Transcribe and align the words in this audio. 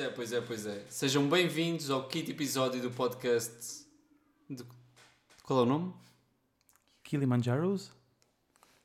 Pois 0.00 0.08
é, 0.08 0.08
pois 0.14 0.32
é, 0.32 0.40
pois 0.40 0.66
é. 0.66 0.84
Sejam 0.88 1.28
bem-vindos 1.28 1.90
ao 1.90 2.08
quinto 2.08 2.30
episódio 2.30 2.80
do 2.80 2.90
podcast. 2.90 3.84
de- 4.48 4.64
Qual 5.42 5.58
é 5.60 5.62
o 5.64 5.66
nome? 5.66 5.92
Kilimanjaros? 7.04 7.92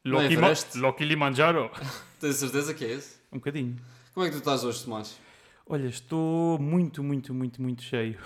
Não 0.03 0.19
é 0.19 0.23
Loki, 0.23 0.33
Everest? 0.33 0.77
Lo 0.77 0.91
Kilimanjaro. 0.93 1.71
Tens 2.19 2.35
certeza 2.35 2.73
que 2.73 2.83
é 2.83 2.91
esse? 2.95 3.15
Um 3.31 3.37
bocadinho. 3.37 3.77
Como 4.13 4.25
é 4.25 4.29
que 4.29 4.35
tu 4.35 4.39
estás 4.39 4.65
hoje, 4.65 4.83
Tomás? 4.83 5.17
Olha, 5.65 5.87
estou 5.87 6.59
muito, 6.59 7.01
muito, 7.01 7.33
muito, 7.33 7.61
muito 7.61 7.81
cheio. 7.81 8.19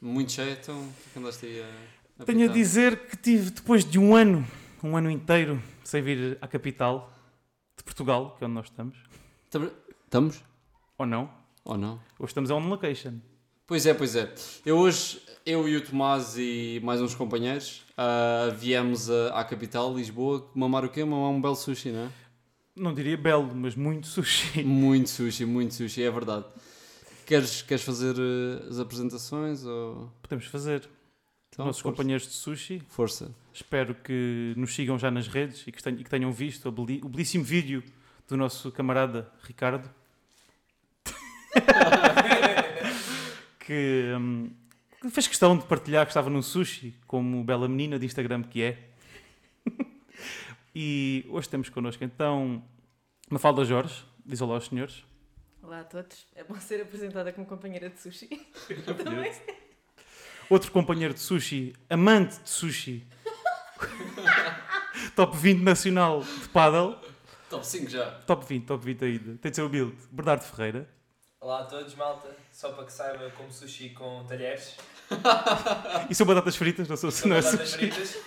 Muito 0.00 0.30
cheio, 0.30 0.52
então 0.52 0.78
o 0.80 0.92
que 1.12 1.18
andaste 1.18 1.46
aí 1.46 1.62
a. 1.62 2.24
Tenho 2.26 2.42
a 2.42 2.44
apitar? 2.44 2.54
dizer 2.54 3.08
que 3.08 3.16
tive, 3.16 3.50
depois 3.50 3.84
de 3.84 3.98
um 3.98 4.14
ano, 4.14 4.46
um 4.84 4.96
ano 4.96 5.10
inteiro, 5.10 5.60
sem 5.82 6.00
vir 6.00 6.38
à 6.40 6.46
capital 6.46 7.12
de 7.76 7.82
Portugal, 7.82 8.36
que 8.38 8.44
é 8.44 8.46
onde 8.46 8.54
nós 8.54 8.66
estamos, 8.66 8.96
Tam- 9.50 9.72
Estamos? 10.04 10.44
ou 10.96 11.04
não, 11.06 11.28
Ou 11.66 11.76
não? 11.76 12.00
hoje 12.18 12.30
estamos 12.30 12.50
on 12.50 12.60
location. 12.68 13.14
Pois 13.66 13.84
é, 13.86 13.92
pois 13.92 14.14
é. 14.14 14.32
Eu 14.64 14.78
hoje, 14.78 15.20
eu 15.44 15.68
e 15.68 15.76
o 15.76 15.80
Tomás 15.84 16.36
e 16.38 16.80
mais 16.84 17.00
uns 17.02 17.14
companheiros, 17.14 17.82
ah, 17.96 18.54
viemos 18.56 19.10
a- 19.10 19.40
à 19.40 19.44
capital, 19.44 19.92
Lisboa, 19.94 20.48
mamar 20.54 20.84
o 20.84 20.88
quê? 20.88 21.04
Mamar 21.04 21.30
um 21.30 21.40
belo 21.40 21.56
sushi, 21.56 21.90
não 21.90 22.04
é? 22.04 22.08
Não 22.76 22.94
diria 22.94 23.16
belo, 23.16 23.52
mas 23.54 23.74
muito 23.74 24.06
sushi. 24.06 24.62
Muito 24.64 25.08
sushi, 25.10 25.44
muito 25.46 25.74
sushi, 25.74 26.02
é 26.02 26.10
verdade. 26.10 26.44
Queres, 27.24 27.62
queres 27.62 27.82
fazer 27.82 28.14
eh, 28.16 28.68
as 28.68 28.78
apresentações 28.78 29.64
ou... 29.64 30.12
Podemos 30.22 30.44
fazer. 30.46 30.88
Então, 31.48 31.66
Nossos 31.66 31.80
força. 31.82 31.96
companheiros 31.96 32.26
de 32.28 32.34
sushi. 32.34 32.82
Força. 32.88 33.34
Espero 33.52 33.94
que 33.94 34.52
nos 34.56 34.74
sigam 34.74 34.96
já 34.98 35.10
nas 35.10 35.26
redes 35.26 35.64
e 35.66 35.72
que 35.72 35.82
tenham, 36.08 36.30
visto 36.30 36.68
o 36.68 37.08
belíssimo 37.08 37.42
vídeo 37.42 37.82
do 38.28 38.36
nosso 38.36 38.70
camarada 38.70 39.32
Ricardo. 39.42 39.88
que, 43.60 44.12
hum, 44.16 44.50
que 45.00 45.10
fez 45.10 45.26
questão 45.26 45.56
de 45.56 45.64
partilhar 45.64 46.06
que 46.06 46.10
estava 46.10 46.30
num 46.30 46.42
sushi, 46.42 46.94
como 47.06 47.42
bela 47.44 47.68
menina 47.68 47.98
de 47.98 48.06
Instagram 48.06 48.42
que 48.42 48.62
é. 48.62 48.78
e 50.74 51.24
hoje 51.28 51.48
temos 51.48 51.68
connosco 51.68 52.04
então 52.04 52.62
Mafalda 53.30 53.64
Jorge, 53.64 54.04
diz 54.24 54.40
olá 54.40 54.54
aos 54.54 54.66
senhores. 54.66 55.04
Olá 55.62 55.80
a 55.80 55.84
todos, 55.84 56.26
é 56.34 56.44
bom 56.44 56.58
ser 56.60 56.82
apresentada 56.82 57.32
como 57.32 57.46
companheira 57.46 57.90
de 57.90 58.00
sushi. 58.00 58.28
Também. 59.04 59.32
Outro 60.48 60.70
companheiro 60.70 61.12
de 61.12 61.20
sushi, 61.20 61.74
amante 61.90 62.40
de 62.40 62.48
sushi, 62.48 63.04
top 65.14 65.36
20 65.36 65.62
nacional 65.62 66.22
de 66.22 66.48
paddle. 66.48 66.96
Top 67.48 67.66
5 67.66 67.90
já. 67.90 68.10
Top 68.26 68.44
20, 68.46 68.66
top 68.66 68.84
20 68.84 69.04
ainda. 69.04 69.38
Tem 69.38 69.50
de 69.50 69.56
ser 69.56 69.62
humilde. 69.62 69.96
Bernardo 70.10 70.42
Ferreira. 70.42 70.88
Olá 71.46 71.60
a 71.60 71.64
todos, 71.64 71.94
malta. 71.94 72.28
Só 72.50 72.70
para 72.72 72.84
que 72.86 72.92
saiba 72.92 73.30
como 73.36 73.52
sushi 73.52 73.90
com 73.90 74.24
talheres. 74.24 74.74
E 76.10 76.14
são 76.16 76.26
batatas 76.26 76.56
fritas, 76.56 76.88
não 76.88 76.96
sou 76.96 77.08
não 77.28 77.36
é 77.36 77.40
batatas 77.40 77.70
sushi. 77.70 77.88
fritas. 77.92 78.18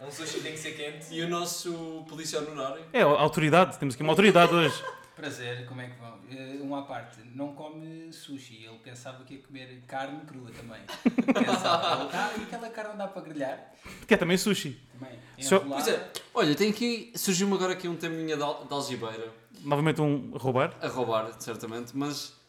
Um 0.00 0.10
sushi 0.10 0.40
tem 0.40 0.50
que 0.50 0.58
ser 0.58 0.72
quente. 0.72 1.06
E 1.14 1.22
o 1.22 1.28
nosso 1.28 2.04
polícia 2.08 2.40
honorário? 2.40 2.84
É, 2.92 3.02
a 3.02 3.06
autoridade. 3.06 3.78
Temos 3.78 3.94
aqui 3.94 4.02
uma 4.02 4.10
autoridade 4.10 4.52
hoje. 4.52 4.74
Prazer, 5.14 5.64
como 5.66 5.82
é 5.82 5.86
que 5.90 5.96
vão? 6.00 6.18
Eh, 6.32 6.58
Um 6.60 6.74
à 6.74 6.82
parte, 6.82 7.20
não 7.32 7.54
come 7.54 8.12
sushi, 8.12 8.64
ele 8.64 8.78
pensava 8.82 9.22
que 9.22 9.34
ia 9.34 9.40
comer 9.42 9.80
carne 9.86 10.20
crua 10.26 10.50
também. 10.50 10.80
Pensava, 11.32 12.08
ah, 12.12 12.32
e 12.36 12.42
aquela 12.42 12.68
carne 12.70 12.96
dá 12.98 13.06
para 13.06 13.22
grelhar? 13.22 13.72
Que 14.08 14.14
é 14.14 14.16
também 14.16 14.36
sushi. 14.36 14.80
Também. 14.98 15.16
Só-. 15.38 15.60
Pois 15.60 15.86
é. 15.86 16.10
Olha, 16.34 16.56
tem 16.56 16.70
aqui... 16.70 17.12
Surgiu-me 17.14 17.54
agora 17.54 17.74
aqui 17.74 17.86
um 17.86 17.94
teminha 17.94 18.36
de, 18.36 18.42
al- 18.42 18.64
de 18.64 18.74
algibeira. 18.74 19.32
Novamente 19.60 20.00
um 20.00 20.32
roubar. 20.36 20.74
A 20.80 20.88
roubar, 20.88 21.30
certamente. 21.38 21.92
Mas... 21.96 22.41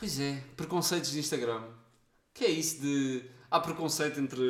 Pois 0.00 0.18
é. 0.18 0.42
Preconceitos 0.56 1.12
de 1.12 1.18
Instagram. 1.18 1.62
Que 2.34 2.46
é 2.46 2.50
isso 2.50 2.80
de... 2.80 3.22
Há 3.50 3.60
preconceito 3.60 4.18
entre... 4.18 4.42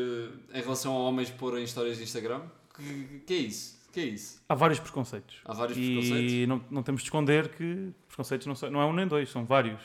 Em 0.54 0.62
relação 0.62 0.96
a 0.96 1.00
homens 1.00 1.28
porem 1.30 1.64
histórias 1.64 1.98
de 1.98 2.04
Instagram? 2.04 2.42
Que, 2.76 3.22
que 3.26 3.34
é 3.34 3.36
isso? 3.36 3.80
Que 3.92 4.00
é 4.00 4.04
isso? 4.04 4.40
Há 4.48 4.54
vários 4.54 4.78
preconceitos. 4.78 5.40
Há 5.44 5.52
vários 5.52 5.76
preconceitos? 5.76 6.32
E 6.32 6.46
não, 6.46 6.64
não 6.70 6.82
temos 6.84 7.02
de 7.02 7.08
esconder 7.08 7.48
que 7.48 7.64
os 7.64 8.06
preconceitos 8.06 8.46
não, 8.46 8.54
são, 8.54 8.70
não 8.70 8.80
é 8.80 8.86
um 8.86 8.92
nem 8.92 9.08
dois, 9.08 9.28
são 9.28 9.44
vários. 9.44 9.80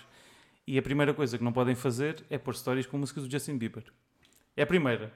E 0.67 0.77
a 0.77 0.81
primeira 0.81 1.13
coisa 1.13 1.37
que 1.37 1.43
não 1.43 1.51
podem 1.51 1.73
fazer 1.73 2.23
é 2.29 2.37
pôr 2.37 2.55
stories 2.55 2.85
com 2.85 2.97
músicas 2.97 3.23
do 3.23 3.31
Justin 3.31 3.57
Bieber. 3.57 3.83
É 4.55 4.61
a 4.61 4.67
primeira. 4.67 5.11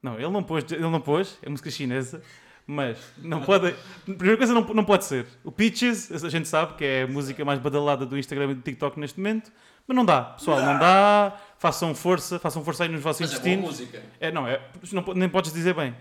Não, 0.00 0.14
ele 0.14 0.30
não 0.30 0.42
pôs, 0.42 0.64
ele 0.70 0.80
não 0.80 1.00
pôs 1.00 1.38
é 1.42 1.48
música 1.48 1.70
chinesa, 1.70 2.22
mas 2.66 2.98
não 3.18 3.42
pode. 3.42 3.68
A 3.68 4.04
primeira 4.04 4.36
coisa 4.36 4.52
não, 4.52 4.62
não 4.74 4.84
pode 4.84 5.04
ser. 5.04 5.26
O 5.44 5.52
Peaches, 5.52 6.10
a 6.24 6.28
gente 6.28 6.48
sabe 6.48 6.74
que 6.74 6.84
é 6.84 7.02
a 7.02 7.06
música 7.06 7.44
mais 7.44 7.58
badalada 7.58 8.06
do 8.06 8.18
Instagram 8.18 8.52
e 8.52 8.54
do 8.54 8.62
TikTok 8.62 8.98
neste 8.98 9.18
momento, 9.18 9.52
mas 9.86 9.96
não 9.96 10.04
dá, 10.04 10.22
pessoal, 10.22 10.60
não 10.62 10.78
dá. 10.78 11.38
Façam 11.58 11.94
força, 11.94 12.38
façam 12.38 12.64
força 12.64 12.82
aí 12.84 12.88
nos 12.88 13.00
vossos 13.00 13.20
Mas 13.20 13.30
é 13.34 13.38
boa 13.38 13.48
intestinos. 13.54 13.80
música. 13.80 14.02
É, 14.18 14.32
não, 14.32 14.46
é, 14.48 14.60
não, 14.92 15.14
nem 15.14 15.28
podes 15.28 15.52
dizer 15.52 15.74
bem. 15.74 15.94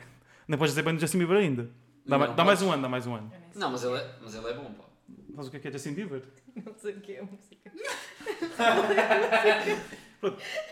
Nem 0.48 0.58
podes 0.58 0.74
dizer 0.74 0.82
bem 0.84 0.96
do 0.96 1.00
Justin 1.00 1.20
Bieber 1.20 1.38
ainda. 1.38 1.70
Dá, 2.06 2.18
Não, 2.18 2.34
dá 2.36 2.44
mais 2.44 2.62
um 2.64 2.72
ano, 2.72 2.82
dá 2.82 2.90
mais 2.90 3.06
um 3.06 3.14
ano. 3.16 3.32
Não, 3.56 3.70
mas 3.72 3.84
ele 3.84 3.96
é, 3.98 4.10
mas 4.22 4.34
ele 4.34 4.48
é 4.50 4.54
bom, 4.54 4.72
pá. 4.74 4.84
Mas 5.34 5.48
o 5.48 5.52
que 5.52 5.58
é 5.58 5.60
que 5.60 5.68
é 5.68 5.72
Justin 5.72 5.94
Bieber? 5.94 6.24
Não 6.66 6.74
sei 6.78 6.94
o 6.94 7.00
que 7.02 7.14
é 7.14 7.20
a 7.20 7.24
música. 7.24 7.72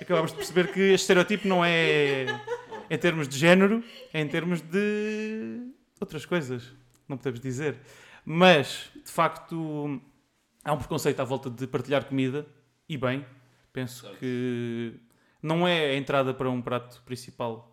Acabámos 0.01 0.31
de 0.31 0.37
perceber 0.37 0.71
que 0.71 0.79
este 0.79 1.01
estereotipo 1.03 1.47
não 1.47 1.63
é 1.65 2.25
em 2.89 2.97
termos 2.97 3.27
de 3.27 3.37
género, 3.37 3.83
é 4.13 4.21
em 4.21 4.27
termos 4.27 4.61
de 4.61 5.61
outras 5.99 6.25
coisas. 6.25 6.63
Não 7.07 7.17
podemos 7.17 7.39
dizer. 7.39 7.77
Mas, 8.25 8.89
de 9.03 9.11
facto, 9.11 9.99
há 10.63 10.73
um 10.73 10.77
preconceito 10.77 11.19
à 11.19 11.23
volta 11.23 11.49
de 11.49 11.65
partilhar 11.67 12.05
comida, 12.05 12.45
e 12.89 12.97
bem, 12.97 13.25
penso 13.71 14.01
Certo. 14.01 14.17
que 14.17 14.93
não 15.41 15.65
é 15.67 15.91
a 15.91 15.95
entrada 15.95 16.33
para 16.33 16.49
um 16.49 16.61
prato 16.61 17.01
principal 17.03 17.65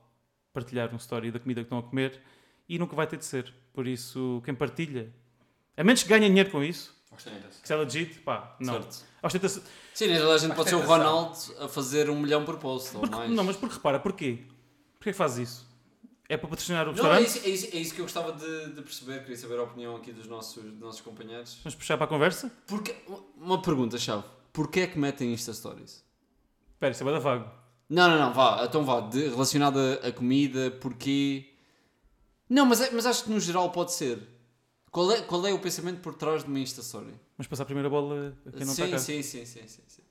partilhar 0.52 0.92
um 0.92 0.96
story 0.96 1.30
da 1.32 1.40
comida 1.40 1.62
que 1.62 1.64
estão 1.66 1.78
a 1.78 1.82
comer 1.82 2.20
e 2.68 2.78
nunca 2.78 2.94
vai 2.94 3.06
ter 3.06 3.16
de 3.16 3.24
ser. 3.24 3.52
Por 3.72 3.86
isso, 3.86 4.40
quem 4.44 4.54
partilha, 4.54 5.12
a 5.76 5.82
menos 5.82 6.02
que 6.02 6.08
ganhe 6.08 6.28
dinheiro 6.28 6.50
com 6.50 6.62
isso, 6.62 6.94
que 7.16 7.22
se 7.66 7.72
é 7.72 7.76
legit, 7.76 8.18
pá, 8.20 8.56
não. 8.60 8.86
Ostenta-se- 9.22 9.62
Sim, 9.94 10.12
a 10.12 10.36
gente 10.38 10.54
pode 10.54 10.68
ser 10.68 10.74
o. 10.76 10.80
Ronaldo 10.80 11.36
a 11.60 11.66
fazer 11.68 12.10
um 12.10 12.20
milhão 12.20 12.44
por 12.44 12.58
post 12.58 12.94
ou 12.94 13.00
Porque- 13.00 13.16
mais. 13.16 13.30
não, 13.30 13.42
mas 13.42 13.56
porque 13.56 13.74
repara, 13.76 13.98
porquê? 13.98 14.44
Porquê 14.98 15.10
que 15.12 15.16
fazes 15.16 15.48
isso? 15.48 15.66
É 16.28 16.36
para 16.36 16.48
patrocinar 16.48 16.82
o 16.88 16.92
Não, 16.92 16.92
é 16.92 16.94
restaurante? 17.20 17.26
isso, 17.28 17.38
é, 17.46 17.48
isso, 17.48 17.76
é 17.76 17.80
isso 17.80 17.94
que 17.94 18.00
eu 18.00 18.04
gostava 18.04 18.32
de, 18.32 18.72
de 18.74 18.82
perceber, 18.82 19.20
queria 19.20 19.36
saber 19.36 19.58
a 19.58 19.62
opinião 19.62 19.96
aqui 19.96 20.12
dos 20.12 20.26
nossos, 20.26 20.62
dos 20.62 20.78
nossos 20.80 21.00
companheiros. 21.00 21.58
Vamos 21.62 21.74
puxar 21.76 21.96
para 21.96 22.04
a 22.06 22.08
conversa? 22.08 22.52
Porque, 22.66 22.94
uma 23.36 23.62
pergunta, 23.62 23.96
chave. 23.96 24.24
Porquê 24.56 24.80
é 24.80 24.86
que 24.86 24.98
metem 24.98 25.34
Insta 25.34 25.52
Stories? 25.52 26.02
Espera, 26.72 26.90
isso 26.90 27.02
é 27.02 27.04
bada 27.04 27.20
vago. 27.20 27.50
Não, 27.90 28.08
não, 28.08 28.18
não, 28.18 28.32
vá, 28.32 28.64
então 28.64 28.86
vá, 28.86 29.00
de, 29.00 29.28
relacionado 29.28 29.78
a, 29.78 30.08
a 30.08 30.12
comida, 30.12 30.70
porquê... 30.80 31.52
Não, 32.48 32.64
mas, 32.64 32.80
é- 32.80 32.90
mas 32.90 33.04
acho 33.04 33.24
que 33.24 33.30
no 33.30 33.38
geral 33.38 33.70
pode 33.70 33.92
ser. 33.92 34.18
Qual 34.90 35.12
é, 35.12 35.20
qual 35.20 35.46
é 35.46 35.52
o 35.52 35.58
pensamento 35.58 36.00
por 36.00 36.14
trás 36.14 36.42
de 36.42 36.48
uma 36.48 36.58
Insta 36.58 36.80
Story? 36.80 37.12
Vamos 37.36 37.48
passar 37.48 37.64
a 37.64 37.66
primeira 37.66 37.90
bola 37.90 38.34
a 38.46 38.50
quem 38.50 38.64
não 38.64 38.72
sim, 38.72 38.84
está 38.84 38.96
cá. 38.96 38.98
sim, 38.98 39.22
sim, 39.22 39.44
sim, 39.44 39.68
sim, 39.68 39.82
sim. 39.86 40.02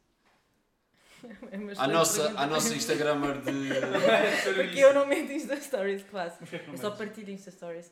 É 1.49 1.57
A 1.79 1.87
nossa, 1.87 2.39
a 2.39 2.45
nossa 2.45 2.75
Instagrammer 2.75 3.41
de... 3.41 3.51
Porque 4.53 4.77
eu 4.77 4.93
não 4.93 5.07
meto 5.07 5.31
Insta 5.31 5.59
Stories. 5.59 6.05
Mas 6.13 6.33
não 6.67 6.73
Eu 6.73 6.77
só 6.77 6.91
partilho 6.91 7.31
Insta 7.31 7.49
Stories 7.49 7.91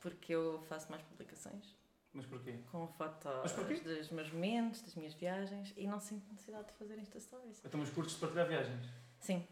porque 0.00 0.34
eu 0.34 0.60
faço 0.68 0.90
mais 0.90 1.00
publicações 1.04 1.75
Mas 2.16 2.26
porquê? 2.26 2.54
com 2.72 2.88
fotos 2.88 3.52
dos 3.82 4.10
meus 4.10 4.32
momentos, 4.32 4.80
das 4.80 4.94
minhas 4.94 5.14
viagens 5.14 5.72
e 5.76 5.86
não 5.86 6.00
sinto 6.00 6.26
necessidade 6.30 6.68
de 6.68 6.72
fazer 6.72 6.98
Insta 6.98 7.20
Stories. 7.20 7.62
Então, 7.64 7.78
mas 7.78 7.90
curtes 7.90 8.14
de 8.14 8.20
partilhar 8.20 8.48
viagens? 8.48 8.86
Sim, 9.20 9.46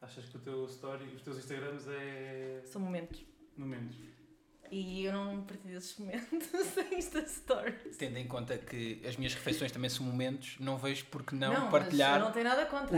Achas 0.00 0.26
que 0.26 0.36
o 0.36 0.40
teu 0.40 0.64
story, 0.66 1.04
os 1.06 1.22
teus 1.22 1.38
Instagrams 1.38 1.88
é... 1.88 2.62
são 2.64 2.80
momentos. 2.80 3.24
momentos? 3.56 3.96
E 4.70 5.04
eu 5.04 5.12
não 5.12 5.42
partilho 5.42 5.76
esses 5.78 5.96
momentos 5.98 6.48
em 6.92 6.98
Insta 6.98 7.26
Stories. 7.26 7.96
Tendo 7.96 8.18
em 8.18 8.26
conta 8.26 8.56
que 8.58 9.00
as 9.06 9.16
minhas 9.16 9.34
refeições 9.34 9.72
também 9.72 9.88
são 9.88 10.04
momentos, 10.04 10.56
não 10.60 10.76
vejo 10.76 11.06
porque 11.10 11.34
não, 11.34 11.52
eu 11.52 11.60
partilhar 11.70 12.18
não 12.20 12.32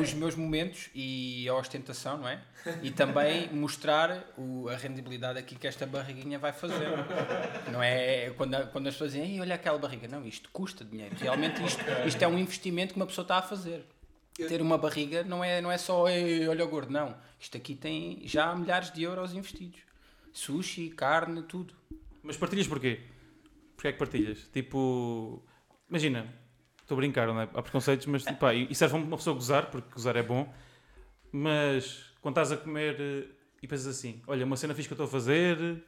os 0.01 0.13
meus 0.15 0.35
momentos 0.35 0.91
e 0.95 1.49
a 1.49 1.55
ostentação, 1.55 2.19
não 2.19 2.29
é? 2.29 2.43
E 2.83 2.91
também 2.91 3.49
mostrar 3.55 4.25
o- 4.37 4.69
a 4.69 4.77
rendibilidade 4.77 5.39
aqui 5.39 5.55
que 5.55 5.67
esta 5.67 5.87
barriguinha 5.87 6.39
vai 6.39 6.53
fazer. 6.53 6.89
Não 7.73 7.83
é 7.83 8.31
quando, 8.37 8.67
quando 8.73 8.87
as 8.89 8.95
pessoas 8.95 9.13
dizem, 9.13 9.31
"Ei, 9.35 9.41
olha 9.41 9.55
aquela 9.55 9.79
barriga. 9.79 10.09
Não, 10.09 10.25
isto 10.27 10.51
custa 10.53 10.85
dinheiro. 10.85 11.15
Realmente 11.19 11.63
isto, 11.65 11.83
isto 12.07 12.23
é 12.23 12.27
um 12.29 12.39
investimento 12.39 12.95
que 12.95 13.01
uma 13.01 13.07
pessoa 13.07 13.23
está 13.25 13.39
a 13.39 13.43
fazer. 13.43 13.85
Ter 14.49 14.63
uma 14.63 14.79
barriga 14.79 15.23
não 15.23 15.45
é, 15.45 15.61
não 15.61 15.71
é 15.71 15.77
só 15.77 16.09
"Ei, 16.09 16.49
olha 16.49 16.65
o 16.65 16.69
gordo, 16.69 16.91
não. 16.93 17.15
Isto 17.39 17.57
aqui 17.57 17.75
tem 17.75 18.23
já 18.25 18.55
milhares 18.55 18.91
de 18.91 19.03
euros 19.03 19.35
investidos. 19.35 19.81
Sushi, 20.33 20.91
carne, 20.91 21.43
tudo. 21.43 21.75
Mas 22.23 22.37
partilhas 22.37 22.67
porquê? 22.67 23.01
Porquê 23.77 23.89
é 23.89 23.93
que 23.93 23.99
partilhas? 23.99 24.49
Tipo, 24.53 25.43
imagina, 25.89 26.33
estou 26.83 26.97
a 26.97 27.01
brincar, 27.01 27.27
não 27.29 27.41
é? 27.41 27.49
Há 27.55 27.63
preconceitos, 27.63 28.07
mas 28.07 28.25
pá, 28.25 28.55
e 28.55 28.75
serve 28.75 28.97
a 28.97 28.99
uma 28.99 29.17
pessoa 29.17 29.35
gozar, 29.35 29.71
porque 29.71 29.93
gozar 29.93 30.17
é 30.17 30.23
bom, 30.23 30.53
mas 31.33 32.05
quando 32.21 32.35
estás 32.35 32.53
a 32.53 32.57
comer 32.57 32.97
eh, 33.01 33.29
e 33.63 33.67
pensas 33.67 33.87
assim, 33.87 34.23
olha, 34.27 34.45
uma 34.45 34.57
cena 34.57 34.75
fixe 34.75 34.89
que 34.89 34.93
eu 34.93 34.97
estou 34.97 35.07
a 35.07 35.11
fazer, 35.11 35.83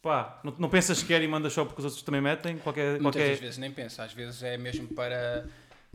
pá, 0.00 0.40
não, 0.44 0.54
não 0.58 0.68
pensas 0.68 0.98
sequer 0.98 1.22
e 1.22 1.28
mandas 1.28 1.52
só 1.52 1.64
porque 1.64 1.80
os 1.80 1.84
outros 1.84 2.02
também 2.02 2.20
metem, 2.20 2.58
qualquer... 2.58 3.00
Muitas 3.00 3.20
qualquer... 3.20 3.40
vezes 3.40 3.58
nem 3.58 3.70
penso, 3.70 4.00
às 4.00 4.12
vezes 4.12 4.42
é 4.42 4.56
mesmo 4.56 4.88
para, 4.88 5.46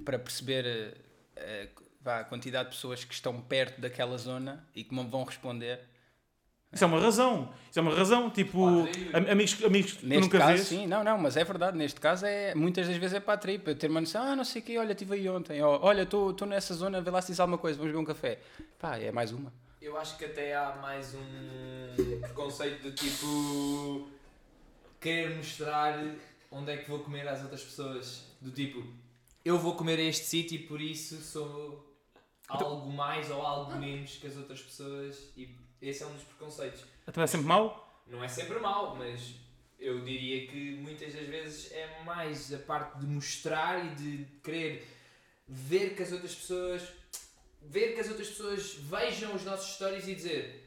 para 0.04 0.20
perceber 0.20 0.66
eh, 0.66 0.94
eh, 1.36 1.70
vá, 2.02 2.20
a 2.20 2.24
quantidade 2.24 2.70
de 2.70 2.76
pessoas 2.76 3.04
que 3.04 3.14
estão 3.14 3.42
perto 3.42 3.80
daquela 3.80 4.18
zona 4.18 4.68
e 4.76 4.84
que 4.84 4.94
não 4.94 5.10
vão 5.10 5.24
responder. 5.24 5.80
Isso 6.74 6.84
é 6.84 6.88
uma 6.88 7.00
razão. 7.00 7.54
Isso 7.70 7.80
é 7.80 7.82
uma 7.82 7.94
razão. 7.96 8.30
Tipo, 8.30 8.66
am- 9.14 9.30
amigos, 9.32 9.64
amigos 9.64 9.94
que 9.94 10.06
nunca 10.06 10.40
caso, 10.40 10.54
vês. 10.54 10.68
sim, 10.68 10.88
não, 10.88 11.04
não, 11.04 11.18
mas 11.18 11.38
é 11.38 11.44
verdade. 11.44 11.78
Neste 11.78 12.00
caso, 12.02 12.26
é, 12.26 12.56
muitas 12.56 12.88
das 12.88 12.98
vezes 12.98 13.16
é 13.16 13.20
para 13.20 13.34
a 13.34 13.38
tripa. 13.38 13.72
Eu 13.72 13.76
ter 13.76 13.90
uma 13.90 14.02
noção, 14.02 14.24
ah, 14.24 14.36
não 14.36 14.44
sei 14.44 14.62
o 14.62 14.66
quê, 14.66 14.78
olha, 14.78 14.92
estive 14.94 15.14
aí 15.16 15.30
ontem. 15.30 15.62
Ó, 15.62 15.80
olha, 15.82 16.02
estou 16.04 16.36
nessa 16.48 16.74
zona, 16.74 17.00
vê 17.02 17.12
lá 17.12 17.22
se 17.22 17.32
diz 17.32 17.40
alguma 17.40 17.58
coisa, 17.58 17.78
vamos 17.78 17.92
beber 17.92 18.02
um 18.02 18.06
café. 18.06 18.40
Pá, 18.80 18.98
é 18.98 19.12
mais 19.12 19.32
uma. 19.32 19.54
Eu 19.82 19.98
acho 19.98 20.18
que 20.18 20.26
até 20.26 20.56
há 20.56 20.78
mais 20.82 21.14
um 21.14 22.20
preconceito 22.22 22.82
do 22.84 22.92
tipo 22.94 24.08
querer 25.00 25.36
mostrar 25.36 26.00
onde 26.52 26.72
é 26.72 26.78
que 26.78 26.90
vou 26.90 27.00
comer 27.00 27.28
às 27.28 27.42
outras 27.42 27.62
pessoas. 27.64 28.24
Do 28.42 28.50
tipo, 28.52 28.84
eu 29.44 29.58
vou 29.58 29.76
comer 29.76 30.00
a 30.00 30.04
este 30.04 30.26
sítio 30.26 30.56
e 30.56 30.60
por 30.60 30.80
isso 30.82 31.18
sou 31.22 31.86
algo 32.48 32.92
mais 32.92 33.30
ou 33.30 33.42
algo 33.42 33.76
menos 33.76 34.16
que 34.18 34.28
as 34.28 34.38
outras 34.38 34.62
pessoas 34.62 35.32
e 35.36 35.50
esse 35.90 36.04
é 36.04 36.08
um 36.08 36.14
dos 36.14 36.24
preconceitos. 36.24 36.84
Então 37.08 37.24
é 37.24 37.28
sempre 37.28 37.48
mau? 37.48 38.04
Não 38.08 38.24
é 38.24 38.28
sempre 38.28 38.60
mau, 38.60 38.96
mas 38.96 39.36
eu 39.80 40.02
diria 40.02 40.48
que 40.48 40.76
muitas 40.76 41.14
das 41.14 41.28
vezes 41.28 41.72
é 41.72 42.02
mais 42.04 42.54
a 42.54 42.60
parte 42.60 43.00
de 43.00 43.06
mostrar 43.06 43.86
e 43.86 43.96
de 43.96 44.26
querer 44.44 44.88
ver 45.48 45.96
que 45.96 46.04
as 46.04 46.12
outras 46.12 46.34
pessoas 46.36 46.82
ver 47.62 47.94
que 47.94 48.02
as 48.02 48.10
outras 48.10 48.30
pessoas 48.30 48.76
vejam 48.76 49.34
os 49.36 49.44
nossos 49.44 49.76
stories 49.76 50.08
e 50.08 50.16
dizer 50.16 50.64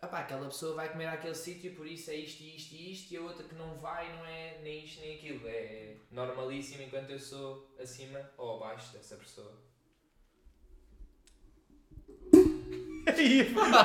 Apá, 0.00 0.20
aquela 0.20 0.46
pessoa 0.46 0.76
vai 0.76 0.88
comer 0.92 1.06
àquele 1.06 1.34
sítio, 1.34 1.74
por 1.74 1.84
isso 1.84 2.08
é 2.12 2.14
isto 2.14 2.40
e 2.40 2.54
isto 2.54 2.72
e 2.72 2.92
isto, 2.92 3.12
e 3.12 3.16
a 3.16 3.20
outra 3.20 3.42
que 3.42 3.56
não 3.56 3.74
vai 3.74 4.16
não 4.16 4.24
é 4.24 4.58
nem 4.62 4.84
isto 4.84 5.00
nem 5.00 5.16
aquilo. 5.16 5.48
É 5.48 5.96
normalíssimo 6.12 6.84
enquanto 6.84 7.10
eu 7.10 7.18
sou 7.18 7.68
acima 7.80 8.30
ou 8.36 8.62
abaixo 8.62 8.92
dessa 8.92 9.16
pessoa. 9.16 9.52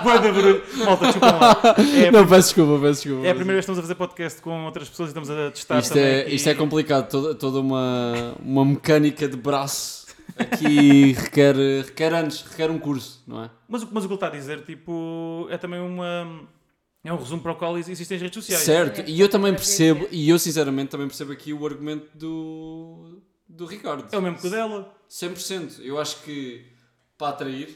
Boa 0.03 0.19
da 0.19 0.31
Bruno. 0.31 0.61
Malta, 0.85 1.05
desculpa 1.05 1.31
lá. 1.31 1.61
É, 2.05 2.11
Não, 2.11 2.27
peço 2.27 2.53
desculpa, 2.55 2.81
peço 2.85 3.03
desculpa. 3.03 3.27
é 3.27 3.31
a 3.31 3.35
primeira 3.35 3.53
vez 3.53 3.65
que 3.65 3.71
estamos 3.71 3.79
a 3.79 3.81
fazer 3.81 3.95
podcast 3.95 4.41
com 4.41 4.65
outras 4.65 4.89
pessoas 4.89 5.09
e 5.09 5.11
estamos 5.11 5.29
a 5.29 5.51
testar 5.51 5.79
Isto 5.79 5.93
também 5.93 6.07
é, 6.09 6.21
aqui. 6.21 6.35
isto 6.35 6.49
é 6.49 6.55
complicado, 6.55 7.09
toda, 7.09 7.35
toda 7.35 7.59
uma, 7.59 8.35
uma 8.39 8.63
mecânica 8.65 9.27
de 9.27 9.35
braço 9.37 10.05
aqui 10.37 11.13
requer, 11.17 11.55
requer 11.85 12.13
anos, 12.13 12.43
requer 12.43 12.69
um 12.69 12.77
curso, 12.79 13.23
não 13.27 13.43
é? 13.43 13.49
Mas, 13.67 13.83
o- 13.83 13.89
mas 13.91 14.03
o 14.03 14.07
que 14.07 14.13
ele 14.13 14.17
está 14.17 14.27
a 14.27 14.31
dizer, 14.31 14.61
tipo, 14.63 15.47
é 15.49 15.57
também 15.57 15.79
uma... 15.79 16.41
É 17.05 17.11
um 17.11 17.17
resumo 17.17 17.41
para 17.41 17.51
o 17.51 17.55
qual 17.55 17.77
existem 17.77 18.15
as 18.15 18.21
redes 18.21 18.35
sociais. 18.35 18.63
Certo, 18.63 19.03
e 19.09 19.19
eu 19.19 19.27
também 19.27 19.51
percebo, 19.53 20.07
e 20.09 20.29
eu 20.29 20.39
sinceramente 20.39 20.89
também 20.91 21.05
percebo 21.07 21.33
aqui 21.33 21.51
o 21.51 21.65
argumento 21.65 22.07
do, 22.17 23.21
do 23.49 23.65
Ricardo. 23.65 24.05
É 24.09 24.17
o 24.17 24.21
mesmo 24.21 24.37
que 24.39 24.47
o 24.47 24.49
dela. 24.49 24.89
100%. 25.11 25.81
Eu 25.83 25.99
acho 25.99 26.21
que 26.23 26.65
para 27.17 27.27
atrair 27.27 27.75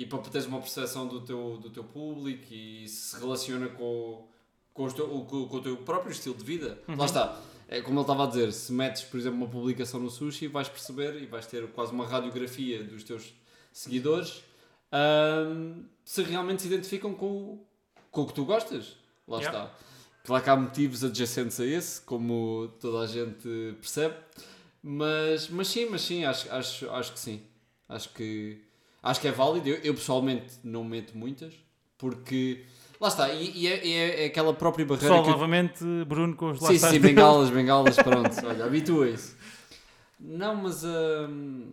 e 0.00 0.06
para 0.06 0.18
teres 0.20 0.46
uma 0.46 0.60
percepção 0.60 1.06
do 1.08 1.20
teu, 1.20 1.58
do 1.58 1.70
teu 1.70 1.82
público 1.84 2.46
e 2.54 2.86
se 2.88 3.18
relaciona 3.18 3.68
com, 3.68 4.26
com, 4.72 4.84
os 4.84 4.92
teu- 4.94 5.08
com, 5.08 5.46
com 5.48 5.56
o 5.56 5.60
teu 5.60 5.76
próprio 5.78 6.12
estilo 6.12 6.34
de 6.36 6.44
vida. 6.44 6.78
Lá 6.88 7.04
está. 7.04 7.40
É 7.68 7.80
como 7.82 7.96
ele 7.98 8.02
estava 8.02 8.24
a 8.24 8.26
dizer, 8.28 8.52
se 8.52 8.72
metes, 8.72 9.02
por 9.02 9.18
exemplo, 9.20 9.36
uma 9.38 9.48
publicação 9.48 10.00
no 10.00 10.08
sushi, 10.10 10.46
vais 10.46 10.68
perceber 10.68 11.20
e 11.22 11.26
vais 11.26 11.46
ter 11.46 11.66
quase 11.72 11.92
uma 11.92 12.06
radiografia 12.06 12.82
dos 12.82 13.02
teus 13.02 13.34
seguidores 13.72 14.42
ahm, 14.90 15.82
se 16.04 16.22
realmente 16.22 16.62
se 16.62 16.68
identificam 16.68 17.12
com, 17.14 17.26
o- 17.26 17.66
com 18.10 18.22
o 18.22 18.26
que 18.26 18.32
tu 18.34 18.44
gostas. 18.44 18.96
Lá 19.26 19.38
Yeah. 19.40 19.64
está. 19.64 19.78
Claro 20.24 20.44
que 20.44 20.50
há 20.50 20.56
motivos 20.56 21.04
adjacentes 21.04 21.58
a 21.60 21.66
esse, 21.66 22.00
como 22.02 22.72
toda 22.80 23.00
a 23.00 23.06
gente 23.06 23.48
percebe. 23.80 24.14
Mas, 24.82 25.48
mas 25.48 25.68
sim, 25.68 25.86
mas 25.90 26.02
sim, 26.02 26.24
acho, 26.24 26.50
acho, 26.52 26.90
acho 26.90 27.12
que 27.12 27.18
sim. 27.18 27.42
Acho 27.88 28.08
que, 28.10 28.62
acho 29.02 29.20
que 29.20 29.28
é 29.28 29.32
válido. 29.32 29.68
Eu, 29.68 29.76
eu 29.76 29.94
pessoalmente 29.94 30.54
não 30.64 30.84
meto 30.84 31.16
muitas, 31.16 31.54
porque 31.96 32.64
lá 33.00 33.08
está, 33.08 33.32
e, 33.32 33.50
e 33.62 33.66
é, 33.66 33.86
é- 33.88 34.22
é 34.24 34.26
aquela 34.26 34.52
própria 34.54 34.84
barreira 34.86 35.08
Pessoal, 35.10 35.22
que 35.22 35.30
novamente, 35.30 35.84
Bruno 36.06 36.34
com 36.36 36.50
os 36.50 36.58
Sim, 36.58 36.64
laços 36.64 36.90
sim, 36.90 36.98
bengalas, 37.00 37.50
bengalas, 37.50 37.96
pronto, 37.96 38.34
olha, 38.46 38.64
habitua-se. 38.64 39.36
Não, 40.20 40.56
mas 40.56 40.82
hum, 40.84 41.72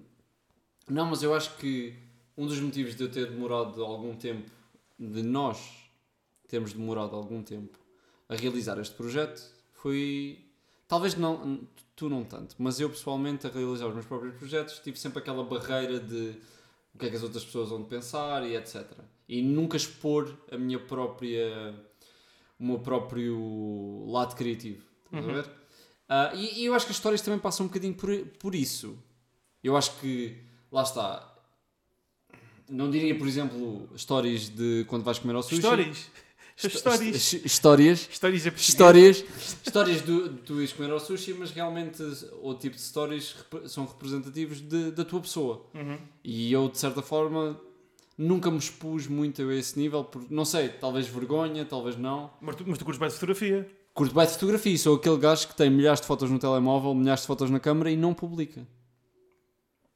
não, 0.90 1.06
mas 1.08 1.24
eu 1.24 1.34
acho 1.34 1.56
que 1.58 1.94
um 2.38 2.46
dos 2.46 2.60
motivos 2.60 2.96
de 2.96 3.04
eu 3.04 3.12
ter 3.12 3.30
demorado 3.32 3.84
algum 3.84 4.16
tempo, 4.16 4.50
de 5.00 5.24
nós 5.24 5.58
termos 6.48 6.74
demorado 6.74 7.16
algum 7.16 7.42
tempo 7.42 7.78
a 8.30 8.36
realizar 8.36 8.78
este 8.80 8.94
projeto, 8.96 9.42
foi 9.74 10.40
talvez 10.88 11.16
não, 11.16 11.62
tu 11.96 12.08
não 12.10 12.24
tanto, 12.24 12.56
mas 12.60 12.80
eu 12.80 12.90
pessoalmente 12.90 13.48
a 13.48 13.50
realizar 13.50 13.88
os 13.88 13.94
meus 13.94 14.06
próprios 14.06 14.36
projetos 14.36 14.80
tive 14.80 15.00
sempre 15.00 15.20
aquela 15.20 15.44
barreira 15.44 16.00
de 16.00 16.36
o 16.96 16.98
que 16.98 17.08
é 17.08 17.10
que 17.10 17.16
as 17.16 17.24
outras 17.24 17.44
pessoas 17.44 17.70
vão 17.70 17.84
pensar 17.84 18.48
e 18.48 18.56
etc. 18.56 18.86
E 19.28 19.42
nunca 19.42 19.76
expor 19.76 20.34
a 20.50 20.58
minha 20.58 20.80
própria 20.80 21.76
o 22.58 22.64
meu 22.64 22.80
próprio 22.80 24.06
lado 24.08 24.36
criativo. 24.36 24.84
Estás 25.06 25.28
a 25.28 25.34
ver? 25.34 25.50
Ah, 26.08 26.32
e, 26.34 26.62
e 26.62 26.66
eu 26.66 26.74
acho 26.74 26.86
que 26.86 26.92
as 26.92 26.98
histórias 26.98 27.22
também 27.22 27.40
passam 27.40 27.66
um 27.66 27.68
bocadinho 27.68 27.94
por, 27.94 28.10
por 28.40 28.56
isso. 28.56 28.98
Eu 29.62 29.76
acho 29.76 30.00
que, 30.00 30.38
lá 30.72 30.84
está. 30.84 31.34
Não 32.70 32.90
diria, 32.90 33.18
por 33.18 33.28
exemplo, 33.28 33.90
histórias 33.94 34.48
de 34.48 34.86
quando 34.88 35.04
vais 35.04 35.20
comer 35.20 35.36
ao 35.36 35.44
sushi. 35.44 35.62
Stories. 35.62 36.10
Histórias. 36.58 37.34
Histórias 38.10 38.48
a 38.48 38.52
português. 38.52 38.70
Histórias, 38.70 39.26
histórias 39.66 40.02
do, 40.02 40.30
de 40.30 40.42
tu 40.42 40.56
ires 40.60 40.72
comer 40.72 40.92
ao 40.92 41.00
sushi, 41.00 41.34
mas 41.34 41.52
realmente 41.52 42.02
o 42.42 42.54
tipo 42.54 42.76
de 42.76 42.82
histórias 42.82 43.36
são 43.68 43.86
representativos 43.86 44.62
de- 44.62 44.92
da 44.92 45.04
tua 45.04 45.20
pessoa. 45.20 45.66
Uhum. 45.74 45.98
E 46.24 46.52
eu, 46.54 46.70
de 46.70 46.78
certa 46.78 47.02
forma, 47.02 47.60
nunca 48.18 48.50
me 48.50 48.58
expus 48.58 49.06
muito 49.08 49.42
a 49.42 49.54
esse 49.56 49.78
nível, 49.78 50.06
porque, 50.06 50.34
não 50.34 50.46
sei, 50.46 50.70
talvez 50.70 51.08
vergonha, 51.08 51.66
talvez 51.66 51.98
não. 51.98 52.32
Mas 52.40 52.56
tu, 52.56 52.64
mas 52.66 52.78
tu 52.78 52.86
curtes 52.86 53.00
bem 53.00 53.10
de 53.10 53.16
fotografia. 53.16 53.70
Curto 53.94 54.16
bem 54.16 54.26
de 54.26 54.32
fotografia, 54.34 54.78
sou 54.78 54.96
aquele 54.96 55.18
gajo 55.18 55.48
que 55.50 55.56
tem 55.56 55.70
milhares 55.70 56.00
de 56.02 56.08
fotos 56.08 56.30
no 56.30 56.40
telemóvel, 56.40 56.94
milhares 56.96 57.22
de 57.22 57.28
fotos 57.28 57.50
na 57.50 57.60
câmara 57.60 57.92
e 57.92 57.98
não 57.98 58.14
publica. 58.14 58.66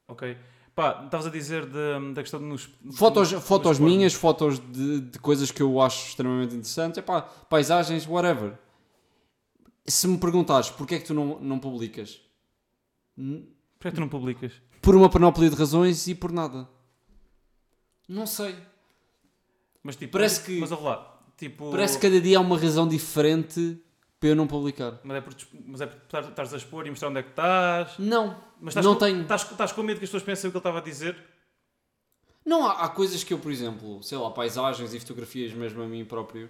Ok. 0.08 0.36
Pá, 0.80 1.02
estavas 1.04 1.28
a 1.28 1.30
dizer 1.30 1.66
de- 1.66 2.14
da 2.14 2.22
questão 2.22 2.40
de 2.40 2.46
nos... 2.46 2.70
Fotos, 2.94 3.34
nos- 3.34 3.44
fotos 3.44 3.80
nos 3.80 3.92
minhas, 3.92 4.14
fotos 4.14 4.60
de, 4.72 5.02
de 5.02 5.20
coisas 5.20 5.52
que 5.52 5.62
eu 5.62 5.82
acho 5.82 6.08
extremamente 6.08 6.54
interessantes, 6.56 6.98
epá, 6.98 7.22
paisagens, 7.22 8.08
whatever. 8.08 8.58
Se 9.86 10.08
me 10.08 10.18
perguntares 10.18 10.70
porquê 10.70 10.96
é 10.96 11.00
que 11.00 11.06
tu 11.08 11.14
não, 11.14 11.38
não 11.42 11.60
publicas, 11.60 12.22
Porquê 13.18 13.88
é 13.88 13.92
que 13.92 13.96
tu 13.96 14.00
não 14.00 14.08
publicas? 14.08 14.54
por 14.82 14.96
uma 14.96 15.10
panóplia 15.10 15.50
de 15.50 15.56
razões 15.58 16.08
e 16.08 16.16
por 16.16 16.32
nada. 16.32 16.66
Não 18.08 18.26
sei. 18.26 18.56
Mas 19.84 19.98
tipo... 19.98 20.14
Parece 20.14 20.46
que- 20.46 20.62
Mas 20.62 20.72
olha 20.72 20.82
lá. 20.82 21.20
Tipo... 21.36 21.72
Parece 21.72 21.98
que 21.98 22.08
cada 22.08 22.22
dia 22.22 22.38
há 22.38 22.42
uma 22.42 22.58
razão 22.58 22.88
diferente 22.88 23.78
para 24.20 24.30
eu 24.30 24.36
não 24.36 24.48
publicar. 24.48 25.00
Mas 25.04 25.18
é 25.18 25.22
por, 25.22 25.34
mas 25.66 25.82
é 25.82 25.86
por 25.88 26.42
a 26.42 26.58
expor 26.58 26.86
e 26.86 26.90
mostrar 26.90 27.10
onde 27.10 27.20
é 27.20 27.24
que 27.24 27.30
estás. 27.30 27.98
Não, 27.98 28.38
Mas 28.60 28.72
estás 28.72 28.86
não 28.86 28.94
com, 28.94 29.00
tenho. 29.00 29.22
Estás, 29.22 29.50
estás 29.50 29.72
com 29.72 29.82
medo 29.84 29.98
que 29.98 30.04
as 30.04 30.10
pessoas 30.10 30.24
pensem 30.24 30.50
o 30.50 30.52
que 30.52 30.58
ele 30.58 30.60
estava 30.60 30.80
a 30.80 30.82
dizer? 30.82 31.16
Não, 32.46 32.66
há, 32.66 32.84
há 32.84 32.90
coisas 32.90 33.24
que 33.24 33.34
eu, 33.34 33.40
por 33.40 33.52
exemplo, 33.52 34.02
sei 34.04 34.18
lá, 34.18 34.30
paisagens 34.32 34.94
e 34.94 35.00
fotografias 35.00 35.54
mesmo 35.54 35.82
a 35.82 35.86
mim 35.88 36.04
próprio. 36.06 36.50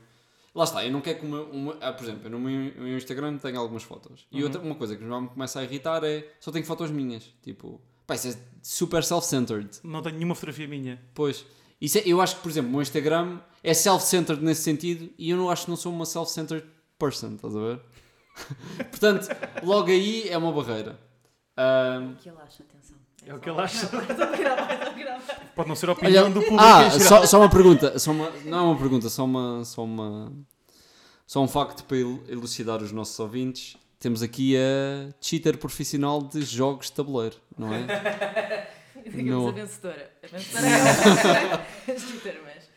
Lá 0.55 0.63
está, 0.63 0.83
eu 0.85 0.91
não 0.91 1.01
quero 1.01 1.19
que 1.19 1.25
uma, 1.25 1.41
uma- 1.43 1.77
ah, 1.81 1.93
por 1.93 2.03
exemplo, 2.03 2.29
no 2.29 2.39
meu, 2.39 2.73
no 2.75 2.83
meu 2.83 2.97
Instagram 2.97 3.37
tenho 3.37 3.59
algumas 3.59 3.83
fotos. 3.83 4.25
E 4.31 4.37
Uhum. 4.39 4.43
outra, 4.45 4.61
uma 4.61 4.75
coisa 4.75 4.95
que 4.95 5.03
me 5.03 5.27
começa 5.27 5.59
a 5.59 5.63
irritar 5.63 6.03
é 6.03 6.27
só 6.39 6.51
tenho 6.51 6.65
fotos 6.65 6.89
minhas. 6.89 7.23
Tipo, 7.43 7.79
pá, 8.07 8.15
isso 8.15 8.29
é 8.29 8.35
super 8.63 9.03
self-centered. 9.03 9.69
Não 9.83 10.01
tenho 10.01 10.15
nenhuma 10.15 10.33
fotografia 10.35 10.67
minha. 10.67 10.99
Pois, 11.13 11.45
isso 11.79 11.97
é- 11.99 12.03
eu 12.05 12.19
acho 12.19 12.37
que, 12.37 12.41
por 12.41 12.49
exemplo, 12.49 12.69
o 12.69 12.73
meu 12.73 12.81
Instagram 12.81 13.39
é 13.63 13.73
self-centered 13.73 14.43
nesse 14.43 14.61
sentido 14.63 15.09
e 15.17 15.29
eu 15.29 15.37
não 15.37 15.49
acho 15.51 15.65
que 15.65 15.69
não 15.69 15.77
sou 15.77 15.93
uma 15.93 16.05
self-centered 16.05 16.65
person, 16.99 17.35
estás 17.35 17.55
a 17.55 17.59
ver? 17.59 17.79
Portanto, 18.91 19.27
logo 19.63 19.89
aí 19.89 20.27
é 20.29 20.37
uma 20.37 20.51
barreira. 20.51 20.99
Ahm, 21.57 22.11
O 22.11 22.15
que 22.15 22.29
ele 22.29 22.37
acha, 22.41 22.63
atenção. 22.63 22.97
É 23.25 23.33
o 23.33 23.39
que 23.39 23.49
ele 23.49 23.59
acha. 23.59 23.87
Pode 25.55 25.67
não 25.69 25.75
ser 25.75 25.89
a 25.89 25.93
opinião 25.93 26.25
Olha, 26.25 26.33
do 26.33 26.41
público 26.41 26.63
ah, 26.63 26.89
só, 26.99 27.25
só 27.25 27.39
uma 27.39 27.49
pergunta, 27.49 27.99
só 27.99 28.11
uma, 28.11 28.29
não 28.45 28.57
é 28.57 28.61
uma 28.61 28.77
pergunta, 28.77 29.09
só 29.09 29.25
uma, 29.25 29.63
só 29.65 29.83
uma, 29.83 30.31
só 31.27 31.41
um 31.41 31.47
facto 31.47 31.83
para 31.83 31.97
el- 31.97 32.23
elucidar 32.27 32.81
os 32.81 32.91
nossos 32.91 33.19
ouvintes. 33.19 33.75
Temos 33.99 34.23
aqui 34.23 34.55
a 34.55 35.13
cheater 35.19 35.57
profissional 35.57 36.21
de 36.21 36.41
jogos 36.43 36.85
de 36.87 36.93
tabuleiro, 36.93 37.35
não 37.57 37.73
é? 37.73 37.85
Digamos 39.03 39.25
Não. 39.43 39.47
a 39.49 39.51
vencedora. 39.51 40.11
A 40.23 40.27
vencedora 40.27 40.67
é 40.67 41.91
a 41.91 41.95
Twitter, 41.95 42.41
mas. 42.45 42.69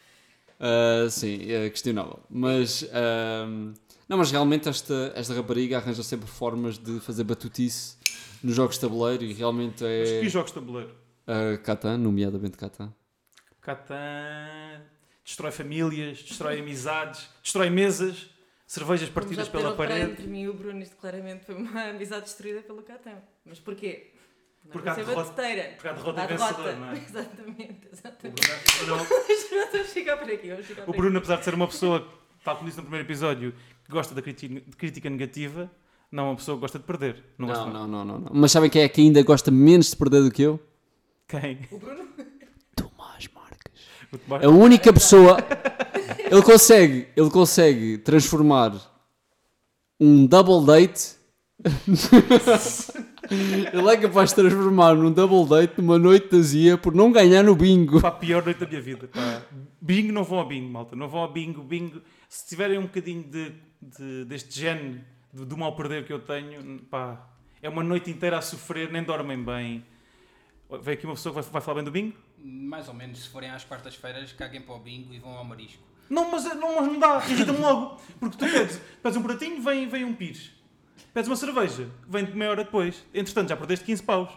Ah, 0.59 1.09
sim, 1.11 1.50
é 1.52 1.69
questionável. 1.71 2.19
Mas, 2.29 2.85
ahm, 2.93 3.75
não, 4.12 4.19
mas 4.19 4.31
realmente 4.31 4.69
esta, 4.69 5.12
esta 5.16 5.33
rapariga 5.35 5.78
arranja 5.78 6.02
sempre 6.02 6.26
formas 6.28 6.76
de 6.78 7.00
fazer 7.00 7.25
batutice 7.25 7.97
nos 8.45 8.54
jogos 8.54 8.75
de 8.75 8.83
tabuleiro 8.83 9.25
e 9.25 9.33
realmente 9.33 9.83
Mas 9.83 10.09
que 10.11 10.26
é 10.26 10.28
jogos 10.28 10.50
de 10.52 10.61
tabuleiro? 10.61 10.95
a 11.26 11.57
Catan, 11.59 11.97
nomeadamente 11.97 12.57
Catan. 12.59 12.92
Catan... 13.61 14.83
Destrói 15.25 15.52
famílias, 15.52 16.23
destrói 16.23 16.59
amizades, 16.61 17.28
destrói 17.42 17.71
mesas, 17.71 18.28
cervejas 18.66 19.09
partidas 19.09 19.49
pela 19.49 19.75
parede. 19.75 20.11
Entre 20.11 20.26
mim 20.26 20.42
e 20.42 20.49
o 20.49 20.54
Bruno, 20.54 20.83
isto 20.83 20.97
claramente 20.97 21.45
foi 21.47 21.54
uma 21.54 21.85
amizade 21.90 22.25
destruída 22.25 22.61
pelo 22.61 22.83
Catan. 22.83 23.19
Mas 23.47 23.61
porquê? 23.61 24.12
Porque 24.71 24.88
há 24.88 24.92
é 24.92 24.97
derrota- 24.97 25.33
porque 25.33 25.88
há 25.88 25.92
derrota 25.92 26.21
Há 26.21 26.25
e 26.25 26.28
vencedor, 26.28 26.76
não 26.76 26.90
é? 26.90 26.99
Exatamente, 26.99 27.88
O 27.88 27.92
exatamente. 27.92 28.42
O 28.83 28.85
Bruno- 28.85 29.07
Vamos 29.73 29.90
ficar 29.90 30.16
por 30.16 30.31
aqui, 30.31 30.49
vamos 30.49 30.66
ficar 30.66 30.83
o 30.83 30.87
por 30.87 30.97
Bruno, 30.97 31.19
apesar 31.19 31.37
de 31.37 31.45
ser 31.45 31.54
uma 31.54 31.66
pessoa, 31.69 32.07
tal 32.44 32.56
como 32.56 32.68
disse 32.68 32.78
no 32.78 32.84
primeiro 32.84 33.06
episódio, 33.06 33.54
que 33.84 33.90
gosta 33.90 34.14
da 34.14 34.22
crítica, 34.22 34.54
de 34.54 34.76
crítica 34.76 35.11
negativa, 35.11 35.70
não 36.11 36.25
é 36.25 36.26
uma 36.28 36.37
pessoa 36.37 36.56
que 36.56 36.61
gosta 36.61 36.78
de 36.78 36.84
perder. 36.84 37.25
Não, 37.38 37.49
Não, 37.49 37.70
não, 37.70 37.87
não, 37.87 38.04
não, 38.04 38.18
não. 38.18 38.30
Mas 38.34 38.52
sabem 38.52 38.68
quem 38.68 38.82
é 38.82 38.88
que 38.88 39.00
ainda 39.00 39.22
gosta 39.22 39.50
menos 39.50 39.90
de 39.90 39.96
perder 39.96 40.22
do 40.22 40.30
que 40.30 40.42
eu? 40.42 40.61
Quem? 41.26 41.61
O 41.70 41.78
Bruno? 41.78 42.08
Tomás 42.76 43.28
Marques. 43.34 43.82
O 44.12 44.18
Tomás? 44.18 44.44
A 44.44 44.49
única 44.49 44.92
pessoa. 44.92 45.38
Ele 46.30 46.42
consegue, 46.42 47.08
ele 47.16 47.30
consegue 47.30 47.99
transformar 47.99 48.75
um 49.99 50.26
double 50.26 50.66
date. 50.66 51.16
ele 53.72 53.88
é 53.90 53.96
capaz 53.96 54.30
de 54.30 54.37
transformar 54.37 54.94
num 54.94 55.12
double 55.12 55.49
date 55.49 55.80
numa 55.80 55.99
noite 55.99 56.28
de 56.30 56.37
azia 56.38 56.76
por 56.76 56.94
não 56.94 57.12
ganhar 57.12 57.42
no 57.42 57.54
bingo. 57.54 58.00
Pá, 58.00 58.08
a 58.08 58.12
pior 58.12 58.44
noite 58.44 58.58
da 58.61 58.66
minha 58.66 58.80
vida. 58.80 59.08
Pá. 59.08 59.42
Bingo, 59.80 60.12
não 60.12 60.25
vão 60.25 60.40
a 60.40 60.44
bingo, 60.44 60.68
malta. 60.68 60.94
Não 60.96 61.08
vão 61.08 61.25
a 61.25 61.28
bingo. 61.28 61.62
Bingo, 61.62 62.02
se 62.35 62.47
tiverem 62.49 62.79
um 62.79 62.83
bocadinho 62.87 63.23
de, 63.25 63.53
de- 63.83 64.25
deste 64.25 64.59
gene 64.59 65.05
do, 65.31 65.45
do 65.45 65.55
mal 65.55 65.77
perder 65.77 66.07
que 66.07 66.12
eu 66.12 66.19
tenho, 66.19 66.79
pá, 66.85 67.29
é 67.61 67.69
uma 67.69 67.83
noite 67.85 68.11
inteira 68.11 68.39
a 68.39 68.41
sofrer, 68.41 68.91
nem 68.91 69.03
dormem 69.03 69.43
bem. 69.45 69.85
Vem 70.83 70.95
aqui 70.95 71.05
uma 71.05 71.15
pessoa 71.15 71.35
que 71.35 71.43
vai, 71.43 71.51
vai 71.51 71.61
falar 71.61 71.75
bem 71.77 71.85
do 71.85 71.91
bingo? 71.91 72.17
Mais 72.39 72.89
ou 72.89 72.95
menos, 72.95 73.23
se 73.23 73.29
forem 73.29 73.51
às 73.51 73.65
quartas-feiras, 73.65 74.33
caguem 74.33 74.62
para 74.62 74.75
o 74.75 74.79
bingo 74.79 75.12
e 75.12 75.19
vão 75.19 75.33
ao 75.37 75.45
marisco. 75.45 75.83
Não, 76.09 76.31
mas 76.31 76.45
não, 76.45 76.77
mas 76.81 76.87
não 76.91 76.99
dá, 76.99 77.23
irrita-me 77.29 77.59
logo. 77.59 78.01
Porque 78.19 78.39
tu 78.39 78.51
pedes, 78.51 78.81
pedes 79.03 79.19
um 79.19 79.23
pratinho, 79.23 79.62
vem, 79.62 79.87
vem 79.87 80.03
um 80.05 80.15
pires. 80.15 80.53
Pedes 81.12 81.29
uma 81.29 81.37
cerveja, 81.37 81.87
vem 82.09 82.25
meia 82.35 82.51
hora 82.53 82.65
depois. 82.65 83.05
Entretanto, 83.12 83.51
já 83.51 83.57
perdeste 83.59 83.85
15 83.85 84.03
paus. 84.03 84.31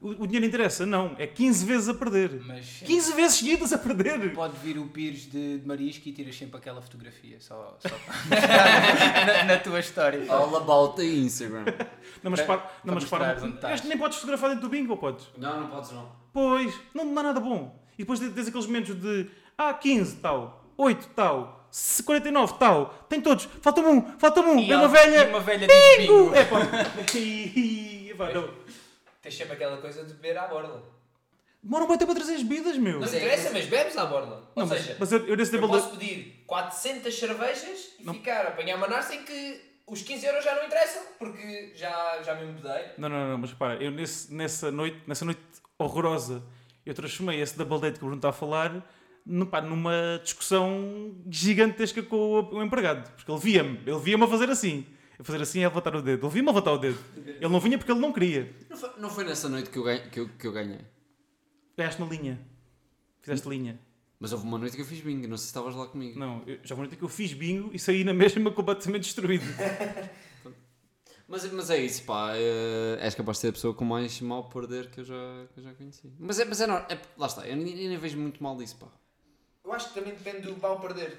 O, 0.00 0.10
o 0.22 0.26
dinheiro 0.26 0.46
interessa? 0.46 0.86
Não, 0.86 1.16
é 1.18 1.26
15 1.26 1.66
vezes 1.66 1.88
a 1.88 1.94
perder. 1.94 2.40
Mas 2.46 2.82
15 2.86 3.14
vezes 3.14 3.38
seguidas 3.38 3.72
a 3.72 3.78
perder. 3.78 4.32
pode 4.32 4.56
vir 4.58 4.78
o 4.78 4.86
Pires 4.86 5.22
de, 5.30 5.58
de 5.58 5.66
marisco 5.66 6.08
e 6.08 6.12
tiras 6.12 6.36
sempre 6.36 6.56
aquela 6.56 6.80
fotografia, 6.80 7.36
só, 7.40 7.76
só 7.80 7.88
na, 8.28 9.44
na 9.44 9.56
tua 9.58 9.80
história. 9.80 10.24
All 10.32 10.56
about 10.56 10.96
the 10.96 11.04
Instagram. 11.04 11.64
Não, 12.22 12.30
mas, 12.30 12.40
Para- 12.42 12.70
não, 12.84 12.94
mas 12.94 13.04
para, 13.04 13.36
nem 13.84 13.98
podes 13.98 14.18
fotografar 14.18 14.50
dentro 14.50 14.68
do 14.68 14.70
bingo, 14.70 14.92
ou 14.92 14.98
podes? 14.98 15.26
Não, 15.36 15.62
não 15.62 15.68
podes 15.68 15.90
não. 15.90 16.08
Pois, 16.32 16.72
não 16.94 17.12
dá 17.12 17.22
nada 17.22 17.40
bom. 17.40 17.82
E 17.94 18.02
depois 18.02 18.20
tens 18.20 18.46
aqueles 18.46 18.66
momentos 18.66 18.94
de 19.00 19.26
ah, 19.56 19.74
15 19.74 20.16
tal, 20.16 20.64
8 20.76 21.08
tal, 21.16 21.68
49 22.04 22.54
tal, 22.58 23.06
tem 23.08 23.20
todos, 23.20 23.48
falta-me 23.60 23.88
um, 23.88 24.18
falta-me 24.18 24.48
um, 24.48 24.58
E 24.60 24.70
é 24.70 24.76
uma 24.76 24.88
velha. 24.88 25.24
E 25.24 25.28
uma 25.28 25.40
velha 25.40 25.66
diz 25.66 25.96
bingo. 26.06 26.32
É 26.34 26.44
pá. 26.44 26.58
Pá, 28.16 28.32
não. 28.32 28.48
Tens 29.20 29.36
sempre 29.36 29.54
aquela 29.54 29.76
coisa 29.78 30.04
de 30.04 30.14
beber 30.14 30.38
à 30.38 30.46
borla. 30.46 30.82
Demora 31.62 31.86
muito 31.86 31.98
tempo 31.98 32.12
a 32.12 32.14
trazer 32.14 32.34
as 32.36 32.42
bebidas, 32.42 32.78
meu. 32.78 33.00
Não 33.00 33.06
interessa, 33.08 33.50
mas 33.52 33.66
bebes 33.66 33.96
à 33.96 34.06
borla. 34.06 34.50
Ou 34.54 34.62
Não, 34.62 34.66
mas, 34.68 34.80
seja, 34.80 34.96
mas 34.98 35.12
eu, 35.12 35.26
eu 35.26 35.36
nesse 35.36 35.52
eu 35.54 35.60
tempo 35.60 35.72
posso 35.72 35.90
pedir 35.96 36.44
400 36.46 37.18
cervejas 37.18 37.88
e 37.98 38.04
ficar 38.04 38.46
a 38.46 38.48
apanhar 38.50 38.76
manar 38.78 39.02
sem 39.02 39.24
que 39.24 39.60
os 39.86 40.02
15 40.02 40.24
euros 40.26 40.44
já 40.44 40.54
não 40.54 40.64
interessam, 40.66 41.02
porque 41.18 41.72
já, 41.74 42.22
já 42.22 42.34
me 42.36 42.46
mudei. 42.52 42.92
Não, 42.96 43.08
não, 43.08 43.28
não, 43.30 43.38
mas 43.38 43.52
para, 43.54 43.74
eu 43.82 43.90
nesse, 43.90 44.32
nessa, 44.32 44.70
noite, 44.70 45.02
nessa 45.06 45.24
noite 45.24 45.40
horrorosa, 45.78 46.44
eu 46.86 46.94
transformei 46.94 47.40
esse 47.40 47.56
double 47.58 47.80
date 47.80 47.94
que 47.98 48.04
o 48.04 48.06
Bruno 48.06 48.18
está 48.18 48.28
a 48.28 48.32
falar 48.32 48.86
no- 49.26 49.46
pá, 49.46 49.60
numa 49.60 50.20
discussão 50.22 51.12
gigantesca 51.28 52.02
com 52.04 52.16
o, 52.16 52.54
o 52.58 52.62
empregado. 52.62 53.10
Porque 53.16 53.30
ele 53.32 53.40
via-me, 53.40 53.80
ele 53.84 53.98
via-me 53.98 54.24
a 54.24 54.28
fazer 54.28 54.48
assim. 54.48 54.86
A 55.18 55.24
fazer 55.24 55.42
assim 55.42 55.60
é 55.60 55.64
a 55.64 55.68
levantar 55.68 55.96
o 55.96 56.02
dedo. 56.02 56.26
Ele 56.26 56.32
via-me 56.32 56.48
a 56.48 56.52
levantar 56.52 56.72
o 56.72 56.78
dedo. 56.78 56.98
Ele 57.16 57.48
não 57.48 57.58
vinha 57.60 57.76
porque 57.76 57.90
ele 57.90 58.00
não 58.00 58.12
queria. 58.12 58.54
Não 58.70 58.76
foi, 58.76 58.90
não 58.98 59.10
foi 59.10 59.24
nessa 59.24 59.48
noite 59.48 59.68
que 59.70 59.76
eu, 59.78 59.82
ganhei, 59.82 60.08
que, 60.10 60.20
eu, 60.20 60.28
que 60.28 60.46
eu 60.46 60.52
ganhei. 60.52 60.80
Ganhaste 61.76 62.00
na 62.00 62.06
linha. 62.06 62.38
Fizeste 63.20 63.48
linha. 63.48 63.80
Mas 64.20 64.32
houve 64.32 64.44
uma 64.44 64.58
noite 64.58 64.74
que 64.76 64.82
eu 64.82 64.86
fiz 64.86 65.00
bingo, 65.00 65.28
não 65.28 65.36
sei 65.36 65.42
se 65.44 65.48
estavas 65.50 65.74
lá 65.76 65.86
comigo. 65.86 66.18
Não, 66.18 66.42
eu, 66.46 66.58
já 66.64 66.74
vou 66.74 66.84
dizer 66.84 66.96
que 66.96 67.04
eu 67.04 67.08
fiz 67.08 67.32
bingo 67.32 67.70
e 67.72 67.78
saí 67.78 68.02
na 68.04 68.12
mesma 68.14 68.50
completamente 68.50 69.02
destruído. 69.04 69.44
Mas, 71.30 71.44
mas 71.52 71.68
é 71.68 71.76
isso, 71.78 72.04
pá. 72.04 72.32
é- 72.34 72.98
és 73.04 73.14
capaz 73.14 73.36
de 73.36 73.42
ser 73.42 73.48
a 73.48 73.52
pessoa 73.52 73.74
com 73.74 73.84
mais 73.84 74.18
mal 74.22 74.48
perder 74.48 74.88
que 74.90 75.00
eu 75.00 75.04
já, 75.04 75.46
que 75.52 75.60
eu 75.60 75.64
já 75.64 75.74
conheci. 75.74 76.10
Mas 76.18 76.38
é, 76.38 76.46
mas 76.46 76.58
é, 76.58 76.66
nor- 76.66 76.86
é 76.88 76.98
lá 77.18 77.26
está, 77.26 77.46
eu 77.46 77.54
nem, 77.54 77.74
nem 77.86 77.98
vejo 77.98 78.16
muito 78.18 78.42
mal 78.42 78.56
disso, 78.56 78.76
pá. 78.76 78.86
Eu 79.62 79.70
acho 79.74 79.88
que 79.90 79.94
também 80.00 80.14
depende 80.14 80.46
do 80.46 80.56
mal 80.56 80.80
perder. 80.80 81.18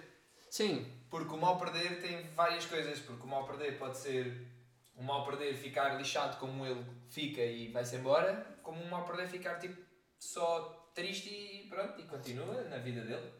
Sim, 0.49 0.85
Porque 1.09 1.33
o 1.33 1.37
mal 1.37 1.57
perder 1.57 2.01
tem 2.01 2.27
várias 2.35 2.65
coisas. 2.65 2.99
Porque 2.99 3.23
o 3.23 3.27
mal 3.27 3.45
perder 3.45 3.77
pode 3.77 3.97
ser 3.97 4.47
o 4.95 5.03
mal 5.03 5.25
perder 5.25 5.55
ficar 5.55 5.97
lixado 5.97 6.37
como 6.39 6.65
ele 6.65 6.83
fica 7.07 7.41
e 7.41 7.69
vai-se 7.71 7.95
embora, 7.95 8.57
como 8.61 8.81
o 8.81 8.89
mal 8.89 9.05
perder 9.05 9.27
ficar 9.27 9.55
tipo 9.59 9.81
só 10.19 10.91
triste 10.93 11.29
e 11.29 11.67
pronto, 11.69 11.99
e 11.99 12.03
continua 12.03 12.63
na 12.63 12.77
vida 12.77 13.01
dele. 13.01 13.31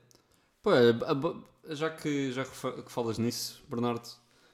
Pô, 0.63 0.73
é, 0.73 0.89
a- 0.91 1.73
já 1.75 1.89
que 1.89 2.31
já 2.31 2.45
que 2.45 2.91
falas 2.91 3.17
nisso, 3.17 3.63
Bernardo, 3.69 4.07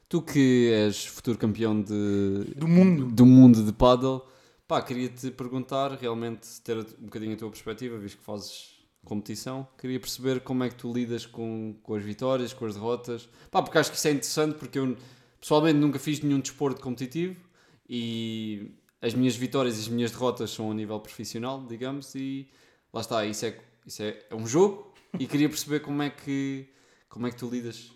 tu 0.10 0.22
que 0.22 0.72
és 0.74 1.06
futuro 1.06 1.38
campeão 1.38 1.80
de, 1.82 2.54
Do 2.56 2.68
mundo. 2.68 3.06
do 3.12 3.26
mundo 3.26 3.64
de 3.64 3.72
paddle, 3.72 4.22
pá, 4.68 4.82
queria-te 4.82 5.30
perguntar, 5.32 5.92
realmente 5.94 6.60
ter 6.62 6.78
um 6.78 7.06
bocadinho 7.06 7.34
a 7.36 7.38
tua 7.38 7.50
perspectiva, 7.50 7.98
visto 7.98 8.18
que 8.18 8.24
fazes 8.24 8.75
competição, 9.06 9.68
queria 9.78 10.00
perceber 10.00 10.42
como 10.42 10.64
é 10.64 10.70
que 10.70 10.76
tu 10.76 10.92
lidas 10.92 11.26
com, 11.26 11.76
com 11.82 11.96
as 11.96 12.04
vitórias, 12.04 12.52
com 12.52 12.66
as 12.66 12.74
derrotas, 12.74 13.30
pá, 13.50 13.62
porque 13.62 13.78
acho 13.78 13.92
que 13.92 13.98
isso 13.98 14.08
é 14.08 14.12
interessante, 14.12 14.58
porque 14.58 14.80
eu 14.80 14.98
pessoalmente 15.40 15.78
nunca 15.78 16.00
fiz 16.00 16.20
nenhum 16.20 16.40
desporto 16.40 16.82
competitivo 16.82 17.40
e 17.88 18.72
as 19.02 19.14
minhas 19.14 19.36
vitórias 19.36 19.78
e 19.78 19.82
as 19.82 19.88
minhas 19.88 20.12
derrotas 20.12 20.50
são 20.50 20.72
a 20.72 20.74
nível 20.74 21.00
profissional, 21.00 21.64
digamos, 21.66 22.14
e 22.16 22.50
lá 22.92 23.02
está, 23.02 23.26
isso 23.26 23.46
é, 23.46 23.58
isso 23.86 24.02
é, 24.02 24.26
é 24.30 24.36
um 24.36 24.48
jogo 24.48 24.94
e 25.20 25.28
queria 25.28 25.48
perceber 25.48 25.82
como 25.82 26.02
é 26.02 26.10
que, 26.10 26.68
como 27.08 27.28
é 27.28 27.32
que 27.32 27.38
tu 27.38 27.48
lidas. 27.48 27.92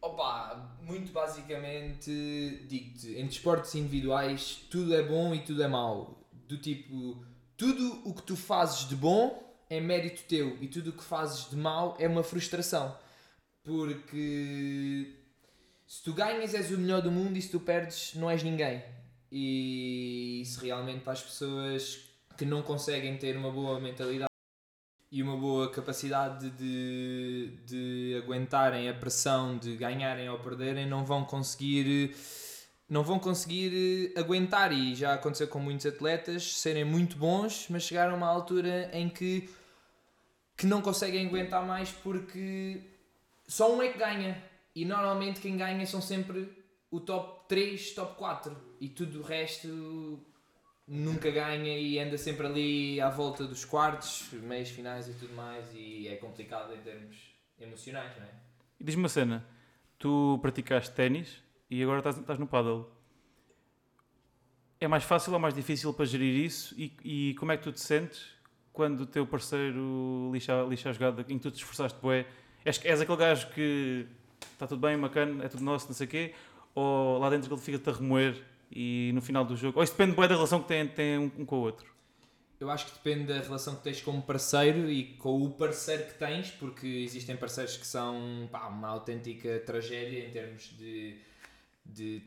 Opa, 0.00 0.76
muito 0.82 1.12
basicamente 1.12 2.66
digo-te, 2.68 3.14
em 3.14 3.26
desportos 3.26 3.74
individuais 3.74 4.66
tudo 4.70 4.94
é 4.94 5.02
bom 5.02 5.34
e 5.34 5.40
tudo 5.40 5.62
é 5.62 5.68
mau. 5.68 6.28
Do 6.46 6.58
tipo, 6.58 7.24
tudo 7.56 8.02
o 8.04 8.12
que 8.12 8.22
tu 8.22 8.36
fazes 8.36 8.88
de 8.88 8.96
bom 8.96 9.51
é 9.72 9.80
mérito 9.80 10.22
teu 10.28 10.58
e 10.60 10.68
tudo 10.68 10.90
o 10.90 10.92
que 10.92 11.02
fazes 11.02 11.48
de 11.48 11.56
mau 11.56 11.96
é 11.98 12.06
uma 12.06 12.22
frustração. 12.22 12.94
Porque 13.64 15.14
se 15.86 16.02
tu 16.02 16.12
ganhas 16.12 16.52
és 16.52 16.70
o 16.70 16.78
melhor 16.78 17.00
do 17.00 17.10
mundo 17.10 17.38
e 17.38 17.42
se 17.42 17.50
tu 17.50 17.58
perdes 17.58 18.14
não 18.14 18.30
és 18.30 18.42
ninguém. 18.42 18.82
E 19.30 20.42
isso 20.42 20.60
realmente 20.62 21.00
para 21.00 21.14
as 21.14 21.22
pessoas 21.22 22.04
que 22.36 22.44
não 22.44 22.60
conseguem 22.62 23.16
ter 23.16 23.34
uma 23.34 23.50
boa 23.50 23.80
mentalidade 23.80 24.30
e 25.10 25.22
uma 25.22 25.38
boa 25.38 25.70
capacidade 25.70 26.50
de, 26.50 27.56
de 27.64 28.20
aguentarem 28.22 28.90
a 28.90 28.94
pressão 28.94 29.56
de 29.56 29.74
ganharem 29.74 30.28
ou 30.28 30.38
perderem, 30.38 30.86
não 30.86 31.02
vão 31.04 31.24
conseguir 31.24 32.14
não 32.90 33.02
vão 33.02 33.18
conseguir 33.18 34.12
aguentar 34.18 34.70
e 34.70 34.94
já 34.94 35.14
aconteceu 35.14 35.48
com 35.48 35.58
muitos 35.58 35.86
atletas 35.86 36.58
serem 36.58 36.84
muito 36.84 37.16
bons, 37.16 37.68
mas 37.70 37.84
chegaram 37.84 38.12
a 38.12 38.16
uma 38.16 38.26
altura 38.28 38.90
em 38.92 39.08
que 39.08 39.48
que 40.56 40.66
não 40.66 40.80
conseguem 40.80 41.26
aguentar 41.26 41.64
mais 41.66 41.90
porque 41.90 42.80
só 43.46 43.74
um 43.74 43.82
é 43.82 43.88
que 43.88 43.98
ganha 43.98 44.42
e 44.74 44.84
normalmente 44.84 45.40
quem 45.40 45.56
ganha 45.56 45.84
são 45.86 46.00
sempre 46.00 46.50
o 46.90 47.00
top 47.00 47.48
3, 47.48 47.94
top 47.94 48.16
4 48.16 48.56
e 48.80 48.88
tudo 48.88 49.20
o 49.20 49.22
resto 49.22 50.20
nunca 50.86 51.30
ganha 51.30 51.78
e 51.78 51.98
anda 51.98 52.18
sempre 52.18 52.46
ali 52.46 53.00
à 53.00 53.08
volta 53.08 53.44
dos 53.44 53.64
quartos, 53.64 54.28
meios 54.32 54.70
finais 54.70 55.08
e 55.08 55.14
tudo 55.14 55.34
mais 55.34 55.66
e 55.74 56.08
é 56.08 56.16
complicado 56.16 56.74
em 56.74 56.80
termos 56.80 57.16
emocionais, 57.58 58.16
não 58.16 58.24
é? 58.24 58.30
E 58.78 58.84
diz-me 58.84 59.02
uma 59.02 59.08
cena. 59.08 59.46
Tu 59.98 60.38
praticaste 60.42 60.94
ténis 60.94 61.42
e 61.70 61.82
agora 61.82 61.98
estás, 61.98 62.18
estás 62.18 62.38
no 62.38 62.46
paddle. 62.46 62.90
É 64.80 64.88
mais 64.88 65.04
fácil 65.04 65.32
ou 65.32 65.38
mais 65.38 65.54
difícil 65.54 65.94
para 65.94 66.04
gerir 66.04 66.34
isso? 66.44 66.74
E, 66.76 66.92
e 67.04 67.34
como 67.34 67.52
é 67.52 67.56
que 67.56 67.62
tu 67.62 67.72
te 67.72 67.80
sentes 67.80 68.34
quando 68.72 69.02
o 69.02 69.06
teu 69.06 69.26
parceiro 69.26 70.30
lixa, 70.32 70.62
lixa 70.62 70.90
a 70.90 70.92
jogada 70.92 71.22
em 71.28 71.38
que 71.38 71.42
tu 71.42 71.50
te 71.50 71.56
esforçaste 71.56 71.98
bué? 72.00 72.26
És, 72.64 72.80
és 72.84 73.00
aquele 73.00 73.18
gajo 73.18 73.48
que 73.50 74.06
está 74.52 74.66
tudo 74.66 74.80
bem, 74.80 74.98
bacana, 74.98 75.44
é 75.44 75.48
tudo 75.48 75.62
nosso, 75.62 75.86
não 75.86 75.94
sei 75.94 76.06
o 76.06 76.10
quê? 76.10 76.34
Ou 76.74 77.18
lá 77.18 77.28
dentro 77.28 77.52
ele 77.52 77.60
fica-te 77.60 77.90
a 77.90 77.92
remoer 77.92 78.42
e 78.70 79.10
no 79.14 79.20
final 79.20 79.44
do 79.44 79.56
jogo... 79.56 79.78
Ou 79.78 79.84
isso 79.84 79.92
depende 79.92 80.16
bué 80.16 80.26
da 80.26 80.34
relação 80.34 80.62
que 80.62 80.68
tem, 80.68 80.88
tem 80.88 81.18
um, 81.18 81.30
um 81.38 81.44
com 81.44 81.56
o 81.56 81.60
outro. 81.60 81.92
Eu 82.58 82.70
acho 82.70 82.86
que 82.86 82.92
depende 82.92 83.26
da 83.26 83.40
relação 83.40 83.74
que 83.74 83.82
tens 83.82 84.00
como 84.00 84.22
parceiro 84.22 84.88
e 84.88 85.16
com 85.16 85.42
o 85.42 85.50
parceiro 85.50 86.04
que 86.04 86.14
tens, 86.14 86.50
porque 86.52 86.86
existem 86.86 87.36
parceiros 87.36 87.76
que 87.76 87.86
são 87.86 88.48
pá, 88.52 88.68
uma 88.68 88.88
autêntica 88.88 89.60
tragédia 89.66 90.24
em 90.24 90.30
termos 90.30 90.72
de, 90.78 91.18
de 91.84 92.22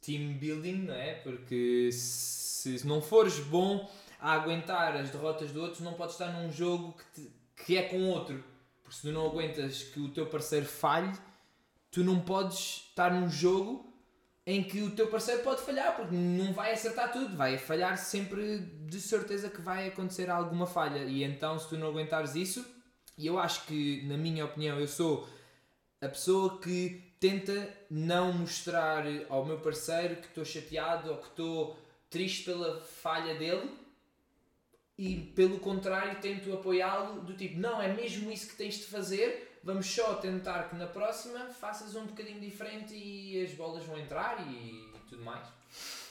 team 0.00 0.34
building, 0.34 0.82
não 0.82 0.94
é? 0.94 1.14
Porque 1.14 1.90
se 1.92 2.84
não 2.84 3.00
fores 3.00 3.38
bom 3.38 3.88
a 4.26 4.32
aguentar 4.32 4.96
as 4.96 5.10
derrotas 5.10 5.52
do 5.52 5.62
outro, 5.62 5.84
não 5.84 5.92
podes 5.92 6.14
estar 6.16 6.32
num 6.32 6.50
jogo 6.50 6.94
que, 6.94 7.04
te- 7.22 7.32
que 7.64 7.76
é 7.76 7.82
com 7.82 8.08
outro. 8.08 8.42
Porque 8.82 8.96
se 8.96 9.02
tu 9.02 9.12
não 9.12 9.24
aguentas 9.24 9.84
que 9.84 10.00
o 10.00 10.08
teu 10.08 10.26
parceiro 10.26 10.66
falhe, 10.66 11.12
tu 11.92 12.02
não 12.02 12.18
podes 12.18 12.88
estar 12.88 13.12
num 13.14 13.30
jogo 13.30 13.94
em 14.44 14.64
que 14.64 14.82
o 14.82 14.90
teu 14.90 15.06
parceiro 15.06 15.44
pode 15.44 15.62
falhar, 15.62 15.94
porque 15.94 16.12
não 16.16 16.52
vai 16.52 16.72
acertar 16.72 17.12
tudo, 17.12 17.36
vai 17.36 17.56
falhar 17.56 17.96
sempre 17.98 18.58
de 18.58 19.00
certeza 19.00 19.48
que 19.48 19.60
vai 19.60 19.86
acontecer 19.86 20.28
alguma 20.28 20.66
falha. 20.66 21.04
E 21.04 21.22
então, 21.22 21.56
se 21.56 21.68
tu 21.68 21.76
não 21.76 21.86
aguentares 21.86 22.34
isso, 22.34 22.66
e 23.16 23.28
eu 23.28 23.38
acho 23.38 23.64
que, 23.66 24.02
na 24.08 24.16
minha 24.16 24.44
opinião, 24.44 24.80
eu 24.80 24.88
sou 24.88 25.28
a 26.00 26.08
pessoa 26.08 26.58
que 26.58 27.14
tenta 27.20 27.72
não 27.88 28.32
mostrar 28.32 29.04
ao 29.28 29.44
meu 29.44 29.60
parceiro 29.60 30.16
que 30.16 30.26
estou 30.26 30.44
chateado 30.44 31.12
ou 31.12 31.18
que 31.18 31.28
estou 31.28 31.78
triste 32.10 32.42
pela 32.42 32.80
falha 32.80 33.36
dele 33.36 33.85
e 34.98 35.16
pelo 35.34 35.58
contrário 35.58 36.20
tento 36.20 36.52
apoiá-lo 36.52 37.20
do 37.20 37.34
tipo, 37.34 37.58
não, 37.58 37.80
é 37.80 37.92
mesmo 37.92 38.30
isso 38.30 38.48
que 38.48 38.56
tens 38.56 38.78
de 38.78 38.84
fazer, 38.84 39.58
vamos 39.62 39.86
só 39.86 40.14
tentar 40.14 40.70
que 40.70 40.76
na 40.76 40.86
próxima 40.86 41.46
faças 41.48 41.94
um 41.94 42.06
bocadinho 42.06 42.40
diferente 42.40 42.94
e 42.94 43.44
as 43.44 43.52
bolas 43.52 43.84
vão 43.84 43.98
entrar 43.98 44.40
e 44.48 44.88
tudo 45.08 45.22
mais. 45.22 45.46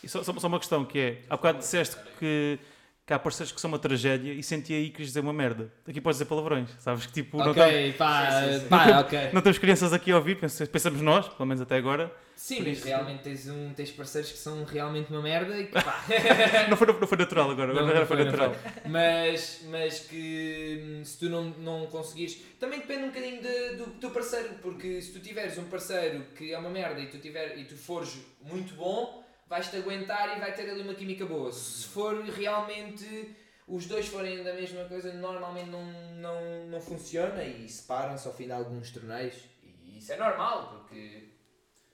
E 0.04 0.08
só, 0.10 0.24
só, 0.24 0.48
uma 0.48 0.60
questão 0.60 0.86
que 0.86 1.00
é, 1.00 1.22
há 1.30 1.36
bocado 1.36 1.60
disseste 1.60 1.96
que, 2.20 2.60
que 3.06 3.14
há 3.14 3.20
parceiros 3.20 3.52
que 3.52 3.62
são 3.62 3.68
uma 3.68 3.78
tragédia 3.78 4.34
e 4.34 4.42
senti 4.42 4.74
aí 4.74 4.86
que 4.86 4.94
querias 4.94 5.10
dizer 5.10 5.20
uma 5.20 5.32
merda. 5.32 5.72
Aqui 5.88 6.02
podes 6.02 6.18
dizer 6.18 6.26
palavrões, 6.28 6.70
sabes 6.80 7.06
que 7.06 7.14
tipo, 7.14 7.38
não, 7.38 7.54
tá- 7.54 7.66
pá, 7.98 8.32
Sim, 8.42 8.54
sim, 8.54 8.60
sim. 8.62 8.68
pá, 8.68 9.00
ok. 9.02 9.30
não 9.32 9.42
temos 9.44 9.60
crianças 9.60 9.94
aqui 9.94 10.12
a 10.12 10.16
ouvir, 10.16 10.40
pens- 10.40 10.68
pensamos 10.68 11.02
nós, 11.02 11.28
pelo 11.30 11.46
menos 11.46 11.62
até 11.62 11.76
agora. 11.78 12.12
Sim, 12.36 12.64
mas 12.64 12.80
isso- 12.80 12.88
realmente 12.88 13.22
tens, 13.22 13.48
um, 13.48 13.74
tens 13.76 13.92
parceiros 13.92 14.32
que 14.32 14.38
são 14.40 14.64
realmente 14.66 15.12
uma 15.12 15.22
merda 15.22 15.56
e 15.58 15.68
que 15.68 15.72
pá. 15.74 16.04
Não 16.68 16.76
foi, 16.76 16.88
não 16.88 17.08
foi 17.08 17.18
natural 17.18 17.52
agora, 17.52 17.74
Não, 17.74 17.82
agora 17.84 18.00
não 18.00 18.08
foi, 18.08 18.18
foi, 18.18 18.26
não 18.26 18.32
natural. 18.32 18.56
mas, 18.88 19.62
mas 19.70 20.00
que 20.00 20.82
hum, 20.84 21.06
se 21.06 21.20
tu 21.20 21.30
não, 21.30 21.44
não 21.60 21.86
conseguires. 21.88 22.42
Também 22.60 22.80
depende 22.80 23.04
um 23.04 23.08
bocadinho 23.10 23.42
de- 23.42 23.76
do 23.76 23.86
teu 24.02 24.10
parceiro, 24.10 24.50
porque 24.64 25.00
se 25.02 25.14
tu 25.14 25.20
tiveres 25.20 25.58
um 25.60 25.66
parceiro 25.66 26.24
que 26.36 26.52
é 26.52 26.58
uma 26.58 26.70
merda 26.72 27.00
e 27.00 27.08
tu, 27.08 27.20
tiver, 27.20 27.58
e 27.58 27.66
tu 27.66 27.76
fores 27.78 28.18
muito 28.42 28.74
bom, 28.76 29.24
vais-te 29.48 29.76
aguentar 29.78 30.38
e 30.38 30.40
vai 30.40 30.54
ter 30.54 30.70
ali 30.70 30.82
uma 30.82 30.94
química 30.96 31.26
boa. 31.26 31.52
Se 31.52 31.86
for 31.88 32.24
realmente. 32.24 33.36
Os 33.68 33.88
dois 33.88 34.06
forem 34.08 34.44
da 34.44 34.54
mesma 34.54 34.84
coisa, 34.86 35.12
normalmente 35.12 35.72
não, 35.72 35.84
não, 36.22 36.68
não 36.68 36.80
funciona 36.80 37.44
e 37.44 37.68
separam-se 37.68 38.28
ao 38.28 38.34
fim 38.36 38.46
de 38.46 38.52
alguns 38.52 38.92
torneios. 38.92 39.34
E 39.64 39.98
isso 39.98 40.14
é 40.14 40.18
normal, 40.18 40.70
porque, 40.70 41.30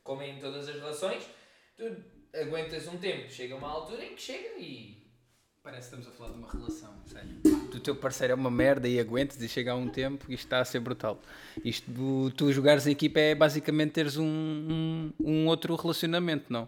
como 0.04 0.22
em 0.22 0.38
todas 0.38 0.68
as 0.68 0.76
relações, 0.76 1.24
tu 1.78 1.84
aguentas 2.38 2.90
um 2.90 2.98
tempo, 2.98 3.32
chega 3.32 3.56
uma 3.56 3.70
altura 3.70 4.04
em 4.04 4.16
que 4.16 4.22
chega 4.22 4.60
e 4.60 5.00
Parece 5.64 5.90
que 5.92 5.96
estamos 5.96 6.08
a 6.08 6.12
falar 6.18 6.32
de 6.32 6.40
uma 6.40 6.52
relação, 6.52 6.94
sério. 7.06 7.30
O 7.74 7.80
teu 7.80 7.96
parceiro 7.96 8.34
é 8.34 8.36
uma 8.36 8.50
merda 8.50 8.88
e 8.90 9.00
aguentas 9.00 9.40
e 9.42 9.48
chega 9.48 9.72
a 9.72 9.76
um 9.76 9.88
tempo 9.88 10.26
e 10.28 10.34
isto 10.34 10.46
está 10.48 10.60
a 10.60 10.66
ser 10.66 10.80
brutal. 10.80 11.22
Isto, 11.64 11.90
do- 11.92 12.32
tu 12.32 12.52
jogares 12.52 12.88
em 12.88 12.92
equipa 12.92 13.20
é 13.20 13.36
basicamente 13.36 13.92
teres 13.92 14.18
um, 14.18 14.26
um, 14.26 15.14
um 15.24 15.48
outro 15.48 15.76
relacionamento, 15.76 16.52
não? 16.52 16.68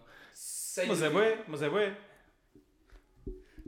Sem 0.74 0.88
Mas 0.88 1.04
é 1.04 1.08
dúvida, 1.08 1.30
bué, 1.36 1.44
mas 1.48 1.62
é 1.62 1.70
bué. 1.70 1.94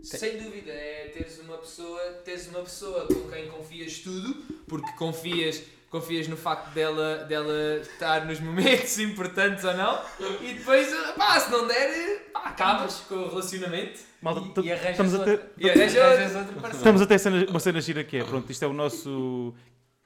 sem 0.02 0.42
dúvida, 0.42 0.72
é 0.72 1.10
teres 1.14 1.38
uma 1.40 1.56
pessoa, 1.60 2.02
teres 2.26 2.48
uma 2.48 2.62
pessoa 2.62 3.06
com 3.08 3.30
quem 3.30 3.48
confias 3.48 4.00
tudo, 4.00 4.34
porque 4.68 4.92
confias, 4.94 5.62
confias 5.92 6.28
no 6.28 6.36
facto 6.36 6.74
dela, 6.74 7.18
dela 7.26 7.78
estar 7.80 8.26
nos 8.26 8.40
momentos 8.40 8.98
importantes 8.98 9.64
ou 9.64 9.76
não, 9.78 10.02
e 10.42 10.54
depois, 10.56 10.88
pá, 11.16 11.40
se 11.40 11.52
não 11.52 11.68
der, 11.68 12.28
pá, 12.34 12.40
acabas 12.46 13.02
com 13.02 13.14
o 13.18 13.30
relacionamento. 13.30 14.00
Malta, 14.20 14.62
E- 14.62 14.66
e 14.66 14.72
arranjas 14.72 14.92
estamos 14.94 15.14
a 15.14 15.24
ter, 15.24 15.32
outra. 15.34 15.52
E 15.60 15.70
arranja 15.70 16.04
Arranjas 16.06 16.36
outro 16.38 16.54
parceiro. 16.56 16.78
estamos 16.78 17.02
a 17.04 17.06
ter 17.06 17.50
uma 17.52 17.60
cena 17.60 17.82
gira 17.82 18.04
que 18.04 18.18
é, 18.18 18.24
pronto, 18.24 18.52
isto 18.52 18.66
é 18.66 18.68
o 18.68 18.74
nosso 18.74 19.54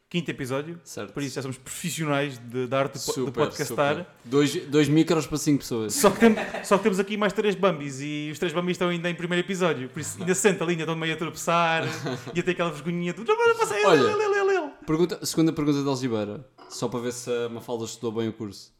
quinto 0.09 0.31
episódio, 0.31 0.81
Certo. 0.83 1.13
por 1.13 1.21
isso 1.21 1.35
já 1.35 1.41
somos 1.43 1.57
profissionais 1.57 2.39
de, 2.39 2.65
da 2.65 2.79
arte 2.79 2.97
de, 2.97 3.05
po- 3.05 3.11
de 3.11 3.15
Super, 3.15 3.31
podcastar. 3.45 3.95
super. 3.97 4.07
Dois, 4.25 4.55
dois 4.65 4.89
micros 4.89 5.27
para 5.27 5.37
cinco 5.37 5.59
pessoas. 5.59 5.93
Só 5.93 6.09
que, 6.09 6.19
tem- 6.19 6.35
só 6.63 6.77
que 6.77 6.83
temos 6.83 6.99
aqui 6.99 7.15
mais 7.15 7.31
três 7.31 7.53
Bambis 7.53 7.99
e 8.01 8.29
os 8.31 8.39
três 8.39 8.51
Bambis 8.51 8.71
estão 8.71 8.89
ainda 8.89 9.07
em 9.09 9.13
primeiro 9.13 9.45
episódio. 9.45 9.87
Por 9.89 9.99
isso 9.99 10.19
ainda 10.19 10.33
se 10.33 10.41
sente 10.41 10.63
a 10.63 10.65
linha, 10.65 10.79
estão 10.81 10.95
meio 10.95 11.13
a 11.13 11.17
tropeçar 11.17 11.83
e 12.33 12.39
até 12.39 12.51
aquela 12.51 12.71
vergonhinha 12.71 13.13
ele, 13.15 13.85
Olha. 13.85 13.99
ele, 13.99 14.23
ele, 14.23 14.39
ele, 14.39 14.57
ele." 14.57 14.71
Pergunta, 14.85 15.23
segunda 15.25 15.53
pergunta 15.53 15.81
de 15.83 15.87
Algibeira, 15.87 16.43
só 16.69 16.87
para 16.87 16.99
ver 17.01 17.13
se 17.13 17.29
a 17.31 17.47
Mafalda 17.49 17.85
estudou 17.85 18.11
bem 18.11 18.29
o 18.29 18.33
curso. 18.33 18.73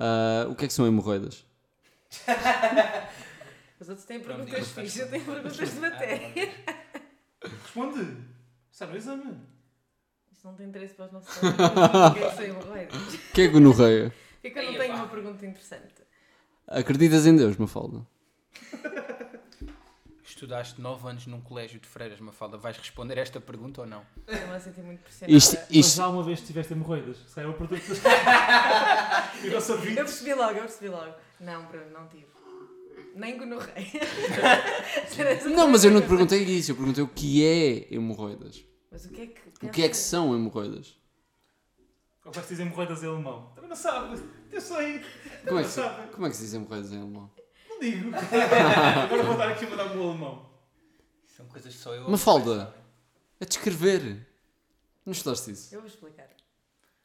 Ah, 0.00 0.46
o 0.48 0.54
que 0.54 0.64
é 0.64 0.68
que 0.68 0.72
são 0.72 0.86
hemorroidas? 0.86 1.44
Os 3.80 3.88
outros 3.88 4.06
têm 4.06 4.20
perguntas 4.20 4.68
fixas, 4.68 4.96
eu 5.00 5.10
tenho 5.10 5.24
perguntas 5.24 5.56
de 5.74 5.78
matéria. 5.80 6.54
Responde. 7.42 8.16
Está 8.72 8.86
no 8.86 8.96
exame. 8.96 9.34
Isto 10.44 10.48
não 10.48 10.54
tem 10.56 10.66
interesse 10.66 10.94
para 10.94 11.06
os 11.06 11.12
nossos. 11.12 11.36
O 11.40 12.12
que 12.12 12.20
é 12.22 12.28
que 12.28 12.36
são 12.36 12.44
hemorroidas? 12.44 13.14
O 13.14 13.32
que 13.32 13.40
é 13.40 13.48
gonorreia? 13.48 14.10
Por 14.10 14.40
que 14.42 14.46
é 14.46 14.50
que 14.50 14.58
eu 14.58 14.64
não 14.72 14.78
tenho 14.78 14.94
uma 14.94 15.08
pergunta 15.08 15.46
interessante? 15.46 15.94
Acreditas 16.68 17.26
em 17.26 17.34
Deus, 17.34 17.56
Mafalda? 17.56 18.06
Estudaste 20.22 20.82
9 20.82 21.08
anos 21.08 21.26
num 21.26 21.40
colégio 21.40 21.80
de 21.80 21.88
freiras, 21.88 22.20
Mafalda. 22.20 22.58
Vais 22.58 22.76
responder 22.76 23.16
esta 23.16 23.40
pergunta 23.40 23.80
ou 23.80 23.86
não? 23.86 24.02
Estou-me 24.28 24.54
a 24.54 24.60
sentir 24.60 24.82
muito 24.82 25.00
pressionada. 25.00 25.34
Isto, 25.34 25.56
Mas 25.56 25.70
isto, 25.70 25.96
já 25.96 26.08
uma 26.08 26.22
vez 26.22 26.40
tiveste 26.42 26.74
hemorroidas. 26.74 27.16
Se 27.26 27.34
calhar 27.34 27.50
é 27.50 27.54
uma 27.54 27.66
pergunta. 27.66 27.82
E 29.44 29.48
não 29.48 29.60
sabia. 29.62 29.90
Eu 29.92 30.04
percebi 30.04 30.34
logo, 30.34 30.50
eu 30.52 30.62
percebi 30.64 30.88
logo. 30.90 31.14
Não, 31.40 31.64
Bruno, 31.66 31.90
não 31.90 32.06
tive. 32.08 32.26
Nem 33.16 33.38
gonorreia. 33.38 33.86
não, 35.56 35.68
mas 35.68 35.84
eu 35.84 35.90
não 35.90 36.02
te 36.02 36.08
perguntei 36.08 36.42
isso, 36.42 36.72
eu 36.72 36.76
perguntei 36.76 37.02
o 37.02 37.08
que 37.08 37.46
é 37.46 37.94
hemorroidas. 37.94 38.73
Mas 38.94 39.06
o 39.06 39.08
que 39.08 39.22
é 39.22 39.26
que... 39.26 39.66
O 39.66 39.70
que 39.70 39.82
é 39.82 39.88
que 39.88 39.96
são 39.96 40.32
hemorroidas? 40.36 40.96
Ou 42.24 42.30
vais 42.30 42.46
dizer 42.46 42.62
hemorroidas 42.62 43.02
em 43.02 43.08
alemão? 43.08 43.50
Também 43.52 43.68
não 43.68 43.74
sabe. 43.74 44.22
Eu 44.52 44.60
sei. 44.60 45.00
Como 45.44 45.58
é 45.58 45.62
Não 45.62 45.62
que 45.62 45.68
se, 45.68 45.74
sabe. 45.74 46.12
como 46.12 46.26
é 46.26 46.30
que 46.30 46.36
se 46.36 46.42
diz 46.44 46.54
hemorroidas 46.54 46.92
em 46.92 46.98
alemão? 47.00 47.28
Não 47.68 47.80
digo. 47.80 48.10
Agora 49.02 49.22
vou 49.24 49.36
dar 49.36 49.48
aqui 49.50 49.64
uma 49.64 49.76
dar 49.76 49.96
um 49.96 50.10
alemão. 50.10 50.48
São 51.26 51.44
coisas 51.46 51.74
que 51.74 51.80
só 51.80 51.92
eu. 51.92 52.08
Mafalda, 52.08 52.72
é 53.40 53.44
descrever. 53.44 54.24
Não 55.04 55.12
estudaste 55.12 55.50
isso? 55.50 55.74
Eu 55.74 55.80
vou 55.80 55.88
explicar. 55.88 56.28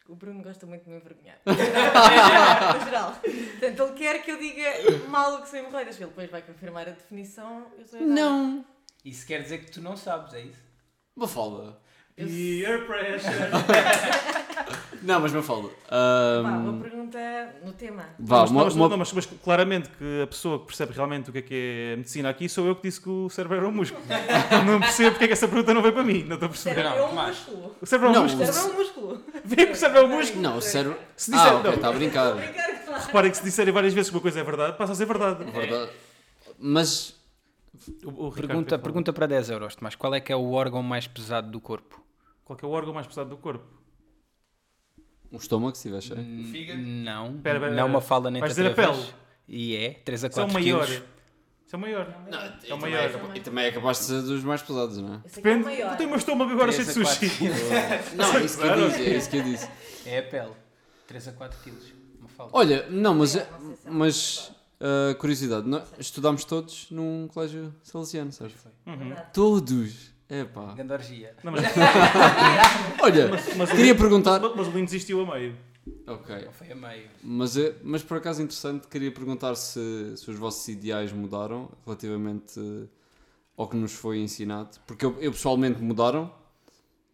O 0.07 0.15
Bruno 0.15 0.43
gosta 0.43 0.67
muito 0.67 0.83
de 0.83 0.91
me 0.91 0.97
envergonhar. 0.97 1.39
no 1.43 2.85
geral. 2.85 3.13
Portanto, 3.13 3.83
ele 3.83 3.93
quer 3.93 4.23
que 4.23 4.31
eu 4.31 4.37
diga 4.37 5.07
mal 5.09 5.37
o 5.37 5.41
que 5.41 5.49
são 5.49 5.57
hemorroidas. 5.57 5.95
Ele 5.95 6.05
depois 6.05 6.29
vai 6.29 6.43
confirmar 6.43 6.87
a 6.87 6.91
definição. 6.91 7.65
Eu 7.79 7.87
sou. 7.87 7.99
Não. 7.99 8.63
Isso 9.03 9.25
quer 9.25 9.41
dizer 9.41 9.65
que 9.65 9.71
tu 9.71 9.81
não 9.81 9.97
sabes, 9.97 10.35
é 10.35 10.41
isso? 10.41 10.68
Mafalda. 11.19 11.77
Peer 12.15 12.85
pressure. 12.85 13.33
Não, 15.01 15.21
mas 15.21 15.31
Mafalda. 15.31 15.69
Vá, 15.89 15.95
ahm, 15.95 16.69
uma 16.69 16.83
pergunta 16.83 17.19
no 17.63 17.71
tema. 17.71 18.03
vá, 18.19 18.41
mas, 18.41 18.51
uma, 18.51 18.63
mas- 18.65 18.75
uma- 18.75 18.89
não, 18.89 18.97
mas, 18.97 19.13
mas 19.13 19.25
claramente 19.25 19.87
que 19.97 20.21
a 20.23 20.27
pessoa 20.27 20.59
que 20.59 20.65
percebe 20.65 20.91
realmente 20.93 21.29
o 21.29 21.31
que 21.31 21.37
é 21.37 21.41
que 21.41 21.53
é 21.93 21.95
medicina 21.95 22.29
aqui 22.29 22.49
sou 22.49 22.67
eu 22.67 22.75
que 22.75 22.83
disse 22.83 22.99
que 22.99 23.07
o 23.09 23.29
cérebro 23.29 23.55
era 23.57 23.67
um 23.67 23.71
músculo. 23.71 24.03
não 24.67 24.81
percebo 24.81 25.11
porque 25.11 25.23
é 25.23 25.27
que 25.27 25.33
essa 25.33 25.47
pergunta 25.47 25.73
não 25.73 25.81
veio 25.81 25.93
para 25.93 26.03
mim. 26.03 26.23
Não 26.25 26.33
estou 26.33 26.47
a 26.47 26.49
perceber. 26.49 26.75
Cérebro 26.75 26.97
Não, 26.99 27.05
é 27.07 27.09
um 27.23 27.27
músculo. 27.27 27.75
O 27.81 27.85
cérebro 27.85 28.07
é 28.07 28.11
um 28.11 28.13
Não, 28.13 28.23
músculo. 28.23 28.43
O 28.43 28.51
cérebro 28.53 28.69
é 28.69 28.73
um 28.73 28.77
músculo. 28.77 29.23
Vê 29.45 29.65
que 29.65 29.71
o 29.71 29.75
cérebro 29.75 30.01
é 30.01 30.05
um 30.05 30.09
músculo. 30.17 30.41
Não, 30.41 30.57
o 30.57 30.61
cérebro. 30.61 30.97
Se 31.15 31.31
disser, 31.31 31.47
Ah, 31.47 31.55
ok, 31.55 31.63
não. 31.69 31.75
está 31.77 31.87
a 31.87 31.91
brincar. 31.93 32.35
Reparem 33.05 33.31
que 33.31 33.37
se 33.37 33.43
disserem 33.43 33.73
várias 33.73 33.93
vezes 33.93 34.09
que 34.09 34.15
uma 34.17 34.21
coisa 34.21 34.41
é 34.41 34.43
verdade, 34.43 34.77
passa 34.77 34.91
a 34.91 34.95
ser 34.95 35.05
verdade. 35.05 35.43
Verdade. 35.49 35.91
Mas 36.59 37.15
O- 38.03 38.27
o 38.27 38.31
Pergunta, 38.31 38.77
pergunta 38.77 39.13
para 39.13 39.25
10 39.27 39.49
euros, 39.49 39.75
Tomás. 39.75 39.95
Qual 39.95 40.13
é 40.13 40.19
que 40.19 40.31
é 40.31 40.35
o 40.35 40.51
órgão 40.51 40.83
mais 40.83 41.07
pesado 41.07 41.49
do 41.49 41.59
corpo? 41.61 42.03
Qual 42.43 42.57
que 42.57 42.65
é 42.65 42.67
o 42.67 42.71
órgão 42.71 42.93
mais 42.93 43.07
pesado 43.07 43.29
do 43.29 43.37
corpo? 43.37 43.65
o 45.31 45.37
estômago, 45.37 45.75
se 45.75 45.83
tiver 45.83 46.01
cheio. 46.01 46.19
N- 46.19 46.43
fígado? 46.51 46.81
Não. 46.81 47.37
Pera, 47.39 47.59
pera, 47.59 47.71
não 47.75 47.85
uma 47.85 48.01
falda 48.01 48.31
nem 48.31 48.39
vais 48.39 48.51
dizer 48.55 48.71
a 48.71 48.73
pele? 48.73 49.05
E 49.47 49.75
é, 49.75 49.91
3 50.03 50.23
a 50.23 50.27
Isso 50.27 50.39
é 50.39 50.43
o 50.43 50.47
4 50.47 50.53
maior. 50.63 50.85
quilos. 50.87 51.03
Isso 51.67 51.75
é 51.75 51.77
o 51.77 51.79
maior. 51.81 52.15
Não, 52.31 52.39
É 52.39 52.45
e, 52.45 52.49
o 52.49 52.69
também 52.69 52.91
maior. 52.91 53.09
é, 53.35 53.37
e 53.37 53.39
também 53.41 53.65
é 53.65 53.71
capaz 53.71 53.99
de 53.99 54.03
ser 54.05 54.21
dos 54.23 54.43
mais 54.43 54.63
pesados, 54.63 54.97
não 54.97 55.13
é? 55.13 55.17
É 55.17 55.19
o 55.19 55.35
Depende. 55.35 55.65
maior. 55.65 55.91
Eu 55.91 55.97
tenho 55.97 56.09
o 56.09 56.11
meu 56.11 56.17
estômago 56.19 56.51
agora 56.51 56.71
cheio 56.71 56.85
de 56.85 56.93
sushi. 56.93 57.27
Não, 58.17 58.37
é 58.37 58.43
isso 58.43 58.57
que 58.59 58.65
eu 58.65 58.75
disse, 58.89 59.01
é 59.03 59.17
isso 59.17 59.29
que 59.29 59.37
eu 59.37 59.43
disse. 59.43 59.69
É 60.07 60.17
a 60.17 60.23
pele. 60.23 60.51
3 61.07 61.27
a 61.27 61.31
4 61.33 61.59
quilos. 61.63 61.93
Uma 62.19 62.29
falda. 62.29 62.57
Olha, 62.57 62.89
não, 62.89 63.13
mas, 63.13 63.35
é 63.35 63.47
mas 63.85 64.51
ah, 64.79 65.15
curiosidade, 65.15 65.67
nós 65.67 65.83
estudámos 65.99 66.43
todos 66.45 66.87
num 66.91 67.27
colégio 67.27 67.73
salesiano, 67.83 68.31
certo? 68.31 68.55
foi. 68.57 68.71
Uhum. 68.85 68.97
Verdade. 69.09 69.33
Todos. 69.33 70.13
Epá. 70.29 70.73
Grande 70.73 70.93
orgia. 70.93 71.35
Não, 71.43 71.51
mas, 71.51 71.63
Olha, 73.01 73.27
mas, 73.29 73.55
mas, 73.57 73.71
queria 73.71 73.93
o, 73.93 73.97
perguntar. 73.97 74.39
mas, 74.39 74.55
mas 74.55 74.67
o 74.67 74.71
Lino 74.71 74.85
desistiu 74.85 75.21
a 75.21 75.35
meio. 75.35 75.55
Ok. 76.05 76.45
Não 76.45 76.51
foi 76.51 76.71
a 76.71 76.75
meio. 76.75 77.09
Mas, 77.23 77.57
é- 77.57 77.75
mas 77.83 78.03
por 78.03 78.17
acaso 78.17 78.41
interessante, 78.41 78.87
queria 78.87 79.11
perguntar 79.11 79.55
se, 79.55 80.13
se 80.17 80.29
os 80.29 80.37
vossos 80.37 80.67
ideais 80.67 81.11
mudaram 81.11 81.67
relativamente 81.83 82.59
eh, 82.59 82.87
ao 83.57 83.67
que 83.67 83.75
nos 83.75 83.93
foi 83.93 84.19
ensinado. 84.19 84.77
Porque 84.85 85.03
eu, 85.03 85.17
eu 85.19 85.31
pessoalmente 85.31 85.81
mudaram 85.81 86.31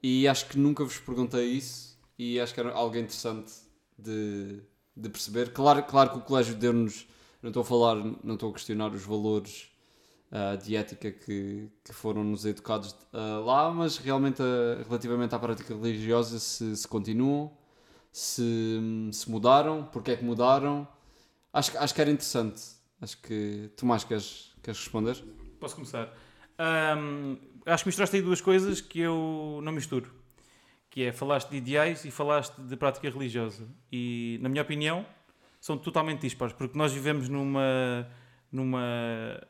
e 0.04 0.28
acho 0.28 0.48
que 0.48 0.58
nunca 0.60 0.84
vos 0.84 0.98
perguntei 1.00 1.46
isso 1.54 1.98
e 2.20 2.38
acho 2.38 2.54
que 2.54 2.60
era 2.60 2.74
algo 2.74 2.98
interessante 2.98 3.54
de, 3.98 4.60
de 4.96 5.10
perceber. 5.10 5.54
Claro, 5.54 5.84
claro 5.84 6.10
que 6.12 6.18
o 6.18 6.22
colégio 6.22 6.54
deu-nos, 6.54 7.08
não 7.42 7.50
estou 7.50 7.62
a 7.62 7.66
falar, 7.66 7.96
não 8.24 8.34
estou 8.36 8.50
a 8.50 8.54
questionar 8.54 8.92
os 8.92 9.04
valores 9.04 9.70
ah, 10.32 10.56
de 10.56 10.76
ética 10.76 11.12
que, 11.12 11.70
que 11.84 11.94
foram-nos 11.94 12.46
educados 12.46 12.96
ah, 13.14 13.42
lá, 13.44 13.72
mas 13.72 13.98
realmente 13.98 14.42
ah, 14.42 14.84
relativamente 14.88 15.34
à 15.36 15.40
prática 15.40 15.76
religiosa 15.76 16.40
se, 16.40 16.76
se 16.76 16.88
continuam 16.88 17.52
se, 18.16 18.80
se 19.12 19.30
mudaram, 19.30 19.84
porque 19.92 20.12
é 20.12 20.16
que 20.16 20.24
mudaram. 20.24 20.88
Acho, 21.52 21.78
acho 21.78 21.94
que 21.94 22.00
era 22.00 22.10
interessante. 22.10 22.64
Acho 23.02 23.22
que. 23.22 23.70
Tomás, 23.76 24.06
queres, 24.06 24.54
queres 24.64 24.80
responder? 24.80 25.22
Posso 25.60 25.76
começar? 25.76 26.14
Ahm, 26.58 27.36
acho 27.66 27.84
que 27.84 27.90
misturaste 27.90 28.16
aí 28.16 28.22
duas 28.22 28.40
coisas 28.40 28.80
que 28.80 29.02
eu 29.02 29.60
não 29.62 29.74
misturo. 29.74 30.10
Que 30.90 31.04
é, 31.04 31.12
falaste 31.12 31.50
de 31.50 31.58
ideais 31.58 32.06
e 32.06 32.12
falaste 32.12 32.56
de 32.56 32.78
prática 32.78 33.10
religiosa. 33.10 33.68
E, 33.92 34.40
na 34.42 34.48
minha 34.48 34.62
opinião, 34.62 35.06
são 35.66 35.80
totalmente 35.80 36.22
dispares, 36.22 36.54
porque 36.54 36.78
nós 36.78 36.94
vivemos 36.94 37.28
numa, 37.28 38.08
numa, 38.52 39.42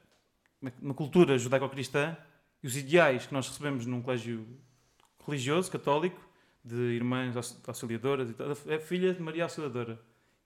numa 0.81 0.93
cultura 0.93 1.37
judaico-cristã 1.37 2.15
e 2.63 2.67
os 2.67 2.77
ideais 2.77 3.25
que 3.25 3.33
nós 3.33 3.45
recebemos 3.49 3.85
num 3.85 4.01
colégio 4.01 4.47
religioso, 5.27 5.69
católico, 5.69 6.17
de 6.63 6.73
irmãs 6.95 7.35
aux- 7.35 7.61
auxiliadoras 7.67 8.29
e 8.29 8.33
tal, 8.33 8.47
é 8.67 8.79
filha 8.79 9.13
de 9.13 9.21
Maria 9.21 9.43
Auxiliadora. 9.43 9.99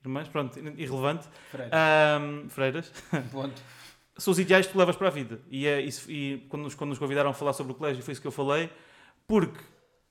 Irmãs, 0.04 0.28
pronto, 0.28 0.58
irrelevante. 0.58 1.28
Freire. 1.52 1.70
Ahm, 1.72 2.50
freiras 2.50 2.92
são 4.18 4.32
os 4.32 4.40
ideais 4.40 4.66
que 4.66 4.74
tu 4.74 4.80
levas 4.80 4.96
para 4.96 5.10
a 5.10 5.12
vida. 5.12 5.40
E, 5.52 5.68
é 5.68 5.80
isso, 5.82 6.12
e 6.12 6.48
quando, 6.50 6.64
nos, 6.64 6.74
quando 6.74 6.90
nos 6.90 6.98
convidaram 6.98 7.30
a 7.30 7.34
falar 7.34 7.54
sobre 7.54 7.74
o 7.74 7.76
colégio, 7.76 8.02
foi 8.02 8.14
isso 8.14 8.22
que 8.22 8.28
eu 8.28 8.32
falei, 8.32 8.72
porque 9.28 9.60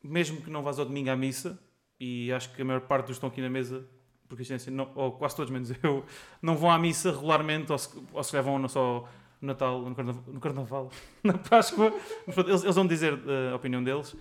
mesmo 0.05 0.41
que 0.41 0.51
não 0.51 0.63
vás 0.63 0.79
ao 0.79 0.85
domingo 0.85 1.11
à 1.11 1.17
missa, 1.17 1.59
e 1.99 2.31
acho 2.33 2.55
que 2.55 2.63
a 2.63 2.65
maior 2.65 2.83
parte 2.83 3.07
dos 3.07 3.17
que 3.17 3.19
estão 3.19 3.29
aqui 3.29 3.41
na 3.43 3.51
mesa, 3.51 3.85
por 4.29 4.37
coincidência, 4.37 4.71
não, 4.71 4.91
ou 4.95 5.13
quase 5.13 5.35
todos 5.37 5.51
menos 5.51 5.73
eu, 5.83 6.05
não 6.43 6.57
vão 6.57 6.71
à 6.71 6.79
missa 6.79 7.11
regularmente, 7.11 7.73
ou 7.73 7.79
se, 7.79 7.89
ou 8.13 8.23
se 8.23 8.41
no- 8.43 8.69
só 8.69 9.09
no 9.41 9.47
Natal, 9.49 9.81
no 9.81 9.95
Carnaval, 9.95 10.23
no 10.27 10.41
Carnaval 10.41 10.91
na 11.25 11.39
Páscoa, 11.39 11.93
eles, 12.27 12.63
eles 12.63 12.75
vão 12.75 12.87
dizer 12.87 13.19
eh, 13.27 13.53
a 13.53 13.57
opinião 13.57 13.83
deles. 13.83 14.15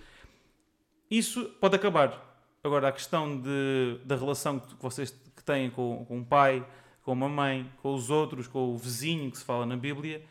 Isso 1.10 1.44
pode 1.60 1.74
acabar. 1.76 2.24
Agora, 2.62 2.88
a 2.88 2.92
questão 2.92 3.40
de, 3.40 3.98
da 4.04 4.16
relação 4.16 4.58
que 4.58 4.74
vocês 4.80 5.10
que 5.10 5.42
têm 5.44 5.70
com, 5.70 6.04
com 6.06 6.20
o 6.20 6.24
pai, 6.24 6.64
com 7.02 7.12
uma 7.12 7.28
mãe, 7.28 7.70
com 7.82 7.94
os 7.94 8.10
outros, 8.10 8.46
com 8.46 8.74
o 8.74 8.76
vizinho 8.76 9.30
que 9.30 9.38
se 9.38 9.44
fala 9.44 9.64
na 9.64 9.76
Bíblia, 9.76 10.22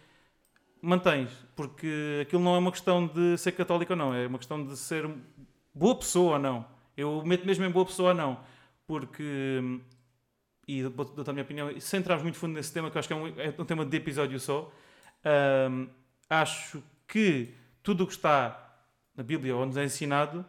mantens, 0.82 1.32
porque 1.56 2.20
aquilo 2.22 2.42
não 2.42 2.56
é 2.56 2.60
uma 2.60 2.72
questão 2.72 3.08
de 3.08 3.38
ser 3.38 3.52
católico 3.54 3.94
ou 3.94 3.98
não, 3.98 4.13
é 4.13 4.28
uma 4.28 4.38
questão 4.38 4.63
de 4.63 4.78
ser 4.78 5.10
boa 5.74 5.96
pessoa 5.96 6.34
ou 6.34 6.40
não. 6.40 6.66
Eu 6.96 7.24
meto 7.26 7.46
mesmo 7.46 7.66
em 7.66 7.70
boa 7.72 7.86
pessoa 7.86 8.10
ou 8.10 8.16
não, 8.16 8.40
porque, 8.88 9.62
e 10.67 10.82
dou- 10.84 11.13
a 11.28 11.34
minha 11.34 11.43
opinião, 11.43 11.80
sem 11.80 12.00
entrarmos 12.00 12.23
muito 12.23 12.38
fundo 12.38 12.54
nesse 12.54 12.73
tema, 12.73 12.89
que 12.89 12.97
eu 12.97 13.00
acho 13.00 13.08
que 13.08 13.13
é 13.13 13.17
um, 13.17 13.28
é 13.28 13.54
um 13.60 13.65
tema 13.65 13.86
de 13.86 13.97
episódio 13.97 14.39
só, 14.39 14.71
hum, 15.69 15.88
acho 16.30 16.82
que 17.08 17.54
tudo 17.84 18.04
o 18.06 18.08
que 18.08 18.13
está 18.13 18.63
na 19.15 19.23
Bíblia 19.23 19.56
ou 19.56 19.65
nos 19.65 19.78
é 19.78 19.84
ensinado 19.84 20.45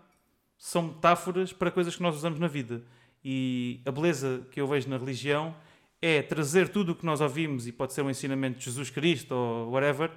são 0.57 0.83
metáforas 0.83 1.53
para 1.53 1.71
coisas 1.71 1.95
que 1.97 2.03
nós 2.03 2.15
usamos 2.17 2.39
na 2.39 2.49
vida. 2.49 2.83
E 3.25 3.81
a 3.85 3.91
beleza 3.91 4.47
que 4.51 4.61
eu 4.61 4.67
vejo 4.67 4.89
na 4.89 4.97
religião 4.97 5.55
é 6.01 6.23
trazer 6.23 6.69
tudo 6.69 6.93
o 6.93 6.95
que 6.95 7.05
nós 7.05 7.21
ouvimos, 7.21 7.67
e 7.67 7.73
pode 7.73 7.93
ser 7.93 8.03
um 8.03 8.11
ensinamento 8.11 8.59
de 8.59 8.65
Jesus 8.65 8.89
Cristo 8.91 9.33
ou 9.35 9.71
whatever, 9.73 10.13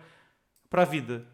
para 0.69 0.83
a 0.83 0.85
vida. 0.85 1.25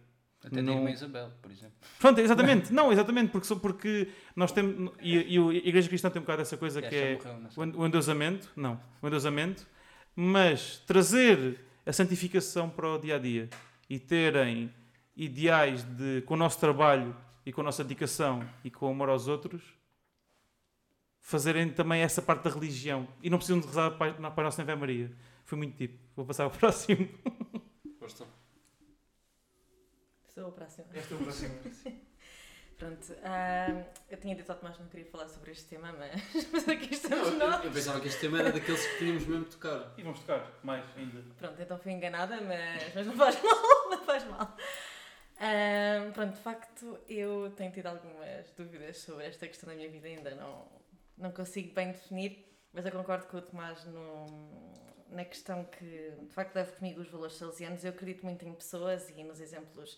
Até 0.43 0.61
Não- 0.61 0.73
da 0.75 0.79
irmã 0.81 0.91
Isabel, 0.91 1.31
por 1.41 1.51
exemplo. 1.51 1.75
Pronto, 1.99 2.19
exatamente. 2.21 2.71
não, 2.71 2.91
exatamente, 2.91 3.31
porque, 3.31 3.55
porque 3.55 4.09
nós 4.35 4.51
temos. 4.51 4.91
E, 5.01 5.35
e 5.35 5.37
a 5.37 5.53
Igreja 5.67 5.89
Cristã 5.89 6.09
tem 6.09 6.19
um 6.21 6.23
bocado 6.25 6.41
essa 6.43 6.55
coisa 6.57 6.79
que 6.81 6.95
Esta 6.95 7.29
é 7.29 7.41
morreu, 7.55 7.79
o 7.81 7.85
endeusamento. 7.85 8.51
Não, 8.55 8.79
o 9.01 9.07
endeusamento. 9.07 9.67
Mas 10.15 10.77
trazer 10.85 11.59
a 11.85 11.91
santificação 11.93 12.69
para 12.69 12.87
o 12.87 12.97
dia 12.99 13.15
a 13.15 13.19
dia 13.19 13.49
e 13.89 13.99
terem 13.99 14.73
ideais 15.15 15.83
de, 15.83 16.21
com 16.25 16.35
o 16.35 16.37
nosso 16.37 16.59
trabalho 16.59 17.15
e 17.45 17.51
com 17.51 17.61
a 17.61 17.63
nossa 17.63 17.83
dedicação 17.83 18.47
e 18.63 18.69
com 18.69 18.87
o 18.87 18.89
amor 18.91 19.09
aos 19.09 19.27
outros, 19.27 19.63
fazerem 21.21 21.69
também 21.69 22.01
essa 22.01 22.21
parte 22.21 22.43
da 22.43 22.49
religião. 22.49 23.07
E 23.23 23.29
não 23.29 23.37
precisam 23.37 23.59
de 23.59 23.67
rezar 23.67 23.91
para, 23.91 24.13
para 24.13 24.41
a 24.41 24.43
nossa 24.43 24.61
Ave 24.61 24.75
Maria. 24.75 25.11
Foi 25.45 25.57
muito 25.57 25.75
tipo. 25.77 25.97
Vou 26.15 26.25
passar 26.25 26.43
ao 26.43 26.51
próximo. 26.51 27.07
Sou 30.37 30.49
o 30.49 30.51
próximo. 30.51 30.85
Este 30.93 31.13
é 31.13 31.15
o 31.15 31.19
próximo. 31.19 31.55
Pronto, 32.77 33.15
ah, 33.23 33.83
eu 34.07 34.19
tinha 34.19 34.35
dito 34.35 34.47
ao 34.51 34.55
Tomás 34.55 34.75
que 34.75 34.83
não 34.83 34.89
queria 34.89 35.07
falar 35.07 35.27
sobre 35.29 35.49
este 35.49 35.65
tema, 35.65 35.91
mas, 35.93 36.21
mas 36.53 36.69
aqui 36.69 36.93
estamos 36.93 37.33
nós. 37.39 37.65
eu 37.65 37.71
pensava 37.71 37.99
que 37.99 38.07
este 38.07 38.21
tema 38.21 38.37
era 38.37 38.51
daqueles 38.51 38.85
que 38.85 38.97
tínhamos 38.99 39.25
mesmo 39.25 39.45
de 39.45 39.49
tocar. 39.49 39.95
E 39.97 40.03
vamos 40.03 40.19
tocar 40.19 40.59
mais 40.61 40.85
ainda. 40.95 41.23
Pronto, 41.39 41.59
então 41.59 41.79
fui 41.79 41.91
enganada, 41.91 42.39
mas, 42.41 42.93
mas 42.93 43.07
não 43.07 43.15
faz 43.15 43.41
mal, 43.41 43.89
não 43.89 44.05
faz 44.05 44.23
mal. 44.25 44.55
Ah, 45.39 46.11
pronto, 46.13 46.35
de 46.35 46.41
facto, 46.41 46.99
eu 47.09 47.51
tenho 47.55 47.71
tido 47.71 47.87
algumas 47.87 48.51
dúvidas 48.51 48.97
sobre 48.99 49.25
esta 49.25 49.47
questão 49.47 49.67
da 49.67 49.75
minha 49.75 49.89
vida, 49.89 50.07
ainda 50.07 50.35
não, 50.35 50.67
não 51.17 51.31
consigo 51.31 51.73
bem 51.73 51.93
definir, 51.93 52.47
mas 52.71 52.85
eu 52.85 52.91
concordo 52.91 53.25
com 53.25 53.37
o 53.37 53.41
Tomás 53.41 53.83
no, 53.85 54.27
na 55.09 55.25
questão 55.25 55.63
que, 55.63 56.13
de 56.21 56.31
facto, 56.31 56.53
levo 56.53 56.73
comigo 56.73 57.01
os 57.01 57.09
valores 57.09 57.33
salesianos. 57.37 57.83
Eu 57.83 57.89
acredito 57.89 58.23
muito 58.23 58.45
em 58.45 58.53
pessoas 58.53 59.09
e 59.09 59.23
nos 59.23 59.41
exemplos 59.41 59.97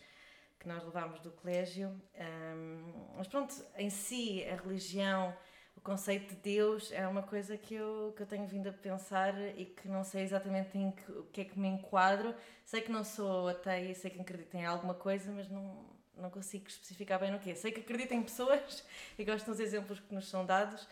que 0.59 0.67
nós 0.67 0.83
levámos 0.83 1.19
do 1.21 1.31
colégio. 1.31 1.89
Ah, 2.15 3.13
mas 3.17 3.27
pronto, 3.27 3.55
em 3.77 3.89
si, 3.89 4.43
a 4.45 4.55
religião, 4.55 5.35
o 5.75 5.81
conceito 5.81 6.35
de 6.35 6.41
Deus 6.41 6.91
é 6.91 7.07
uma 7.07 7.23
coisa 7.23 7.57
que 7.57 7.73
eu, 7.73 8.13
que 8.15 8.21
eu 8.21 8.27
tenho 8.27 8.45
vindo 8.45 8.67
a 8.67 8.73
pensar 8.73 9.33
e 9.57 9.65
que 9.65 9.87
não 9.87 10.03
sei 10.03 10.23
exatamente 10.23 10.77
em 10.77 10.91
que, 10.91 11.11
o 11.11 11.23
que 11.25 11.41
é 11.41 11.45
que 11.45 11.57
me 11.57 11.67
enquadro. 11.69 12.35
Sei 12.65 12.81
que 12.81 12.91
não 12.91 13.03
sou 13.03 13.47
ateia, 13.47 13.95
sei 13.95 14.11
que 14.11 14.19
acredito 14.19 14.53
em 14.55 14.65
alguma 14.65 14.93
coisa, 14.93 15.31
mas 15.31 15.49
não, 15.49 15.85
não 16.15 16.29
consigo 16.29 16.67
especificar 16.67 17.19
bem 17.19 17.31
no 17.31 17.39
quê. 17.39 17.55
Sei 17.55 17.71
que 17.71 17.79
acredito 17.79 18.13
em 18.13 18.21
pessoas 18.21 18.85
e 19.17 19.23
gosto 19.23 19.45
dos 19.45 19.59
exemplos 19.59 19.99
que 19.99 20.13
nos 20.13 20.27
são 20.27 20.45
dados 20.45 20.87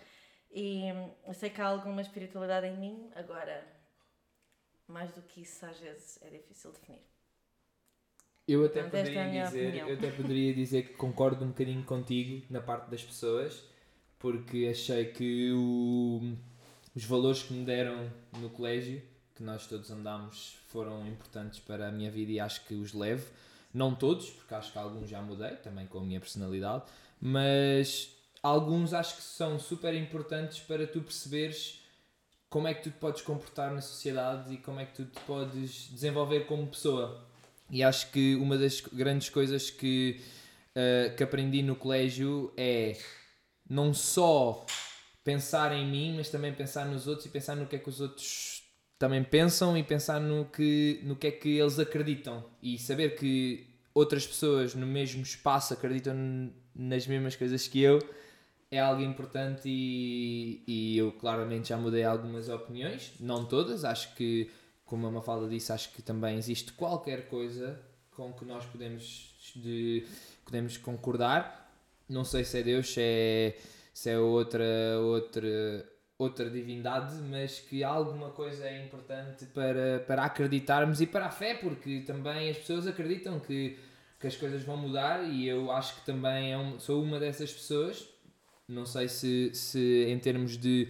e 0.51 0.86
sei 1.34 1.49
que 1.49 1.62
há 1.62 1.67
alguma 1.67 2.01
espiritualidade 2.01 2.67
em 2.67 2.77
mim, 2.77 3.12
agora, 3.15 3.67
mais 4.88 5.12
do 5.12 5.21
que 5.21 5.41
isso, 5.41 5.65
às 5.65 5.77
vezes 5.80 6.17
é 6.21 6.30
difícil 6.30 6.71
definir. 6.71 7.16
Eu 8.47 8.63
até 8.65 8.81
Portanto, 8.81 8.95
é 8.95 9.03
poderia 9.03 9.43
dizer, 9.45 9.67
opinião. 9.67 9.89
eu 9.89 9.97
até 9.97 10.12
poderia 10.12 10.53
dizer 10.53 10.81
que 10.88 10.93
concordo 10.93 11.43
um 11.43 11.49
bocadinho 11.49 11.83
contigo 11.83 12.45
na 12.49 12.62
parte 12.62 12.89
das 12.89 13.03
pessoas, 13.03 13.62
porque 14.17 14.67
achei 14.71 15.05
que 15.05 15.51
o- 15.51 16.33
os 16.95 17.03
valores 17.03 17.43
que 17.43 17.53
me 17.53 17.65
deram 17.65 18.10
no 18.39 18.49
colégio, 18.49 19.01
que 19.36 19.43
nós 19.43 19.67
todos 19.67 19.91
andámos, 19.91 20.57
foram 20.69 21.05
importantes 21.07 21.60
para 21.60 21.89
a 21.89 21.91
minha 21.91 22.10
vida 22.10 22.31
e 22.31 22.39
acho 22.39 22.63
que 22.65 22.73
os 22.73 22.93
levo. 22.93 23.25
Não 23.73 23.93
todos, 23.93 24.29
porque 24.29 24.53
acho 24.55 24.71
que 24.71 24.77
alguns 24.79 25.10
já 25.10 25.21
mudei, 25.21 25.57
também 25.57 25.86
com 25.86 25.99
a 25.99 26.01
minha 26.03 26.19
personalidade, 26.19 26.83
mas 27.19 28.10
alguns 28.41 28.93
acho 28.93 29.17
que 29.17 29.21
são 29.21 29.60
super 29.60 29.93
importantes 29.93 30.60
para 30.60 30.88
tu 30.88 31.01
perceberes 31.01 31.81
como 32.49 32.67
é 32.67 32.73
que 32.73 32.83
tu 32.83 32.91
te 32.91 32.97
podes 32.97 33.21
comportar 33.21 33.73
na 33.73 33.81
sociedade 33.81 34.53
e 34.53 34.57
como 34.57 34.79
é 34.79 34.86
que 34.86 34.93
tu 34.95 35.05
te 35.05 35.19
podes 35.27 35.89
desenvolver 35.91 36.45
como 36.47 36.65
pessoa. 36.65 37.26
E 37.69 37.84
acho 37.84 38.12
que 38.12 38.36
uma 38.36 38.58
das 38.58 38.82
grandes 38.82 39.30
coisas 39.30 39.69
que, 39.69 40.21
eh, 40.73 41.13
que 41.15 41.23
aprendi 41.23 41.62
no 41.62 41.75
colégio 41.75 42.53
é 42.56 42.97
não 43.69 43.93
só 43.93 44.65
pensar 45.23 45.73
em 45.73 45.86
mim, 45.86 46.15
mas 46.15 46.30
também 46.30 46.53
pensar 46.53 46.86
nos 46.86 47.08
outros 47.08 47.25
e 47.25 47.30
pensar 47.30 47.56
no 47.56 47.67
que 47.67 47.75
é 47.75 47.80
que 47.80 47.89
os 47.89 47.99
outros 47.99 48.63
também 48.97 49.23
pensam 49.23 49.77
e 49.77 49.84
pensar 49.84 50.19
no 50.19 50.45
que, 50.45 51.01
no 51.03 51.15
que 51.15 51.27
é 51.27 51.32
que 51.32 51.58
eles 51.58 51.77
acreditam. 51.77 52.45
E 52.63 52.80
saber 52.80 53.15
que 53.15 53.67
outras 53.93 54.25
pessoas 54.25 54.73
no 54.73 54.88
mesmo 54.88 55.21
espaço 55.21 55.73
acreditam 55.73 56.51
nas 56.73 57.06
mesmas 57.06 57.36
coisas 57.36 57.67
que 57.67 57.82
eu 57.82 57.99
é 58.69 58.80
algo 58.80 59.01
importante 59.01 59.63
e, 59.65 60.62
e 60.67 60.97
eu 60.97 61.12
claramente 61.13 61.69
já 61.69 61.77
mudei 61.77 62.03
algumas 62.03 62.49
opiniões, 62.49 63.13
não 63.19 63.45
todas, 63.45 63.86
acho 63.86 64.13
que 64.15 64.49
como 64.88 65.06
a 65.06 65.12
Mafalda 65.12 65.47
disse, 65.47 65.71
acho 65.71 65.91
que 65.91 66.02
também 66.02 66.38
existe 66.38 66.71
qualquer 66.71 67.28
coisa 67.28 67.80
com 68.10 68.34
que 68.34 68.45
nós 68.45 68.65
podemos, 68.65 69.36
de, 69.56 70.08
podemos 70.43 70.78
concordar. 70.78 71.69
Não 72.10 72.23
sei 72.23 72.43
se 72.43 72.60
é 72.60 72.63
Deus, 72.63 72.93
se 72.93 73.02
é, 73.02 73.58
se 73.93 74.10
é 74.10 74.17
outra, 74.17 74.63
outra, 75.02 75.86
outra 76.17 76.50
divindade, 76.50 77.15
mas 77.30 77.60
que 77.60 77.84
alguma 77.84 78.32
coisa 78.32 78.65
é 78.65 78.84
importante 78.86 79.45
para, 79.47 80.04
para 80.08 80.23
acreditarmos 80.23 81.02
e 81.02 81.06
para 81.06 81.26
a 81.26 81.32
fé, 81.32 81.54
porque 81.54 82.00
também 82.08 82.50
as 82.50 82.58
pessoas 82.58 82.88
acreditam 82.88 83.41
que, 83.41 83.78
que 84.17 84.26
as 84.26 84.38
coisas 84.38 84.63
vão 84.63 84.78
mudar 84.78 85.21
e 85.30 85.45
eu 85.45 85.69
acho 85.69 85.95
que 85.95 86.06
também 86.06 86.54
é 86.54 86.58
um, 86.58 86.80
sou 86.80 87.04
uma 87.04 87.19
dessas 87.19 87.52
pessoas. 87.52 88.08
Não 88.65 88.86
sei 88.86 89.10
se, 89.10 89.52
se 89.54 90.06
em 90.08 90.17
termos 90.17 90.58
de 90.58 90.89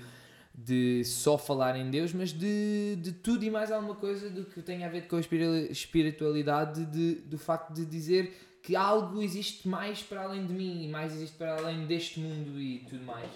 de 0.57 1.03
só 1.05 1.37
falar 1.37 1.77
em 1.77 1.91
Deus, 1.91 2.11
mas 2.13 2.33
de, 2.33 2.95
de 2.95 3.11
tudo 3.11 3.45
e 3.45 3.49
mais 3.51 3.71
alguma 3.71 3.93
coisa 3.93 4.27
do 4.27 4.43
que 4.43 4.59
tem 4.63 4.83
a 4.83 4.89
ver 4.89 5.07
com 5.07 5.15
a 5.15 5.19
espiri- 5.19 5.71
espiritualidade, 5.71 6.83
de, 6.85 7.15
do 7.21 7.37
facto 7.37 7.71
de 7.73 7.85
dizer 7.85 8.33
que 8.63 8.75
algo 8.75 9.21
existe 9.21 9.67
mais 9.67 10.01
para 10.01 10.23
além 10.23 10.47
de 10.47 10.53
mim 10.53 10.83
e 10.83 10.87
mais 10.87 11.13
existe 11.13 11.37
para 11.37 11.57
além 11.57 11.85
deste 11.85 12.19
mundo 12.19 12.59
e 12.59 12.79
tudo 12.89 13.03
mais. 13.05 13.29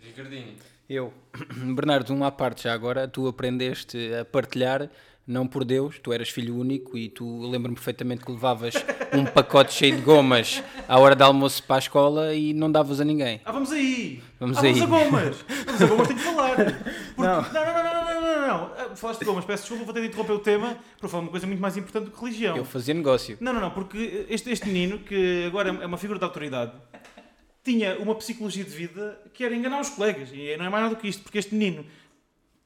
Ricardinho. 0.00 0.54
Eu, 0.88 1.12
Bernardo, 1.74 2.12
uma 2.14 2.26
à 2.26 2.30
parte 2.30 2.64
já 2.64 2.72
agora, 2.74 3.08
tu 3.08 3.26
aprendeste 3.26 4.14
a 4.14 4.24
partilhar 4.24 4.90
Não 5.26 5.46
por 5.46 5.64
Deus, 5.64 5.98
tu 5.98 6.12
eras 6.12 6.28
filho 6.30 6.56
único 6.56 6.96
e 6.96 7.08
tu 7.08 7.42
lembro-me 7.48 7.74
perfeitamente 7.74 8.24
que 8.24 8.32
levavas 8.32 8.74
um 9.12 9.24
pacote 9.24 9.72
cheio 9.72 9.96
de 9.96 10.02
gomas 10.02 10.62
à 10.88 10.98
hora 10.98 11.14
de 11.14 11.22
almoço 11.22 11.62
para 11.62 11.76
a 11.76 11.78
escola 11.78 12.34
e 12.34 12.52
não 12.52 12.70
davas 12.70 13.00
a 13.00 13.04
ninguém. 13.04 13.40
Ah, 13.44 13.52
vamos 13.52 13.72
aí! 13.72 14.22
Vamos 14.38 14.58
ah, 14.58 14.62
aí. 14.62 14.72
Vamos 14.74 14.82
a 14.82 15.04
gomas! 15.04 15.36
Vamos 15.66 15.82
a 15.82 15.86
gomas, 15.86 16.08
tenho 16.08 16.18
que 16.20 16.24
falar! 16.24 16.56
Porque... 17.16 17.22
Não. 17.22 17.42
Não. 17.42 17.52
Não, 17.52 17.64
não, 17.64 17.72
não, 17.72 17.94
não, 17.94 18.20
não, 18.20 18.46
não, 18.48 18.64
Ah, 18.76 18.96
Falaste 18.96 19.20
de 19.20 19.26
gomas, 19.26 19.44
peço 19.44 19.62
desculpa, 19.62 19.84
vou 19.84 19.94
ter 19.94 20.00
de 20.00 20.06
interromper 20.08 20.32
o 20.32 20.38
tema 20.38 20.76
para 20.98 21.08
falar 21.08 21.22
uma 21.22 21.30
coisa 21.30 21.46
muito 21.46 21.60
mais 21.60 21.76
importante 21.76 22.06
do 22.06 22.10
que 22.10 22.20
religião. 22.20 22.56
Eu 22.56 22.64
fazia 22.64 22.94
negócio. 22.94 23.36
Não, 23.40 23.52
não, 23.52 23.60
não, 23.60 23.70
porque 23.70 24.26
este, 24.28 24.50
este 24.50 24.66
menino, 24.66 24.98
que 24.98 25.44
agora 25.46 25.70
é 25.70 25.86
uma 25.86 25.98
figura 25.98 26.18
de 26.18 26.24
autoridade, 26.24 26.72
tinha 27.64 27.98
uma 27.98 28.14
psicologia 28.14 28.64
de 28.64 28.70
vida 28.70 29.20
que 29.34 29.44
era 29.44 29.54
enganar 29.54 29.80
os 29.80 29.90
colegas. 29.90 30.30
E 30.32 30.56
não 30.56 30.64
é 30.64 30.68
mais 30.68 30.84
nada 30.84 30.94
do 30.94 31.00
que 31.00 31.08
isto, 31.08 31.22
porque 31.22 31.38
este 31.38 31.54
menino, 31.54 31.84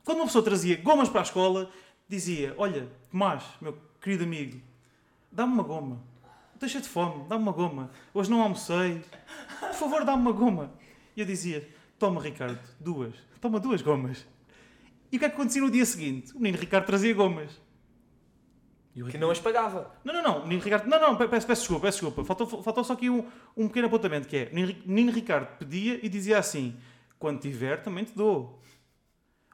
quando 0.04 0.18
uma 0.18 0.26
pessoa 0.26 0.44
trazia 0.44 0.76
gomas 0.76 1.08
para 1.08 1.20
a 1.20 1.24
escola, 1.24 1.70
dizia: 2.08 2.54
Olha, 2.56 2.88
Tomás, 3.10 3.42
meu 3.60 3.76
querido 4.00 4.24
amigo, 4.24 4.60
dá-me 5.30 5.52
uma 5.52 5.62
goma. 5.62 6.11
Deixa 6.62 6.80
de 6.80 6.88
fome, 6.88 7.24
dá-me 7.28 7.42
uma 7.42 7.50
goma. 7.50 7.90
Hoje 8.14 8.30
não 8.30 8.40
almocei. 8.40 9.02
Por 9.58 9.74
favor, 9.74 10.04
dá-me 10.04 10.22
uma 10.22 10.30
goma. 10.30 10.72
E 11.16 11.20
eu 11.20 11.26
dizia: 11.26 11.68
Toma, 11.98 12.22
Ricardo, 12.22 12.56
duas. 12.78 13.12
Toma 13.40 13.58
duas 13.58 13.82
gomas. 13.82 14.24
E 15.10 15.16
o 15.16 15.18
que 15.18 15.24
é 15.24 15.28
que 15.28 15.34
acontecia 15.34 15.60
no 15.60 15.68
dia 15.70 15.84
seguinte? 15.84 16.32
O 16.32 16.38
menino 16.38 16.58
Ricardo 16.58 16.86
trazia 16.86 17.12
gomas. 17.12 17.60
E 18.94 19.00
eu 19.00 19.06
Que 19.08 19.18
não 19.18 19.28
as 19.30 19.40
pagava. 19.40 19.92
não, 20.04 20.14
não, 20.14 20.22
não, 20.22 20.38
o 20.38 20.42
menino 20.44 20.62
Ricardo. 20.62 20.86
Não, 20.88 21.00
não, 21.00 21.16
pe- 21.16 21.26
peço, 21.26 21.46
peço 21.48 21.62
desculpa, 21.62 21.86
peço 21.86 21.98
desculpa. 21.98 22.24
Faltou, 22.24 22.62
faltou 22.62 22.84
só 22.84 22.92
aqui 22.92 23.10
um, 23.10 23.26
um 23.56 23.66
pequeno 23.66 23.88
apontamento 23.88 24.28
que 24.28 24.36
é: 24.36 24.50
o 24.52 24.88
menino 24.88 25.10
Ricardo 25.10 25.48
pedia 25.58 25.98
e 26.00 26.08
dizia 26.08 26.38
assim: 26.38 26.76
quando 27.18 27.40
tiver, 27.40 27.82
também 27.82 28.04
te 28.04 28.14
dou. 28.14 28.62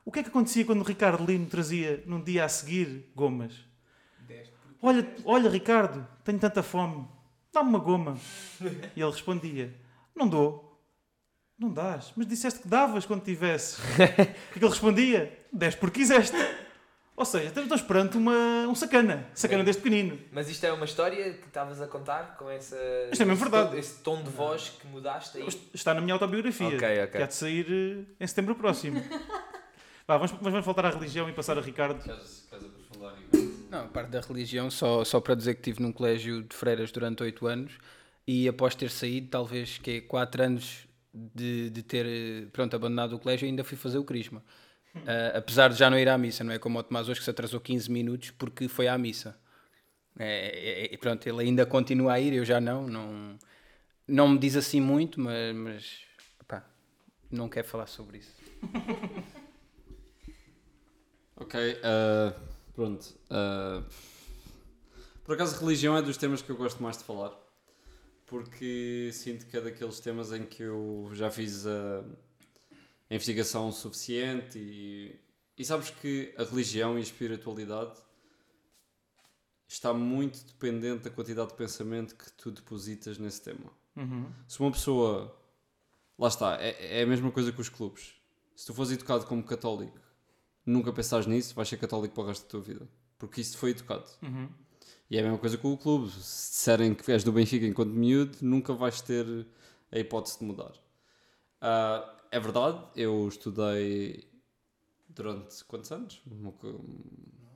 O 0.04 0.12
que 0.12 0.18
é 0.18 0.22
que 0.22 0.28
acontecia 0.28 0.64
quando 0.66 0.80
o 0.82 0.84
Ricardo 0.84 1.24
Lino 1.24 1.46
trazia 1.46 2.02
num 2.06 2.22
dia 2.22 2.44
a 2.44 2.48
seguir 2.50 3.10
gomas? 3.16 3.66
Olha, 4.80 5.08
olha, 5.24 5.50
Ricardo, 5.50 6.06
tenho 6.28 6.38
tanta 6.38 6.62
fome, 6.62 7.08
dá-me 7.52 7.70
uma 7.70 7.78
goma. 7.78 8.18
E 8.94 9.00
ele 9.00 9.10
respondia: 9.10 9.74
Não 10.14 10.28
dou. 10.28 10.64
Não 11.58 11.72
dás, 11.72 12.12
mas 12.14 12.26
disseste 12.28 12.60
que 12.60 12.68
davas 12.68 13.04
quando 13.04 13.22
tivesses. 13.24 13.78
O 13.78 13.96
que 13.96 14.02
é 14.02 14.14
que 14.52 14.58
ele 14.58 14.68
respondia? 14.68 15.38
Dez 15.52 15.74
porque 15.74 16.00
quiseste. 16.00 16.36
Ou 17.16 17.24
seja, 17.24 17.46
estamos 17.48 17.82
perante 17.82 18.16
uma, 18.16 18.68
um 18.68 18.76
sacana. 18.76 19.26
Sacana 19.34 19.64
deste 19.64 19.82
pequenino. 19.82 20.20
Mas 20.30 20.48
isto 20.48 20.62
é 20.64 20.72
uma 20.72 20.84
história 20.84 21.32
que 21.34 21.48
estavas 21.48 21.80
a 21.82 21.88
contar 21.88 22.36
com 22.36 22.48
essa. 22.48 22.76
Isto 23.10 23.22
é 23.22 23.24
mesmo 23.26 23.32
esse 23.42 23.50
verdade. 23.50 23.70
tom- 23.72 23.76
Esse 23.76 24.02
tom 24.04 24.22
de 24.22 24.30
voz 24.30 24.68
que 24.80 24.86
mudaste 24.86 25.38
aí. 25.38 25.48
Está 25.74 25.94
na 25.94 26.00
minha 26.00 26.14
autobiografia. 26.14 26.68
Ok, 26.68 26.76
ok. 26.78 27.06
Que 27.08 27.22
há 27.22 27.26
de 27.26 27.34
sair 27.34 27.66
eh, 27.68 28.04
em 28.22 28.26
setembro 28.28 28.54
próximo. 28.54 29.02
Vá, 30.06 30.16
vamos, 30.16 30.30
mas 30.32 30.52
vamos 30.52 30.64
voltar 30.64 30.86
à 30.86 30.90
religião 30.90 31.28
e 31.28 31.32
passar 31.32 31.58
a 31.58 31.60
Ricardo. 31.60 32.00
Queres, 32.02 32.46
queres 32.48 32.64
aprofundar, 32.66 33.14
Ricardo? 33.16 33.37
Não, 33.70 33.84
a 33.84 33.88
parte 33.88 34.08
da 34.10 34.20
religião, 34.20 34.70
só, 34.70 35.04
só 35.04 35.20
para 35.20 35.34
dizer 35.34 35.54
que 35.54 35.60
estive 35.60 35.82
num 35.82 35.92
colégio 35.92 36.42
de 36.42 36.54
freiras 36.56 36.90
durante 36.90 37.22
oito 37.22 37.46
anos 37.46 37.72
e 38.26 38.48
após 38.48 38.74
ter 38.74 38.90
saído, 38.90 39.28
talvez 39.28 39.76
que 39.78 39.90
é 39.90 40.00
quatro 40.00 40.42
anos 40.42 40.86
de, 41.12 41.68
de 41.70 41.82
ter 41.82 42.48
pronto, 42.52 42.74
abandonado 42.74 43.14
o 43.14 43.18
colégio, 43.18 43.46
ainda 43.46 43.62
fui 43.64 43.76
fazer 43.76 43.98
o 43.98 44.04
crisma. 44.04 44.42
Ah, 45.06 45.38
apesar 45.38 45.68
de 45.68 45.76
já 45.78 45.90
não 45.90 45.98
ir 45.98 46.08
à 46.08 46.16
missa, 46.16 46.42
não 46.42 46.52
é 46.52 46.58
como 46.58 46.78
o 46.78 46.82
Tomás 46.82 47.08
hoje 47.08 47.20
que 47.20 47.24
se 47.24 47.30
atrasou 47.30 47.60
15 47.60 47.90
minutos 47.90 48.30
porque 48.30 48.68
foi 48.68 48.88
à 48.88 48.96
missa. 48.96 49.36
É, 50.18 50.86
é- 50.90 50.94
é- 50.94 50.96
pronto, 50.96 51.26
ele 51.28 51.42
ainda 51.42 51.64
continua 51.66 52.14
a 52.14 52.20
ir, 52.20 52.32
eu 52.32 52.44
já 52.44 52.60
não. 52.60 52.86
Não, 52.88 53.38
não 54.06 54.28
me 54.28 54.38
diz 54.38 54.56
assim 54.56 54.80
muito, 54.80 55.20
mas, 55.20 55.54
mas 55.54 56.00
pá, 56.46 56.64
não 57.30 57.48
quero 57.48 57.68
falar 57.68 57.86
sobre 57.86 58.18
isso. 58.18 58.34
Ok, 61.40 61.54
ah, 61.84 62.34
pronto. 62.78 63.18
ah, 63.28 63.82
por 65.24 65.34
acaso, 65.34 65.58
religião 65.58 65.96
é 65.96 66.00
dos 66.00 66.16
temas 66.16 66.40
que 66.40 66.48
eu 66.48 66.56
gosto 66.56 66.80
mais 66.80 66.96
de 66.96 67.02
falar. 67.02 67.36
Porque 68.24 69.10
sinto 69.12 69.46
que 69.46 69.56
é 69.56 69.60
daqueles 69.60 69.98
temas 69.98 70.32
em 70.32 70.46
que 70.46 70.62
eu 70.62 71.10
já 71.12 71.30
fiz 71.30 71.66
a, 71.66 72.04
a 73.10 73.14
investigação 73.14 73.72
suficiente 73.72 74.58
e, 74.58 75.18
e 75.56 75.64
sabes 75.64 75.90
que 75.90 76.32
a 76.38 76.44
religião 76.44 76.94
e 76.94 76.98
a 76.98 77.00
espiritualidade 77.00 77.98
está 79.66 79.92
muito 79.92 80.44
dependente 80.46 81.04
da 81.04 81.10
quantidade 81.10 81.50
de 81.50 81.56
pensamento 81.56 82.14
que 82.14 82.30
tu 82.32 82.50
depositas 82.50 83.18
nesse 83.18 83.42
tema. 83.42 83.72
Uhum. 83.96 84.30
Se 84.46 84.60
uma 84.60 84.70
pessoa. 84.70 85.36
Lá 86.18 86.28
está, 86.28 86.56
é, 86.60 87.00
é 87.00 87.02
a 87.02 87.06
mesma 87.06 87.30
coisa 87.30 87.50
que 87.50 87.60
os 87.60 87.68
clubes. 87.68 88.14
Se 88.54 88.66
tu 88.66 88.72
fores 88.72 88.92
educado 88.92 89.26
como 89.26 89.42
católico, 89.42 89.98
nunca 90.68 90.92
pensares 90.92 91.26
nisso, 91.26 91.54
vais 91.54 91.68
ser 91.68 91.76
católico 91.76 92.14
para 92.14 92.24
o 92.24 92.26
resto 92.26 92.44
da 92.44 92.50
tua 92.50 92.60
vida. 92.60 92.88
Porque 93.18 93.40
isso 93.40 93.56
foi 93.58 93.70
educado. 93.70 94.04
Uhum. 94.22 94.48
E 95.10 95.16
é 95.16 95.20
a 95.20 95.22
mesma 95.22 95.38
coisa 95.38 95.56
com 95.56 95.72
o 95.72 95.76
clube. 95.76 96.10
Se 96.10 96.50
disserem 96.50 96.94
que 96.94 97.10
és 97.10 97.24
do 97.24 97.32
Benfica 97.32 97.66
enquanto 97.66 97.90
miúdo, 97.90 98.36
nunca 98.42 98.72
vais 98.74 99.00
ter 99.00 99.46
a 99.90 99.98
hipótese 99.98 100.38
de 100.38 100.44
mudar. 100.44 100.72
Ah, 101.60 102.14
é 102.30 102.38
verdade, 102.38 102.78
eu 102.94 103.26
estudei 103.26 104.28
durante 105.08 105.64
quantos 105.64 105.90
anos? 105.90 106.20
Uma, 106.30 106.52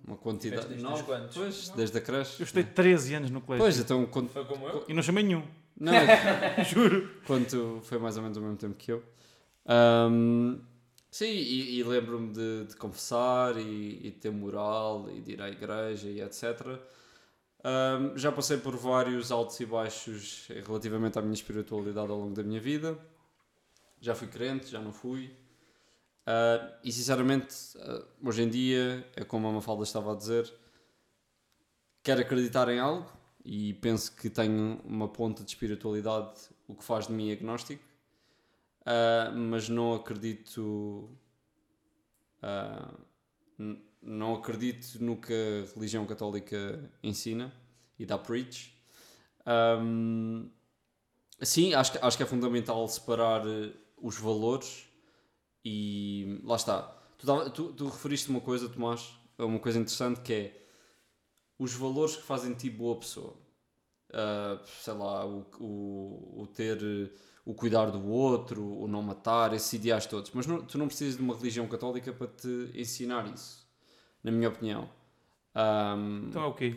uma 0.04 0.16
quantidade. 0.16 0.66
Desde 0.68 0.82
Nove, 0.82 1.02
quantos? 1.04 1.36
Pois, 1.36 1.68
desde 1.70 1.98
a 1.98 2.00
creche. 2.00 2.40
Eu 2.40 2.44
estudei 2.44 2.64
13 2.64 3.14
anos 3.14 3.30
no 3.30 3.40
colégio. 3.40 3.64
Pois, 3.64 3.78
então 3.78 4.06
quando, 4.06 4.30
Foi 4.30 4.44
como 4.44 4.66
eu? 4.66 4.84
E 4.88 4.94
não 4.94 5.02
chamei 5.02 5.22
nenhum. 5.22 5.44
não, 5.76 5.92
Juro. 6.64 7.08
quando 7.26 7.80
foi 7.82 7.98
mais 7.98 8.16
ou 8.16 8.22
menos 8.22 8.36
ao 8.36 8.42
mesmo 8.42 8.56
tempo 8.56 8.74
que 8.74 8.90
eu. 8.90 9.02
Ahm, 9.66 10.58
sim, 11.12 11.26
e, 11.26 11.78
e 11.78 11.84
lembro-me 11.84 12.32
de, 12.32 12.64
de 12.64 12.76
confessar 12.76 13.56
e, 13.56 14.08
e 14.08 14.10
ter 14.10 14.32
moral 14.32 15.08
e 15.08 15.20
de 15.20 15.32
ir 15.34 15.40
à 15.40 15.48
igreja 15.48 16.08
e 16.08 16.20
etc. 16.20 16.80
Ahm, 17.62 18.16
já 18.16 18.32
passei 18.32 18.56
por 18.56 18.76
vários 18.76 19.30
altos 19.30 19.60
e 19.60 19.66
baixos 19.66 20.48
relativamente 20.66 21.18
à 21.18 21.22
minha 21.22 21.34
espiritualidade 21.34 22.10
ao 22.10 22.18
longo 22.18 22.34
da 22.34 22.42
minha 22.42 22.60
vida. 22.60 22.98
Já 24.00 24.14
fui 24.16 24.26
crente, 24.26 24.66
já 24.66 24.80
não 24.80 24.92
fui. 24.92 25.30
Ah, 26.26 26.78
e 26.84 26.92
sinceramente, 26.92 27.54
ah, 27.78 28.04
hoje 28.24 28.42
em 28.42 28.48
dia, 28.48 29.06
é 29.14 29.24
como 29.24 29.48
a 29.48 29.52
Mafalda 29.52 29.84
estava 29.84 30.12
a 30.12 30.16
dizer, 30.16 30.52
quero 32.02 32.20
acreditar 32.20 32.68
em 32.68 32.78
algo 32.78 33.10
e 33.44 33.74
penso 33.74 34.14
que 34.16 34.30
tenho 34.30 34.80
uma 34.84 35.08
ponta 35.08 35.42
de 35.42 35.50
espiritualidade, 35.50 36.40
o 36.68 36.74
que 36.74 36.84
faz 36.84 37.06
de 37.06 37.12
mim 37.12 37.32
agnóstico, 37.32 37.82
Ah, 38.86 39.32
mas 39.34 39.68
não 39.68 39.94
acredito. 39.94 41.18
n- 43.58 43.80
não 44.02 44.34
acredito 44.34 45.02
no 45.02 45.16
que 45.20 45.32
a 45.32 45.74
religião 45.74 46.04
católica 46.06 46.90
ensina 47.02 47.52
e 47.98 48.04
dá 48.06 48.18
preach. 48.18 48.74
Ahm, 49.46 50.48
sim, 51.42 51.74
acho 51.74 51.92
que, 51.92 51.98
acho 51.98 52.16
que 52.16 52.22
é 52.22 52.26
fundamental 52.26 52.86
separar 52.88 53.46
eh, 53.46 53.72
os 54.02 54.18
valores 54.18 54.86
e 55.64 56.40
lá 56.44 56.56
está. 56.56 56.82
Tu, 57.18 57.50
tu, 57.52 57.74
tu 57.74 57.86
referiste 57.88 58.30
uma 58.30 58.40
coisa, 58.42 58.68
Tomás, 58.68 59.12
uma 59.38 59.60
coisa 59.60 59.78
interessante 59.78 60.20
que 60.22 60.32
é 60.34 60.66
os 61.58 61.74
valores 61.74 62.16
que 62.16 62.22
fazem 62.22 62.54
ti 62.54 62.70
boa 62.70 62.98
pessoa. 62.98 63.36
Ah, 64.12 64.60
sei 64.66 64.94
lá, 64.94 65.26
o, 65.26 65.46
o, 65.60 66.42
o 66.42 66.46
ter 66.48 66.78
o 67.44 67.54
cuidar 67.54 67.86
do 67.90 68.06
outro, 68.08 68.62
o 68.64 68.86
não 68.86 69.02
matar, 69.02 69.52
esses 69.52 69.72
ideais 69.72 70.06
todos. 70.06 70.30
Mas 70.34 70.46
não- 70.46 70.62
tu 70.62 70.78
não 70.78 70.86
precisas 70.86 71.16
de 71.16 71.22
uma 71.22 71.34
religião 71.36 71.66
católica 71.66 72.12
para 72.12 72.26
te 72.28 72.70
ensinar 72.74 73.26
isso, 73.32 73.66
na 74.22 74.30
minha 74.30 74.48
opinião. 74.48 74.88
Ahm, 75.54 76.26
Então 76.28 76.42
é 76.42 76.46
o 76.46 76.54
quê? 76.54 76.76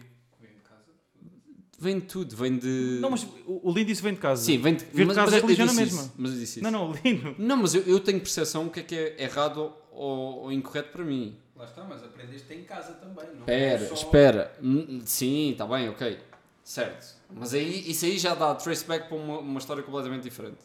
vem 1.77 1.99
de 1.99 2.05
tudo, 2.05 2.35
vem 2.35 2.57
de. 2.57 2.97
Não, 3.01 3.09
mas 3.09 3.23
o, 3.45 3.69
o 3.69 3.71
Lindo 3.71 3.85
disse 3.87 4.01
vem 4.01 4.13
de 4.13 4.19
casa. 4.19 4.43
Sim, 4.43 4.57
vem 4.59 4.75
de. 4.75 4.85
Vir 4.85 5.01
de 5.01 5.05
mas- 5.05 5.15
casa 5.15 5.31
mas 5.31 5.33
é 5.33 5.41
religião 5.41 5.65
na 5.67 5.71
disse 5.73 5.83
mesma. 5.83 6.01
isso, 6.01 6.13
Mas 6.17 6.31
eu 6.31 6.37
disse 6.39 6.59
isso. 6.59 6.63
Não, 6.63 6.71
não, 6.71 6.89
o 6.91 6.93
Lindo. 6.95 7.35
Não, 7.37 7.57
mas 7.57 7.75
eu, 7.75 7.83
eu 7.83 7.99
tenho 7.99 8.19
percepção 8.19 8.67
o 8.67 8.69
que 8.71 8.79
é 8.79 8.83
que 8.83 8.95
é 8.95 9.23
errado 9.23 9.73
ou, 9.91 10.43
ou 10.43 10.51
incorreto 10.51 10.91
para 10.91 11.03
mim. 11.03 11.37
Lá 11.55 11.65
está, 11.65 11.83
mas 11.83 12.03
aprendeste 12.03 12.53
em 12.53 12.63
casa 12.63 12.93
também, 12.93 13.25
não 13.33 13.41
Espera, 13.41 13.93
espera. 13.93 14.57
Hum, 14.61 15.01
Sim, 15.05 15.51
está 15.51 15.65
bem, 15.67 15.87
ok. 15.89 16.19
Certo. 16.63 17.14
Mas 17.33 17.53
aí, 17.53 17.89
isso 17.89 18.05
aí 18.05 18.17
já 18.17 18.35
dá 18.35 18.53
traceback 18.55 19.07
para 19.07 19.17
uma, 19.17 19.39
uma 19.39 19.59
história 19.59 19.83
completamente 19.83 20.23
diferente. 20.23 20.61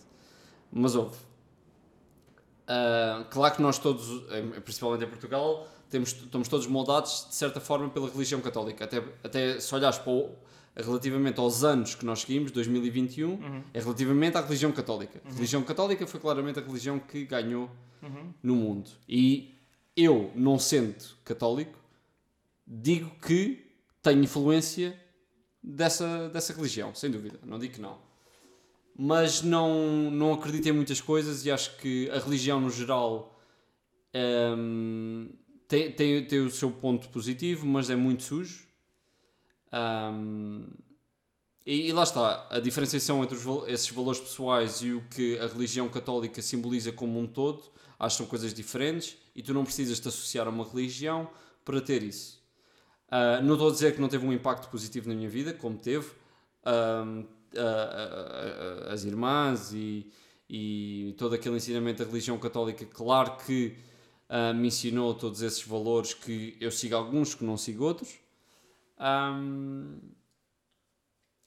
Mas 0.73 0.95
houve. 0.95 1.17
Ah, 2.67 3.27
claro 3.31 3.57
que 3.57 3.63
nós 3.63 3.79
todos, 3.79 4.23
principalmente 4.65 5.05
em 5.05 5.09
Portugal, 5.09 5.67
temos, 5.89 6.11
estamos 6.11 6.47
todos 6.47 6.67
moldados 6.69 7.27
de 7.29 7.35
certa 7.35 7.61
forma 7.61 7.89
pela 7.89 8.09
religião 8.09 8.41
católica. 8.41 8.85
Até, 8.85 9.03
até 9.25 9.59
se 9.59 9.75
olhares 9.75 9.99
para 9.99 10.13
o, 10.13 10.31
relativamente 10.77 11.41
aos 11.41 11.65
anos 11.65 11.97
que 11.97 12.05
nós 12.05 12.21
seguimos, 12.21 12.53
2021, 12.53 13.65
é 13.75 13.81
relativamente 13.81 14.37
à 14.37 14.41
religião 14.41 14.71
católica. 14.71 15.21
A 15.25 15.33
religião 15.33 15.63
católica 15.63 16.07
foi 16.07 16.21
claramente 16.21 16.61
a 16.61 16.63
religião 16.63 17.01
que 17.01 17.25
ganhou 17.25 17.69
no 18.41 18.55
mundo. 18.55 18.91
E 19.09 19.53
eu, 19.97 20.31
não 20.37 20.57
sendo 20.59 21.05
católico, 21.25 21.77
digo 22.65 23.11
que 23.21 23.67
tenho 24.01 24.23
influência 24.23 24.99
dessa, 25.63 26.29
dessa 26.29 26.53
religião, 26.53 26.95
sem 26.95 27.11
dúvida, 27.11 27.39
não 27.45 27.59
digo 27.59 27.75
que 27.75 27.81
não. 27.81 27.99
Mas 28.97 29.43
não, 29.43 30.11
não 30.11 30.33
acredito 30.33 30.69
em 30.69 30.73
muitas 30.73 31.01
coisas 31.01 31.45
e 31.47 31.51
acho 31.51 31.77
que 31.79 32.11
a 32.11 32.19
religião 32.19 32.61
no 32.61 32.71
geral 32.71 33.41
hum, 34.15 35.29
tem, 35.69 35.93
tem, 35.93 36.25
tem 36.27 36.41
o 36.41 36.51
seu 36.51 36.71
ponto 36.71 37.09
positivo, 37.09 37.67
mas 37.67 37.89
é 37.89 37.97
muito 37.97 38.25
sujo. 38.25 38.67
Ahm, 39.73 40.67
e, 41.65 41.89
e 41.89 41.93
lá 41.93 42.03
está, 42.03 42.47
a 42.51 42.59
diferenciação 42.59 43.23
entre 43.23 43.37
os 43.37 43.69
esses 43.69 43.91
valores 43.91 44.21
pessoais 44.21 44.83
e 44.83 44.93
o 44.93 45.03
que 45.09 45.39
a 45.39 45.47
religião 45.47 45.89
católica 45.89 46.43
simboliza 46.43 46.91
como 46.91 47.19
um 47.19 47.27
todo, 47.27 47.63
acho 47.99 48.17
que 48.17 48.23
são 48.23 48.27
coisas 48.27 48.53
diferentes 48.53 49.17
e 49.37 49.43
tu 49.43 49.55
não 49.55 49.65
precisas 49.65 50.01
te 50.01 50.09
associar 50.09 50.47
a 50.47 50.51
uma 50.51 50.65
religião 50.65 51.31
para 51.65 51.81
ter 51.81 52.03
isso. 52.03 52.40
Ah, 53.11 53.41
não 53.43 53.55
estou 53.55 53.69
a 53.69 53.73
dizer 53.73 53.95
que 53.95 54.01
não 54.01 54.09
teve 54.09 54.25
um 54.27 54.33
impacto 54.33 54.69
positivo 54.71 55.09
na 55.09 55.15
minha 55.15 55.29
vida, 55.29 55.53
como 55.53 55.77
teve. 55.79 56.11
A- 56.65 57.27
a- 58.89 58.93
as 58.93 59.05
irmãs 59.05 59.73
e, 59.73 60.11
e 60.49 61.15
todo 61.19 61.35
aquele 61.35 61.57
ensinamento 61.57 62.03
da 62.05 62.09
religião 62.09 62.39
católica, 62.39 62.85
claro 62.87 63.37
que 63.45 63.77
me 64.55 64.69
ensinou 64.69 65.13
todos 65.15 65.43
esses 65.43 65.63
valores 65.65 66.15
que 66.15 66.57
eu 66.61 66.71
sigo 66.71 66.95
alguns, 66.95 67.35
que 67.35 67.45
não 67.45 67.57
sigo 67.57 67.85
outros. 67.85 68.15
Ahm, 68.99 69.99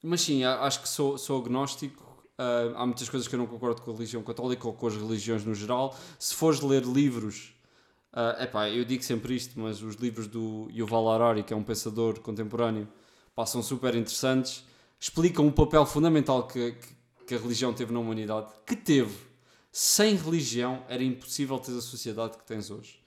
mas 0.03 0.21
sim, 0.21 0.43
acho 0.43 0.81
que 0.81 0.89
sou, 0.89 1.17
sou 1.17 1.41
agnóstico. 1.41 2.03
Há 2.75 2.85
muitas 2.85 3.07
coisas 3.07 3.27
que 3.27 3.35
eu 3.35 3.39
não 3.39 3.47
concordo 3.47 3.81
com 3.81 3.91
a 3.91 3.93
religião 3.93 4.21
católica 4.21 4.67
ou 4.67 4.73
com 4.73 4.87
as 4.87 4.95
religiões 4.95 5.45
no 5.45 5.53
geral. 5.55 5.97
Se 6.19 6.35
fores 6.35 6.59
ler 6.59 6.83
livros, 6.83 7.52
é 8.15 8.43
epá, 8.43 8.69
eu 8.69 8.85
digo 8.85 9.03
sempre 9.03 9.35
isto, 9.35 9.59
mas 9.59 9.81
os 9.81 9.95
livros 9.95 10.27
do 10.27 10.69
Yuval 10.71 11.09
Harari, 11.09 11.43
que 11.43 11.53
é 11.53 11.55
um 11.55 11.63
pensador 11.63 12.19
contemporâneo, 12.19 12.87
são 13.45 13.63
super 13.63 13.95
interessantes. 13.95 14.63
Explicam 14.99 15.47
o 15.47 15.51
papel 15.51 15.85
fundamental 15.85 16.47
que, 16.47 16.73
que, 16.73 16.95
que 17.27 17.35
a 17.35 17.37
religião 17.39 17.73
teve 17.73 17.91
na 17.91 17.99
humanidade. 17.99 18.47
Que 18.65 18.75
teve. 18.75 19.17
Sem 19.71 20.15
religião 20.15 20.83
era 20.87 21.03
impossível 21.03 21.57
ter 21.57 21.75
a 21.75 21.81
sociedade 21.81 22.37
que 22.37 22.45
tens 22.45 22.69
hoje. 22.69 23.01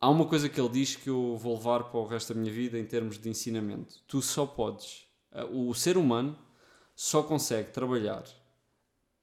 Há 0.00 0.10
uma 0.10 0.26
coisa 0.26 0.48
que 0.48 0.60
ele 0.60 0.68
diz 0.68 0.94
que 0.94 1.08
eu 1.08 1.36
vou 1.38 1.56
levar 1.56 1.84
para 1.84 1.98
o 1.98 2.06
resto 2.06 2.34
da 2.34 2.38
minha 2.40 2.52
vida 2.52 2.78
em 2.78 2.84
termos 2.84 3.18
de 3.18 3.28
ensinamento. 3.28 3.94
Tu 4.06 4.20
só 4.20 4.46
podes. 4.46 5.08
uh, 5.32 5.68
O 5.70 5.74
ser 5.74 5.96
humano 5.96 6.38
só 6.94 7.22
consegue 7.22 7.72
trabalhar 7.72 8.22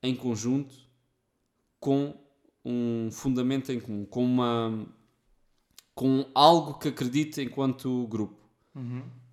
em 0.01 0.15
conjunto 0.15 0.75
com 1.79 2.13
um 2.65 3.09
fundamento 3.11 3.71
em 3.71 3.79
comum, 3.79 4.05
com 4.05 4.25
uma 4.25 4.87
com 5.95 6.25
algo 6.36 6.73
que 6.77 6.89
acredite 6.89 7.41
enquanto 7.41 8.05
grupo. 8.08 8.36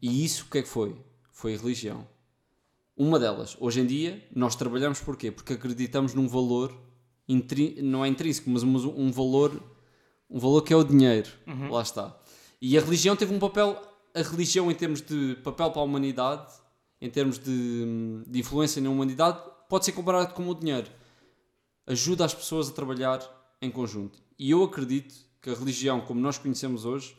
E 0.00 0.24
isso 0.24 0.44
o 0.44 0.50
que 0.50 0.58
é 0.58 0.62
que 0.62 0.68
foi? 0.68 0.96
Foi 1.32 1.54
a 1.54 1.58
religião. 1.58 2.06
Uma 2.96 3.18
delas, 3.18 3.56
hoje 3.58 3.80
em 3.80 3.86
dia, 3.86 4.24
nós 4.34 4.54
trabalhamos 4.54 5.00
porquê? 5.00 5.32
Porque 5.32 5.54
acreditamos 5.54 6.14
num 6.14 6.28
valor, 6.28 6.72
não 7.82 8.04
é 8.04 8.08
intrínseco, 8.08 8.48
mas 8.48 8.62
um, 8.62 9.10
valor, 9.10 9.60
um 10.30 10.38
valor 10.38 10.62
que 10.62 10.72
é 10.72 10.76
o 10.76 10.84
dinheiro. 10.84 11.28
Lá 11.68 11.82
está. 11.82 12.16
E 12.60 12.78
a 12.78 12.80
religião 12.80 13.16
teve 13.16 13.34
um 13.34 13.40
papel, 13.40 13.80
a 14.14 14.22
religião 14.22 14.70
em 14.70 14.74
termos 14.74 15.00
de 15.00 15.36
papel 15.42 15.70
para 15.72 15.80
a 15.80 15.84
humanidade, 15.84 16.52
em 17.00 17.10
termos 17.10 17.38
de, 17.40 18.22
de 18.28 18.38
influência 18.38 18.80
na 18.80 18.88
humanidade, 18.88 19.40
pode 19.68 19.84
ser 19.84 19.92
comparado 19.92 20.32
com 20.34 20.48
o 20.48 20.54
dinheiro. 20.54 20.88
Ajuda 21.88 22.24
as 22.24 22.32
pessoas 22.32 22.68
a 22.68 22.72
trabalhar 22.72 23.20
em 23.60 23.70
conjunto. 23.70 24.22
E 24.38 24.52
eu 24.52 24.62
acredito 24.62 25.31
que 25.42 25.50
a 25.50 25.54
religião, 25.54 26.00
como 26.00 26.20
nós 26.20 26.38
conhecemos 26.38 26.84
hoje, 26.84 27.16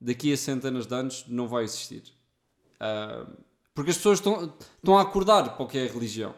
daqui 0.00 0.32
a 0.32 0.36
centenas 0.36 0.86
de 0.86 0.94
anos 0.94 1.24
não 1.28 1.46
vai 1.48 1.64
existir. 1.64 2.02
Ah, 2.80 3.26
porque 3.74 3.90
as 3.90 3.96
pessoas 3.96 4.18
estão, 4.18 4.52
estão 4.76 4.98
a 4.98 5.02
acordar 5.02 5.54
para 5.56 5.64
o 5.64 5.68
que 5.68 5.78
é 5.78 5.88
a 5.88 5.92
religião. 5.92 6.34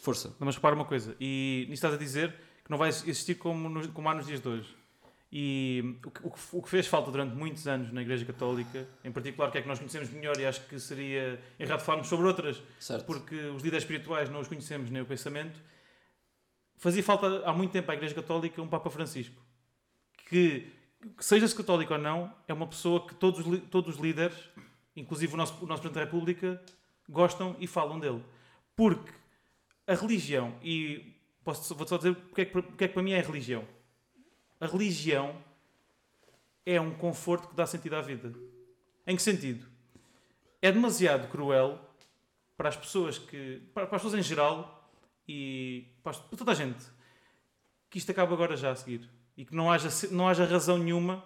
Força. 0.00 0.28
Não, 0.38 0.46
mas 0.46 0.54
repara 0.54 0.74
uma 0.74 0.84
coisa, 0.84 1.16
e 1.20 1.62
nisso 1.68 1.74
estás 1.74 1.94
a 1.94 1.96
dizer 1.96 2.32
que 2.64 2.70
não 2.70 2.78
vai 2.78 2.88
existir 2.90 3.34
como, 3.34 3.68
nos- 3.68 3.88
como 3.88 4.08
há 4.08 4.14
nos 4.14 4.26
dias 4.26 4.40
de 4.40 4.48
hoje. 4.48 4.76
E 5.34 5.96
o 6.04 6.10
que, 6.10 6.26
o 6.26 6.30
que- 6.30 6.38
o 6.52 6.62
que 6.62 6.68
fez 6.68 6.86
falta 6.86 7.10
durante 7.10 7.34
muitos 7.34 7.66
anos 7.66 7.90
na 7.92 8.02
Igreja 8.02 8.24
Católica, 8.24 8.86
em 9.02 9.10
particular, 9.10 9.50
que 9.50 9.58
é 9.58 9.62
que 9.62 9.68
nós 9.68 9.78
conhecemos 9.78 10.08
melhor, 10.10 10.38
e 10.38 10.46
acho 10.46 10.60
que 10.68 10.78
seria 10.78 11.42
errado 11.58 11.80
falarmos 11.80 12.08
sobre 12.08 12.26
outras, 12.26 12.62
Certo. 12.78 13.04
porque 13.06 13.34
os 13.34 13.62
líderes 13.62 13.82
espirituais 13.82 14.28
não 14.30 14.40
os 14.40 14.46
conhecemos 14.48 14.88
nem 14.90 15.02
o 15.02 15.06
pensamento, 15.06 15.58
fazia 16.82 17.02
falta 17.02 17.44
há 17.46 17.52
muito 17.52 17.70
tempo 17.70 17.88
à 17.92 17.94
Igreja 17.94 18.12
Católica 18.12 18.60
um 18.60 18.66
Papa 18.66 18.90
Francisco. 18.90 19.40
Que, 20.28 20.68
seja-se 21.20 21.54
católico 21.54 21.92
ou 21.92 21.98
não, 21.98 22.34
é 22.48 22.52
uma 22.52 22.66
pessoa 22.66 23.06
que 23.06 23.14
todos, 23.14 23.46
os 23.46 23.62
todos 23.70 23.94
os 23.94 24.00
líderes, 24.00 24.36
inclusive 24.96 25.32
o 25.32 25.36
nosso, 25.36 25.64
o 25.64 25.66
nosso 25.66 25.80
Presidente 25.80 25.94
da 25.94 26.10
República, 26.10 26.60
gostam 27.08 27.54
e 27.60 27.68
falam 27.68 28.00
dele. 28.00 28.20
Porque 28.74 29.12
a 29.86 29.94
religião, 29.94 30.56
e 30.60 31.14
posso, 31.44 31.72
vou 31.72 31.86
só 31.86 31.96
dizer 31.96 32.16
porque 32.16 32.40
é, 32.40 32.44
que, 32.46 32.50
porque 32.50 32.84
é 32.84 32.88
que 32.88 32.94
para 32.94 33.02
mim 33.02 33.12
é 33.12 33.20
a 33.20 33.22
religião. 33.22 33.64
A 34.60 34.66
religião 34.66 35.36
é 36.66 36.80
um 36.80 36.92
conforto 36.94 37.46
que 37.46 37.54
dá 37.54 37.64
sentido 37.64 37.94
à 37.94 38.00
vida. 38.00 38.32
Em 39.06 39.14
que 39.14 39.22
sentido? 39.22 39.64
É 40.60 40.72
demasiado 40.72 41.28
cruel 41.28 41.78
para 42.56 42.70
as 42.70 42.76
pessoas 42.76 43.18
que. 43.18 43.62
para 43.72 43.84
as 43.84 43.90
pessoas 43.90 44.14
em 44.14 44.22
geral 44.22 44.81
e 45.28 45.96
para, 46.02 46.12
toda 46.14 46.52
a 46.52 46.54
gente 46.54 46.84
que 47.88 47.98
isto 47.98 48.10
acaba 48.10 48.32
agora 48.34 48.56
já 48.56 48.70
a 48.70 48.76
seguir 48.76 49.08
e 49.36 49.44
que 49.44 49.54
não 49.54 49.70
haja, 49.70 49.88
não 50.10 50.28
haja 50.28 50.44
razão 50.44 50.78
nenhuma 50.78 51.24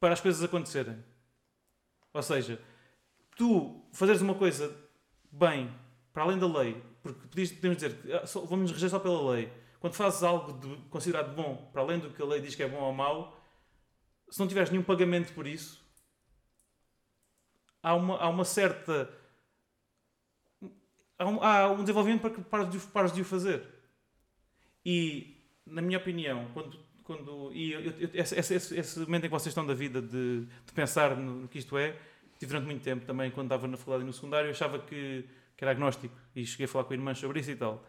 para 0.00 0.12
as 0.14 0.20
coisas 0.20 0.42
acontecerem. 0.42 1.02
Ou 2.12 2.22
seja, 2.22 2.60
tu 3.36 3.84
fazeres 3.92 4.20
uma 4.20 4.34
coisa 4.34 4.76
bem, 5.30 5.72
para 6.12 6.24
além 6.24 6.38
da 6.38 6.46
lei, 6.46 6.82
porque 7.02 7.20
podemos 7.26 7.76
dizer 7.76 7.98
ah, 8.12 8.24
vamos 8.46 8.70
reger 8.70 8.90
só 8.90 8.98
pela 8.98 9.32
lei. 9.32 9.52
Quando 9.80 9.94
fazes 9.94 10.22
algo 10.22 10.52
de- 10.52 10.76
considerado 10.88 11.34
bom, 11.34 11.68
para 11.72 11.82
além 11.82 11.98
do 11.98 12.10
que 12.10 12.22
a 12.22 12.24
lei 12.24 12.40
diz 12.40 12.54
que 12.54 12.62
é 12.62 12.68
bom 12.68 12.80
ou 12.80 12.92
mau, 12.92 13.40
se 14.30 14.38
não 14.38 14.46
tiveres 14.46 14.70
nenhum 14.70 14.84
pagamento 14.84 15.32
por 15.32 15.46
isso, 15.46 15.82
há 17.82 17.94
uma, 17.94 18.16
há 18.18 18.28
uma 18.28 18.44
certa. 18.44 19.10
Há 21.22 21.28
um, 21.28 21.42
há 21.42 21.70
um 21.70 21.80
desenvolvimento 21.82 22.20
para 22.22 22.30
que 22.30 22.40
pares 22.42 22.70
de, 22.70 22.78
pares 22.78 23.12
de 23.12 23.20
o 23.20 23.24
fazer. 23.24 23.62
E, 24.84 25.36
na 25.66 25.80
minha 25.82 25.98
opinião, 25.98 26.48
quando. 26.52 26.78
quando 27.04 27.50
e 27.52 27.72
eu- 27.72 27.80
eu- 27.80 28.10
esse, 28.14 28.34
esse, 28.38 28.54
esse- 28.78 29.00
momento 29.00 29.24
em 29.24 29.28
que 29.28 29.32
vocês 29.32 29.48
estão 29.48 29.66
da 29.66 29.74
vida 29.74 30.00
de, 30.02 30.40
de 30.44 30.72
pensar 30.74 31.16
no, 31.16 31.42
no 31.42 31.48
que 31.48 31.58
isto 31.58 31.76
é, 31.78 31.92
tive 32.38 32.52
durante 32.52 32.66
muito 32.66 32.82
tempo 32.82 33.04
também, 33.06 33.30
quando 33.30 33.46
estava 33.46 33.66
na 33.68 33.76
faculdade 33.76 34.02
e 34.04 34.06
no 34.06 34.12
secundário, 34.12 34.46
eu 34.48 34.50
achava 34.52 34.78
que, 34.78 35.24
que 35.56 35.64
era 35.64 35.70
agnóstico 35.72 36.14
e 36.34 36.44
cheguei 36.44 36.64
a 36.66 36.68
falar 36.68 36.84
com 36.84 36.94
irmãs 36.94 37.18
sobre 37.18 37.40
isso 37.40 37.50
e 37.50 37.56
tal. 37.56 37.84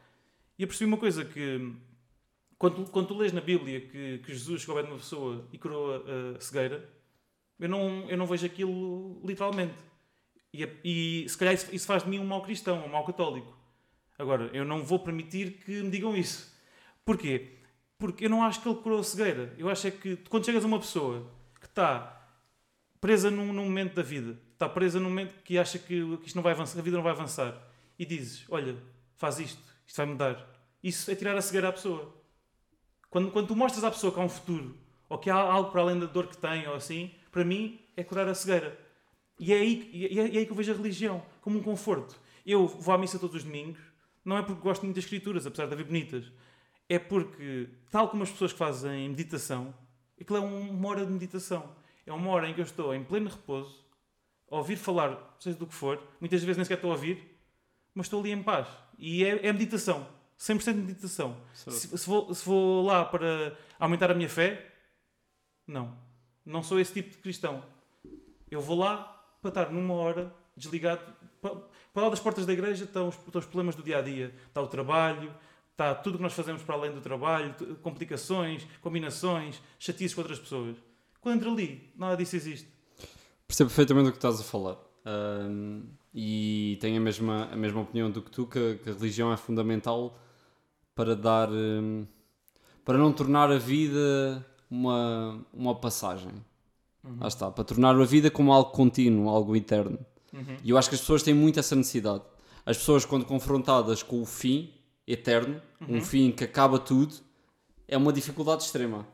E 0.58 0.63
eu 0.63 0.67
percebi 0.67 0.88
uma 0.88 0.98
coisa 0.98 1.26
que 1.26 1.74
quando, 2.58 2.86
tu- 2.86 2.91
quando 2.91 3.08
tu 3.08 3.17
lês 3.17 3.32
na 3.34 3.41
Bíblia 3.41 3.82
que, 3.82 4.19
que 4.19 4.32
Jesus 4.32 4.62
chegou 4.62 4.82
de 4.82 4.89
uma 4.89 4.98
pessoa 4.98 5.48
e 5.52 5.58
curou 5.58 5.96
a, 5.96 6.38
a 6.38 6.39
cegueira, 6.39 6.88
eu 7.60 7.69
não, 7.69 8.08
eu 8.10 8.17
não 8.17 8.26
vejo 8.28 8.46
aquilo 8.46 9.19
literalmente. 9.26 9.74
E, 10.54 10.63
a- 10.63 10.70
e 10.84 11.26
se 11.28 11.38
calhar 11.38 11.54
isso, 11.54 11.74
isso 11.76 11.86
faz 11.88 12.04
de 12.04 12.10
mim 12.10 12.20
um 12.20 12.26
mau 12.26 12.42
cristão, 12.44 12.86
um 12.86 12.89
mau 12.89 13.06
católico. 13.06 13.58
Agora, 14.18 14.50
eu 14.54 14.63
não 14.63 14.84
vou 14.84 15.00
permitir 15.00 15.54
que 15.66 15.82
me 15.82 15.89
digam 15.89 16.16
isso. 16.16 16.54
Porquê? 17.04 17.58
Porque 17.98 18.26
eu 18.26 18.30
não 18.30 18.44
acho 18.44 18.62
que 18.62 18.70
ele 18.70 18.78
curou 18.80 19.00
a 19.00 19.04
cegueira. 19.04 19.54
Eu 19.58 19.70
acho 19.70 19.88
é 19.88 19.92
que 19.92 20.16
quando 20.30 20.46
chegas 20.46 20.63
a 20.63 20.68
uma 20.68 20.80
pessoa 20.80 21.32
que 21.60 21.66
está 21.66 22.22
presa 23.02 23.30
num, 23.32 23.52
num 23.52 23.66
momento 23.66 23.96
da 23.96 24.04
vida, 24.04 24.39
está 24.54 24.70
presa 24.70 25.00
num 25.00 25.10
momento 25.10 25.34
que 25.44 25.58
acha 25.58 25.80
que, 25.80 26.18
que 26.18 26.28
isto 26.28 26.36
não 26.36 26.44
vai 26.44 26.54
avançar, 26.54 26.80
a 26.80 26.82
vida 26.82 26.96
não 26.98 27.04
vai 27.04 27.12
avançar, 27.13 27.62
e 27.98 28.06
dizes: 28.06 28.46
Olha, 28.50 28.78
faz 29.16 29.39
isto, 29.39 29.62
isto 29.86 29.98
vai 29.98 30.06
mudar. 30.06 30.48
Isso 30.84 31.10
é 31.12 31.16
tirar 31.16 31.36
a 31.36 31.42
cegueira 31.42 31.70
à 31.70 31.74
pessoa. 31.74 32.13
Quando, 33.10 33.32
quando 33.32 33.48
tu 33.48 33.56
mostras 33.56 33.84
à 33.84 33.92
pessoa 33.92 34.13
que 34.13 34.20
há 34.20 34.24
um 34.24 34.30
futuro, 34.30 34.78
ou 35.10 35.18
que 35.18 35.30
há 35.30 35.36
algo 35.36 35.72
para 35.72 35.82
além 35.82 36.00
da 36.00 36.06
dor 36.06 36.28
que 36.28 36.38
tem, 36.38 36.68
ou 36.68 36.76
assim, 36.76 37.12
para 37.32 37.44
mim 37.46 37.80
é 37.96 38.04
curar 38.04 38.28
a 38.28 38.36
cegueira. 38.36 38.78
E 39.39 39.52
é 39.54 39.58
aí, 39.58 39.89
e 39.93 40.06
é, 40.19 40.28
e 40.28 40.36
é 40.38 40.39
aí 40.39 40.46
que 40.46 40.52
eu 40.52 40.56
vejo 40.56 40.72
a 40.72 40.76
religião, 40.76 41.24
como 41.41 41.58
um 41.60 41.63
conforto. 41.63 42.19
Eu 42.46 42.67
vou 42.67 42.93
à 42.93 42.98
missa 42.98 43.17
todos 43.19 43.36
os 43.38 43.43
domingos, 43.43 43.80
não 44.24 44.38
é 44.38 44.41
porque 44.43 44.62
gosto 44.62 44.84
muito 44.84 44.96
das 44.96 45.04
escrituras, 45.06 45.46
apesar 45.46 45.65
de 45.67 45.74
haver 45.74 45.86
bonitas. 45.86 46.32
É 46.89 47.00
porque, 47.00 47.69
tal 47.89 48.10
como 48.10 48.24
as 48.24 48.32
pessoas 48.32 48.52
que 48.52 48.60
fazem 48.60 49.10
meditação, 49.10 49.73
aquilo 50.19 50.38
é 50.38 50.42
um- 50.42 50.69
uma 50.71 50.90
hora 50.90 51.06
de 51.06 51.12
meditação. 51.12 51.75
É 52.06 52.12
uma 52.13 52.29
hora 52.31 52.48
em 52.50 52.54
que 52.54 52.60
eu 52.60 52.65
estou 52.65 52.94
em 52.94 53.04
pleno 53.04 53.29
repouso, 53.29 53.84
a 54.52 54.58
ouvir 54.58 54.75
falar, 54.75 55.36
seja 55.40 55.58
do 55.58 55.65
que 55.65 55.73
for, 55.73 56.02
muitas 56.19 56.42
vezes 56.44 56.58
nem 56.58 56.65
sequer 56.65 56.75
estou 56.75 56.92
a 56.92 56.96
ouvir, 56.96 57.38
mas 57.96 58.06
estou 58.06 58.19
ali 58.19 58.31
em 58.31 58.44
paz. 58.44 58.67
E 59.00 59.23
é, 59.23 59.48
é 59.48 59.54
meditação. 59.54 60.06
100% 60.38 60.73
de 60.73 60.81
meditação. 60.81 61.38
Se, 61.71 61.98
se 61.98 62.08
vou, 62.08 62.34
se 62.34 62.46
vou 62.46 62.84
lá 62.86 63.06
para 63.06 63.58
aumentar 63.79 64.12
a 64.12 64.13
minha 64.13 64.27
fé, 64.29 64.69
não. 65.65 65.98
Não 66.46 66.62
sou 66.62 66.79
esse 66.79 66.94
tipo 66.94 67.12
de 67.12 67.17
cristão. 67.17 67.63
Eu 68.52 68.60
vou 68.62 68.77
lá 68.77 69.13
para 69.44 69.62
estar 69.62 69.71
numa 69.71 69.94
hora 69.94 70.33
desligado. 70.58 71.02
Para, 71.39 71.56
para 71.94 72.04
lá 72.04 72.10
das 72.10 72.19
portas 72.19 72.46
da 72.46 72.54
igreja 72.54 72.85
estão 72.85 73.10
os, 73.10 73.15
estão 73.15 73.39
os 73.39 73.46
problemas 73.46 73.75
do 73.75 73.83
dia 73.83 74.00
a 74.00 74.02
dia. 74.02 74.33
Está 74.48 74.62
o 74.62 74.67
trabalho, 74.67 75.31
está 75.71 75.94
tudo 75.94 76.15
o 76.15 76.17
que 76.17 76.23
nós 76.23 76.33
fazemos 76.33 76.63
para 76.63 76.73
além 76.73 76.91
do 76.91 77.02
trabalho, 77.02 77.54
complicações, 77.81 78.65
combinações, 78.81 79.62
chatices 79.77 80.15
com 80.15 80.21
outras 80.21 80.39
pessoas. 80.39 80.77
Quando 81.21 81.35
entro 81.35 81.52
ali, 81.52 81.94
nada 81.96 82.17
disso 82.17 82.35
existe. 82.35 82.67
Percebo 83.48 83.69
perfeitamente 83.69 84.10
o 84.10 84.12
que 84.12 84.17
estás 84.17 84.39
a 84.39 84.44
falar. 84.44 84.77
Ahm, 85.06 85.83
e 86.13 86.77
tenho 86.81 86.98
a 86.98 87.00
mesma, 87.00 87.50
a 87.52 87.56
mesma 87.56 87.81
opinião 87.81 88.10
do 88.10 88.21
que 88.21 88.31
tu, 88.31 88.48
que, 88.48 88.79
que 88.83 88.89
a 88.89 88.94
religião 88.94 89.31
é 89.31 89.37
fundamental 89.37 90.17
para 90.96 91.15
dar. 91.15 91.50
hum, 91.52 92.08
para 92.85 92.98
não 92.98 93.13
tornar 93.13 93.52
a 93.52 93.58
vida 93.58 94.46
uma, 94.69 95.46
uma 95.54 95.75
passagem. 95.75 96.33
Uhum. 97.04 97.17
Lá 97.19 97.27
está, 97.27 97.51
para 97.51 97.63
tornar 97.63 97.99
a 97.99 98.06
vida 98.06 98.31
como 98.31 98.54
algo 98.54 98.71
contínuo, 98.71 99.29
algo 99.29 99.56
eterno. 99.56 99.99
Uhum. 100.31 100.58
E 100.63 100.69
eu 100.69 100.77
acho 100.77 100.89
que 100.89 100.95
as 100.95 101.01
pessoas 101.01 101.21
têm 101.23 101.33
muito 101.33 101.60
essa 101.60 101.75
necessidade. 101.75 102.23
As 102.65 102.77
pessoas, 102.77 103.04
quando 103.06 103.25
confrontadas 103.25 104.01
com 104.01 104.21
o 104.21 104.25
fim 104.25 104.73
eterno, 105.06 105.62
Uhum. 105.81 105.97
um 105.97 106.01
fim 106.01 106.31
que 106.31 106.43
acaba 106.45 106.79
tudo, 106.79 107.13
é 107.87 107.97
uma 107.97 108.13
dificuldade 108.13 108.63
extrema. 108.63 109.06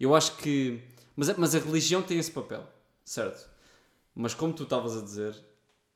Eu 0.00 0.14
acho 0.14 0.36
que. 0.38 0.80
Mas, 1.14 1.28
a- 1.28 1.34
mas 1.36 1.54
a 1.54 1.58
religião 1.58 2.02
tem 2.02 2.18
esse 2.18 2.30
papel, 2.32 2.66
certo? 3.04 3.48
Mas 4.14 4.32
como 4.34 4.52
tu 4.54 4.62
estavas 4.62 4.96
a 4.96 5.02
dizer, 5.02 5.36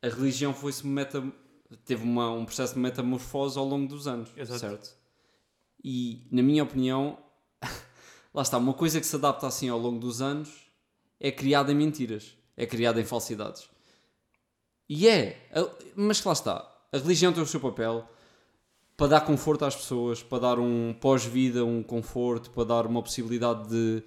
a 0.02 0.08
religião 0.08 0.52
foi-se 0.52 0.86
meta. 0.86 1.24
teve 1.84 2.02
uma, 2.04 2.30
um 2.30 2.44
processo 2.44 2.74
de 2.74 2.80
metamorfose 2.80 3.58
ao 3.58 3.64
longo 3.64 3.86
dos 3.88 4.06
anos, 4.06 4.30
Exato. 4.36 4.60
certo? 4.60 4.94
E, 5.84 6.26
na 6.30 6.42
minha 6.42 6.62
opinião, 6.62 7.18
lá 8.32 8.42
está, 8.42 8.58
uma 8.58 8.74
coisa 8.74 9.00
que 9.00 9.06
se 9.06 9.16
adapta 9.16 9.46
assim 9.46 9.68
ao 9.68 9.78
longo 9.78 9.98
dos 9.98 10.20
anos 10.22 10.67
é 11.20 11.30
criada 11.30 11.72
em 11.72 11.74
mentiras, 11.74 12.36
é 12.56 12.66
criada 12.66 13.00
em 13.00 13.04
falsidades. 13.04 13.68
E 14.88 15.08
é, 15.08 15.48
mas 15.94 16.22
lá 16.24 16.32
está, 16.32 16.78
a 16.92 16.98
religião 16.98 17.32
tem 17.32 17.42
o 17.42 17.46
seu 17.46 17.60
papel 17.60 18.08
para 18.96 19.06
dar 19.06 19.20
conforto 19.20 19.64
às 19.64 19.76
pessoas, 19.76 20.22
para 20.22 20.40
dar 20.40 20.58
um 20.58 20.92
pós-vida, 20.92 21.64
um 21.64 21.82
conforto, 21.82 22.50
para 22.50 22.64
dar 22.64 22.86
uma 22.86 23.02
possibilidade 23.02 23.68
de. 23.68 24.02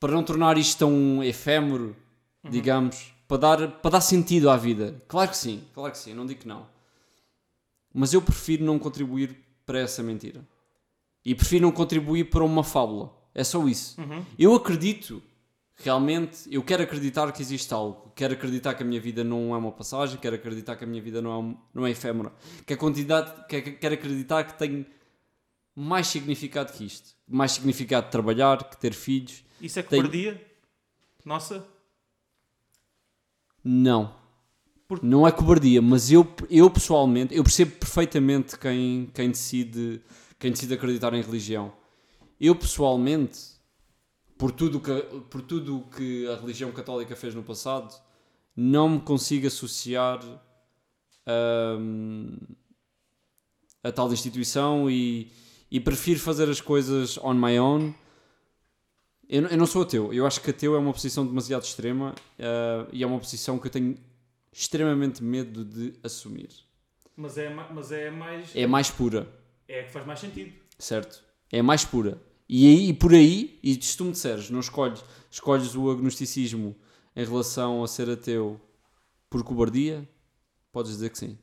para 0.00 0.12
não 0.12 0.22
tornar 0.22 0.56
isto 0.56 0.78
tão 0.78 1.22
efêmero, 1.22 1.94
digamos, 2.48 3.12
para 3.28 3.36
dar, 3.36 3.70
para 3.72 3.90
dar 3.90 4.00
sentido 4.00 4.48
à 4.48 4.56
vida. 4.56 5.02
Claro 5.06 5.28
que 5.30 5.36
sim, 5.36 5.62
claro 5.74 5.92
que 5.92 5.98
sim, 5.98 6.14
não 6.14 6.24
digo 6.24 6.40
que 6.40 6.48
não. 6.48 6.66
Mas 7.92 8.14
eu 8.14 8.22
prefiro 8.22 8.64
não 8.64 8.78
contribuir 8.78 9.36
para 9.66 9.80
essa 9.80 10.02
mentira. 10.02 10.42
E 11.22 11.34
prefiro 11.34 11.62
não 11.62 11.72
contribuir 11.72 12.30
para 12.30 12.42
uma 12.42 12.64
fábula. 12.64 13.12
É 13.34 13.44
só 13.44 13.68
isso. 13.68 14.00
Uhum. 14.00 14.24
Eu 14.38 14.54
acredito, 14.54 15.22
realmente, 15.80 16.52
eu 16.52 16.62
quero 16.62 16.82
acreditar 16.82 17.30
que 17.32 17.40
existe 17.40 17.72
algo. 17.72 18.12
Quero 18.14 18.34
acreditar 18.34 18.74
que 18.74 18.82
a 18.82 18.86
minha 18.86 19.00
vida 19.00 19.22
não 19.24 19.54
é 19.54 19.58
uma 19.58 19.72
passagem, 19.72 20.18
quero 20.18 20.36
acreditar 20.36 20.76
que 20.76 20.84
a 20.84 20.86
minha 20.86 21.00
vida 21.02 21.22
não 21.22 21.32
é, 21.32 21.36
um- 21.38 21.56
não 21.72 21.86
é 21.86 21.90
efêmera. 21.90 22.32
Que 22.66 22.74
a 22.74 22.76
quantidade, 22.76 23.32
que- 23.48 23.62
que- 23.62 23.72
quero 23.72 23.94
acreditar 23.94 24.44
que 24.44 24.58
tem 24.58 24.86
mais 25.74 26.08
significado 26.08 26.72
que 26.72 26.84
isto. 26.84 27.10
Mais 27.26 27.52
significado 27.52 28.06
de 28.06 28.12
trabalhar, 28.12 28.68
que 28.68 28.76
ter 28.76 28.92
filhos. 28.92 29.44
Isso 29.60 29.78
é 29.78 29.82
Tem- 29.82 30.00
cobardia? 30.00 30.44
Nossa? 31.24 31.64
Não. 33.62 34.14
Não 35.02 35.26
é 35.26 35.30
cobardia, 35.30 35.82
mas 35.82 36.10
eu, 36.10 36.26
eu 36.48 36.70
pessoalmente, 36.70 37.34
eu 37.34 37.42
percebo 37.44 37.72
perfeitamente 37.72 38.58
quem, 38.58 39.10
quem, 39.14 39.30
decide, 39.30 40.00
quem 40.38 40.50
decide 40.50 40.72
acreditar 40.74 41.12
em 41.12 41.20
religião. 41.20 41.72
Eu 42.40 42.54
pessoalmente, 42.56 43.38
por 44.38 44.52
tudo 44.52 44.80
que, 44.80 44.92
por 45.30 45.42
tudo 45.42 45.78
o 45.78 45.84
que 45.90 46.26
a 46.28 46.36
religião 46.36 46.70
católica 46.72 47.16
fez 47.16 47.34
no 47.34 47.42
passado, 47.42 47.94
não 48.56 48.88
me 48.88 49.00
consigo 49.00 49.46
associar 49.46 50.20
hum, 51.78 52.36
a 53.82 53.92
tal 53.92 54.12
instituição 54.12 54.90
e, 54.90 55.30
e 55.70 55.80
prefiro 55.80 56.20
fazer 56.20 56.48
as 56.48 56.60
coisas 56.60 57.18
on 57.18 57.34
my 57.34 57.58
own. 57.58 57.92
Eu, 59.28 59.42
não- 59.42 59.50
eu 59.50 59.56
não 59.58 59.66
sou 59.66 59.82
ateu, 59.82 60.12
eu 60.12 60.26
acho 60.26 60.40
que 60.40 60.50
ateu 60.50 60.74
é 60.74 60.78
uma 60.78 60.92
posição 60.92 61.26
demasiado 61.26 61.62
extrema 61.62 62.14
eh, 62.38 62.86
e 62.92 63.02
é 63.02 63.06
uma 63.06 63.18
posição 63.18 63.58
que 63.58 63.66
eu 63.66 63.70
tenho 63.70 63.96
extremamente 64.50 65.22
medo 65.22 65.64
de 65.64 65.92
assumir. 66.02 66.48
Mas 67.14 67.36
é, 67.36 67.50
ma- 67.52 67.68
mas 67.70 67.92
é 67.92 68.10
mais. 68.10 68.54
É 68.56 68.66
mais 68.66 68.90
pura, 68.90 69.28
É 69.68 69.80
a 69.80 69.84
que 69.84 69.90
faz 69.90 70.06
mais 70.06 70.20
sentido. 70.20 70.52
certo? 70.78 71.22
É 71.52 71.60
mais 71.60 71.84
pura. 71.84 72.18
E 72.48 72.66
aí, 72.66 72.88
e 72.88 72.94
por 72.94 73.12
aí, 73.12 73.58
e 73.62 73.74
se 73.82 73.96
tu 73.96 74.04
me 74.06 74.12
disseres, 74.12 74.48
não 74.48 74.60
escolhes, 74.60 75.04
escolhes 75.30 75.74
o 75.74 75.90
agnosticismo 75.90 76.74
em 77.14 77.24
relação 77.24 77.84
a 77.84 77.88
ser 77.88 78.08
ateu 78.08 78.58
por 79.28 79.42
cobardia, 79.42 80.08
podes 80.72 80.92
dizer 80.92 81.10
que 81.10 81.18
sim. 81.18 81.36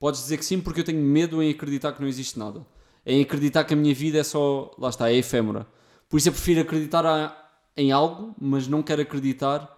Podes 0.00 0.20
dizer 0.20 0.36
que 0.38 0.44
sim 0.44 0.60
porque 0.60 0.80
eu 0.80 0.84
tenho 0.84 1.00
medo 1.00 1.42
em 1.42 1.50
acreditar 1.50 1.92
que 1.92 2.00
não 2.00 2.08
existe 2.08 2.38
nada. 2.38 2.66
Em 3.04 3.22
acreditar 3.22 3.64
que 3.64 3.72
a 3.72 3.76
minha 3.76 3.94
vida 3.94 4.18
é 4.18 4.24
só, 4.24 4.74
lá 4.76 4.88
está, 4.88 5.10
é 5.10 5.14
efêmera. 5.14 5.66
Por 6.08 6.16
isso 6.16 6.28
eu 6.28 6.32
prefiro 6.32 6.60
acreditar 6.60 7.06
a- 7.06 7.44
em 7.76 7.92
algo, 7.92 8.34
mas 8.40 8.66
não 8.66 8.82
quero 8.82 9.02
acreditar 9.02 9.72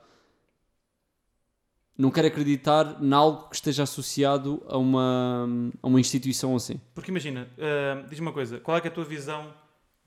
não 1.97 2.13
quero 2.13 2.29
acreditar 2.29 2.97
em 3.03 3.13
algo 3.13 3.49
que 3.49 3.57
esteja 3.57 3.83
associado 3.83 4.63
a 4.69 4.79
uma, 4.79 5.49
a 5.83 5.87
uma 5.89 5.99
instituição 5.99 6.55
assim. 6.55 6.81
Porque 6.95 7.11
imagina, 7.11 7.49
ah, 7.59 8.07
diz-me 8.09 8.27
uma 8.27 8.33
coisa: 8.33 8.61
qual 8.61 8.77
é, 8.77 8.81
é 8.83 8.87
a 8.87 8.91
tua 8.91 9.05
visão 9.05 9.53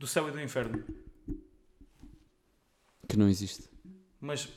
do 0.01 0.07
céu 0.07 0.27
e 0.27 0.31
do 0.31 0.41
inferno? 0.41 0.83
Que 3.07 3.15
não 3.15 3.29
existe. 3.29 3.69
Mas 4.19 4.49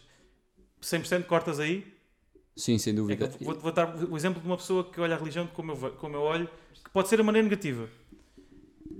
100% 0.80 1.24
cortas 1.26 1.60
aí? 1.60 1.86
Sim, 2.56 2.78
sem 2.78 2.92
É 2.92 2.96
dúvida. 2.96 3.26
eu 3.26 3.44
vou, 3.44 3.54
vou 3.60 3.72
dar 3.72 3.94
o 4.10 4.16
exemplo 4.16 4.40
de 4.40 4.46
uma 4.46 4.56
pessoa 4.56 4.90
que 4.90 4.98
olha 4.98 5.14
a 5.14 5.18
religião 5.18 5.46
como 5.48 5.72
eu, 5.72 5.90
como 5.96 6.16
eu 6.16 6.22
olho, 6.22 6.48
que 6.82 6.88
pode 6.90 7.08
ser 7.08 7.20
a 7.20 7.22
maneira 7.22 7.46
negativa. 7.46 7.90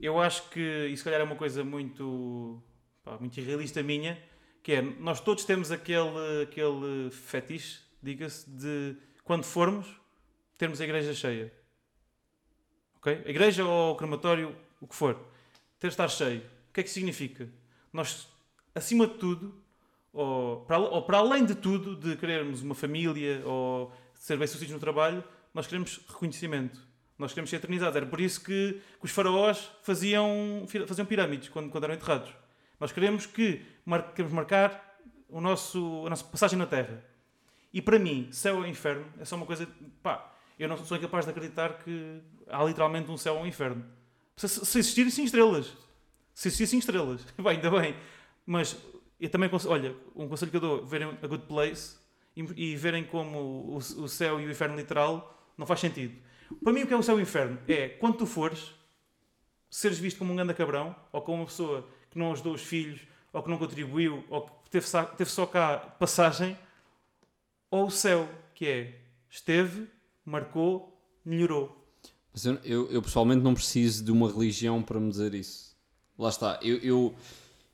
Eu 0.03 0.21
acho 0.21 0.51
que, 0.51 0.95
se 0.95 1.03
calhar 1.03 1.21
é 1.21 1.25
uma 1.25 1.37
coisa 1.37 1.65
muito, 1.65 2.63
pá, 3.03 3.17
muito 3.19 3.39
irrealista 3.41 3.83
minha, 3.83 4.23
que 4.63 4.73
é, 4.73 4.83
nós 4.83 5.21
todos 5.21 5.47
temos 5.47 5.71
aquele, 5.71 6.43
aquele 6.43 7.11
fetiche, 7.11 7.81
diga-se, 8.03 8.49
de 8.51 8.97
quando 9.23 9.45
formos, 9.45 9.87
termos 10.59 10.79
a 10.79 10.85
igreja 10.85 11.15
cheia. 11.15 11.51
Ok? 12.97 13.23
A 13.25 13.31
igreja 13.31 13.65
ou 13.65 13.93
o 13.93 13.97
crematório, 13.97 14.55
o 14.81 14.87
que 14.87 14.95
for. 14.95 15.33
Ter 15.85 15.89
estar 15.89 16.09
cheio. 16.09 16.41
O 16.41 16.73
que 16.73 16.81
é 16.81 16.83
que 16.83 16.89
significa? 16.89 17.47
Nós, 17.93 18.27
acima 18.75 19.07
de 19.07 19.19
tudo, 19.19 19.55
ou 20.15 20.65
para, 20.65 20.79
ou 20.79 21.03
para 21.03 21.19
além 21.19 21.45
de 21.45 21.55
tudo, 21.55 21.95
de 21.95 22.17
querermos 22.17 22.63
uma 22.63 22.75
família 22.75 23.43
ou 23.45 23.93
ser 24.15 24.39
bem-sucedidos 24.39 24.73
no 24.73 24.81
trabalho, 24.81 25.23
nós 25.53 25.67
queremos 25.67 26.01
reconhecimento. 26.09 26.81
Nós 27.19 27.35
queremos 27.35 27.51
ser 27.51 27.57
eternizados. 27.57 27.97
Era 27.97 28.07
por 28.07 28.19
isso 28.19 28.43
que, 28.43 28.81
que 28.99 29.05
os 29.05 29.11
faraós 29.11 29.73
faziam, 29.83 30.65
faziam 30.87 31.05
pirâmides 31.05 31.51
quando, 31.51 31.69
quando 31.69 31.85
eram 31.85 31.97
enterrados. 31.97 32.33
Nós 32.81 32.91
queremos 32.91 33.27
que 33.27 33.61
mar- 33.85 34.15
queremos 34.15 34.33
marcar 34.33 34.99
o 35.29 35.39
nosso, 35.39 36.07
a 36.07 36.09
nossa 36.09 36.25
passagem 36.25 36.59
na 36.59 36.65
Terra. 36.65 37.05
E 37.75 37.83
para 37.83 37.99
mim, 37.99 38.29
céu 38.33 38.65
e 38.65 38.71
inferno 38.71 39.05
é 39.21 39.25
só 39.27 39.37
uma 39.37 39.45
coisa. 39.45 39.69
Pá, 40.03 40.33
eu 40.59 40.67
não 40.67 40.79
sou 40.79 40.97
incapaz 40.97 41.27
de 41.27 41.31
acreditar 41.31 41.75
que 41.75 42.23
há 42.49 42.65
literalmente 42.65 43.11
um 43.11 43.19
céu 43.19 43.35
ou 43.35 43.43
um 43.43 43.47
inferno. 43.47 43.85
Se, 44.37 44.49
se 44.49 44.79
existirem, 44.79 45.11
sim, 45.11 45.25
estrelas. 45.25 45.73
Se 46.35 46.49
existissem 46.49 46.79
estrelas. 46.79 47.23
Bem, 47.37 47.57
ainda 47.57 47.71
bem. 47.71 47.97
Mas 48.45 48.77
eu 49.21 49.31
também, 49.31 49.49
olha, 49.67 49.97
um 50.15 50.29
conselho 50.29 50.51
que 50.51 50.57
eu 50.57 50.61
dou, 50.61 50.85
verem 50.85 51.17
A 51.23 51.27
Good 51.27 51.47
Place 51.47 51.97
e, 52.37 52.73
e 52.73 52.77
verem 52.77 53.05
como 53.05 53.39
o, 53.39 53.77
o 53.77 54.09
céu 54.09 54.41
e 54.41 54.47
o 54.47 54.51
inferno 54.51 54.77
literal 54.77 55.53
não 55.57 55.67
faz 55.67 55.81
sentido. 55.81 56.17
Para 56.63 56.73
mim, 56.73 56.83
o 56.83 56.87
que 56.87 56.93
é 56.93 56.97
o 56.97 57.03
céu 57.03 57.17
e 57.17 57.21
o 57.21 57.23
inferno? 57.23 57.59
É, 57.69 57.89
quando 57.89 58.19
tu 58.19 58.27
fores, 58.27 58.73
seres 59.71 59.99
visto 59.99 60.19
como 60.19 60.33
um 60.33 60.37
ganda 60.37 60.53
cabrão, 60.53 60.95
ou 61.13 61.23
como 61.23 61.39
uma 61.39 61.47
pessoa 61.47 61.89
que 62.11 62.19
não 62.19 62.33
ajudou 62.33 62.55
os 62.55 62.63
filhos, 62.63 63.01
ou 63.33 63.43
que 63.43 63.51
não 63.51 63.59
contribuiu, 63.59 64.25
ou 64.29 64.47
que 64.47 64.71
teve, 64.71 64.87
teve 65.17 65.31
só 65.31 65.47
cá 65.47 65.79
passagem, 65.79 66.59
ou 67.71 67.87
o 67.87 67.91
céu, 67.91 68.29
que 68.55 68.67
é, 68.67 69.01
esteve, 69.29 69.89
marcou, 70.25 71.01
melhorou. 71.25 71.84
Mas 72.35 72.45
eu, 72.45 72.55
eu, 72.65 72.91
eu 72.91 73.01
pessoalmente 73.03 73.43
não 73.43 73.55
preciso 73.55 74.05
de 74.05 74.11
uma 74.11 74.29
religião 74.31 74.83
para 74.83 74.99
me 74.99 75.09
dizer 75.09 75.35
isso. 75.35 75.77
Lá 76.19 76.29
está. 76.29 76.59
Eu, 76.63 76.79
eu, 76.79 77.15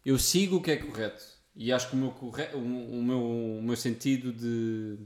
eu 0.04 0.18
sigo 0.18 0.56
o 0.56 0.62
que 0.62 0.70
é 0.70 0.76
correto. 0.76 1.24
E 1.56 1.72
acho 1.72 1.88
que 1.88 1.94
o 1.94 1.98
meu, 1.98 2.11
corre... 2.12 2.44
o, 2.54 2.58
o 2.58 3.02
meu, 3.02 3.22
o 3.58 3.62
meu 3.62 3.76
sentido 3.76 4.32
de, 4.32 4.98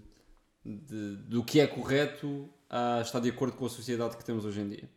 de- 0.64 1.16
do 1.28 1.44
que 1.44 1.60
é 1.60 1.66
correto 1.66 2.48
ah, 2.68 3.00
está 3.00 3.20
de 3.20 3.30
acordo 3.30 3.56
com 3.56 3.66
a 3.66 3.70
sociedade 3.70 4.16
que 4.16 4.24
temos 4.24 4.44
hoje 4.44 4.60
em 4.60 4.68
dia. 4.68 4.90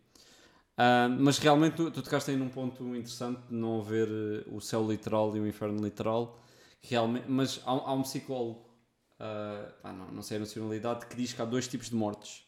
Ah, 0.78 1.08
mas 1.10 1.38
realmente 1.38 1.76
tu, 1.76 1.92
tu 1.92 2.02
tocaste 2.02 2.32
aí 2.32 2.38
num 2.38 2.50
ponto 2.50 2.84
interessante 2.96 3.42
de 3.48 3.56
não 3.56 3.80
haver 3.82 4.08
eh, 4.10 4.44
o 4.52 4.60
céu 4.62 4.88
literal 4.90 5.36
e 5.38 5.40
o 5.40 5.48
inferno 5.48 5.84
literal. 5.84 6.44
Realmente, 6.82 7.26
mas 7.30 7.62
há, 7.66 7.72
há 7.72 7.94
um 7.94 8.02
psicólogo, 8.04 8.66
pá, 9.82 9.94
não, 9.94 10.12
não 10.12 10.22
sei 10.24 10.38
a 10.38 10.40
nacionalidade, 10.42 11.06
que 11.08 11.16
diz 11.16 11.34
que 11.34 11.42
há 11.42 11.46
dois 11.46 11.68
tipos 11.68 11.90
de 11.90 11.96
mortes 11.96 12.47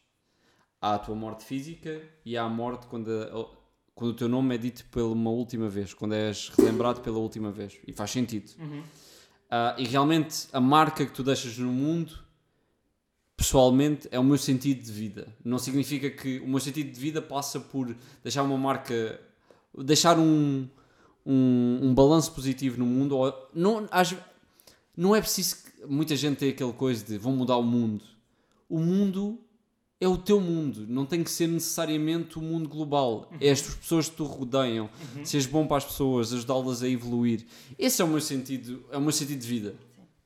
há 0.82 0.96
a 0.96 1.00
tua 1.00 1.16
morte 1.16 1.44
física 1.44 2.02
e 2.26 2.38
há 2.38 2.44
a 2.44 2.50
morte 2.50 2.88
quando, 2.88 3.10
a- 3.12 3.58
quando 3.96 4.12
o 4.12 4.14
teu 4.16 4.30
nome 4.30 4.56
é 4.56 4.58
dito 4.58 4.86
pela 4.86 5.08
uma 5.10 5.30
última 5.30 5.68
vez, 5.70 5.94
quando 5.94 6.14
és 6.14 6.50
relembrado 6.58 7.02
pela 7.02 7.18
última 7.18 7.52
vez. 7.52 7.78
E 7.88 7.92
faz 7.94 8.12
sentido. 8.12 8.52
Ah, 9.52 9.76
e 9.78 9.84
realmente 9.86 10.48
a 10.54 10.60
marca 10.62 11.06
que 11.06 11.12
tu 11.12 11.24
deixas 11.24 11.58
no 11.58 11.72
mundo, 11.72 12.18
pessoalmente, 13.36 14.08
é 14.12 14.20
o 14.20 14.24
meu 14.24 14.38
sentido 14.38 14.84
de 14.84 14.92
vida. 14.92 15.28
Não 15.44 15.58
significa 15.58 16.10
que 16.10 16.40
o 16.40 16.48
meu 16.48 16.60
sentido 16.60 16.92
de 16.92 17.00
vida 17.00 17.22
passa 17.22 17.60
por 17.60 17.96
deixar 18.24 18.44
uma 18.44 18.58
marca, 18.58 19.20
deixar 19.78 20.18
um, 20.20 20.68
um, 21.26 21.80
um 21.84 21.94
balanço 21.94 22.32
positivo 22.34 22.78
no 22.78 22.86
mundo. 22.86 23.18
Ou, 23.18 23.34
não, 23.54 23.88
às- 23.92 24.16
não 24.96 25.16
é 25.16 25.22
preciso 25.22 25.56
que 25.64 25.86
muita 25.88 26.16
gente 26.16 26.38
tenha 26.38 26.52
aquele 26.52 26.74
coisa 26.74 27.04
de 27.04 27.18
vão 27.18 27.34
mudar 27.36 27.58
o 27.58 27.64
mundo. 27.64 28.04
O 28.68 28.80
mundo 28.80 29.40
é 30.02 30.08
o 30.08 30.18
teu 30.18 30.40
mundo, 30.40 30.86
não 30.88 31.06
tem 31.06 31.24
que 31.24 31.30
ser 31.30 31.48
necessariamente 31.48 32.40
o 32.40 32.42
mundo 32.42 32.70
global. 32.70 33.30
É 33.42 33.50
as 33.52 33.62
pessoas 33.62 34.08
que 34.10 34.16
te 34.16 34.22
rodeiam, 34.24 34.90
seres 35.26 35.46
bom 35.46 35.68
para 35.68 35.78
as 35.78 35.86
pessoas, 35.86 36.32
ajudá-las 36.34 36.82
a 36.82 36.88
evoluir. 36.88 37.46
Esse 37.78 38.02
é 38.02 38.06
o 38.06 38.08
meu 38.08 38.22
sentido, 38.22 38.84
é 38.92 38.98
o 38.98 39.02
meu 39.02 39.12
sentido 39.12 39.40
de 39.40 39.48
vida. 39.48 39.76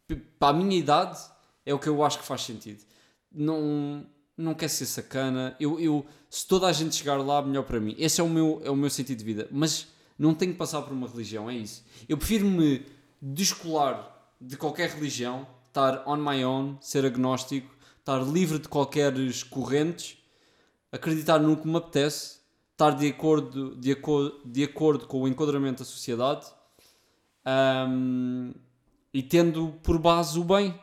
P- 0.07 0.15
Para 0.37 0.55
a 0.55 0.59
minha 0.61 0.77
idade, 0.77 1.19
é 1.65 1.73
o 1.73 1.79
que 1.79 1.87
eu 1.89 2.03
acho 2.03 2.19
que 2.19 2.25
faz 2.25 2.41
sentido. 2.43 2.83
Não, 3.31 4.05
não 4.37 4.53
quer 4.53 4.67
ser 4.67 4.85
sacana. 4.85 5.55
Eu, 5.59 5.79
eu, 5.79 6.05
se 6.29 6.45
toda 6.47 6.67
a 6.67 6.71
gente 6.71 6.93
chegar 6.95 7.15
lá, 7.17 7.41
melhor 7.41 7.63
para 7.63 7.79
mim. 7.79 7.95
Esse 7.97 8.21
é 8.21 8.23
o 8.23 8.29
meu, 8.29 8.61
é 8.63 8.69
o 8.69 8.75
meu 8.75 8.89
sentido 8.91 9.17
de 9.17 9.23
vida. 9.25 9.47
Mas 9.51 9.87
não 10.19 10.35
tenho 10.35 10.51
que 10.51 10.57
passar 10.59 10.83
por 10.83 10.93
uma 10.93 11.07
religião, 11.07 11.49
é 11.49 11.55
isso. 11.55 11.83
Eu 12.07 12.17
prefiro 12.17 12.45
me 12.45 12.85
descolar 13.21 14.11
de 14.39 14.55
qualquer 14.57 14.89
religião, 14.91 15.47
estar 15.69 16.03
on 16.07 16.17
my 16.17 16.43
own, 16.45 16.77
ser 16.79 17.05
agnóstico, 17.05 17.73
estar 18.03 18.19
livre 18.21 18.59
de 18.59 18.67
qualquer 18.67 19.13
correntes, 19.49 20.17
acreditar 20.91 21.39
no 21.39 21.55
que 21.55 21.65
me 21.65 21.77
apetece, 21.77 22.39
estar 22.73 22.91
de 22.91 23.07
acordo, 23.07 23.75
de 23.77 23.93
acordo, 23.93 24.41
de 24.45 24.63
acordo 24.63 25.07
com 25.07 25.21
o 25.21 25.27
enquadramento 25.27 25.79
da 25.79 25.85
sociedade 25.85 26.45
ahm, 27.45 28.51
e 29.13 29.23
tendo 29.23 29.75
por 29.81 29.97
base 29.97 30.37
o 30.37 30.43
bem. 30.43 30.77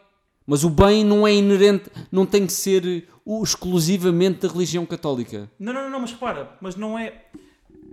Mas 0.47 0.65
o 0.65 0.71
bem 0.71 1.05
não 1.05 1.27
é 1.27 1.35
inerente, 1.35 1.91
não 2.11 2.25
tem 2.25 2.47
que 2.47 2.53
ser 2.53 3.07
o 3.25 3.45
exclusivamente 3.45 4.41
da 4.41 4.53
religião 4.53 4.87
católica. 4.87 5.49
Não, 5.59 5.73
não, 5.73 5.91
não, 5.91 6.01
mas 6.01 6.13
repara, 6.13 6.57
mas 6.61 6.75
não 6.75 6.99
é. 6.99 7.27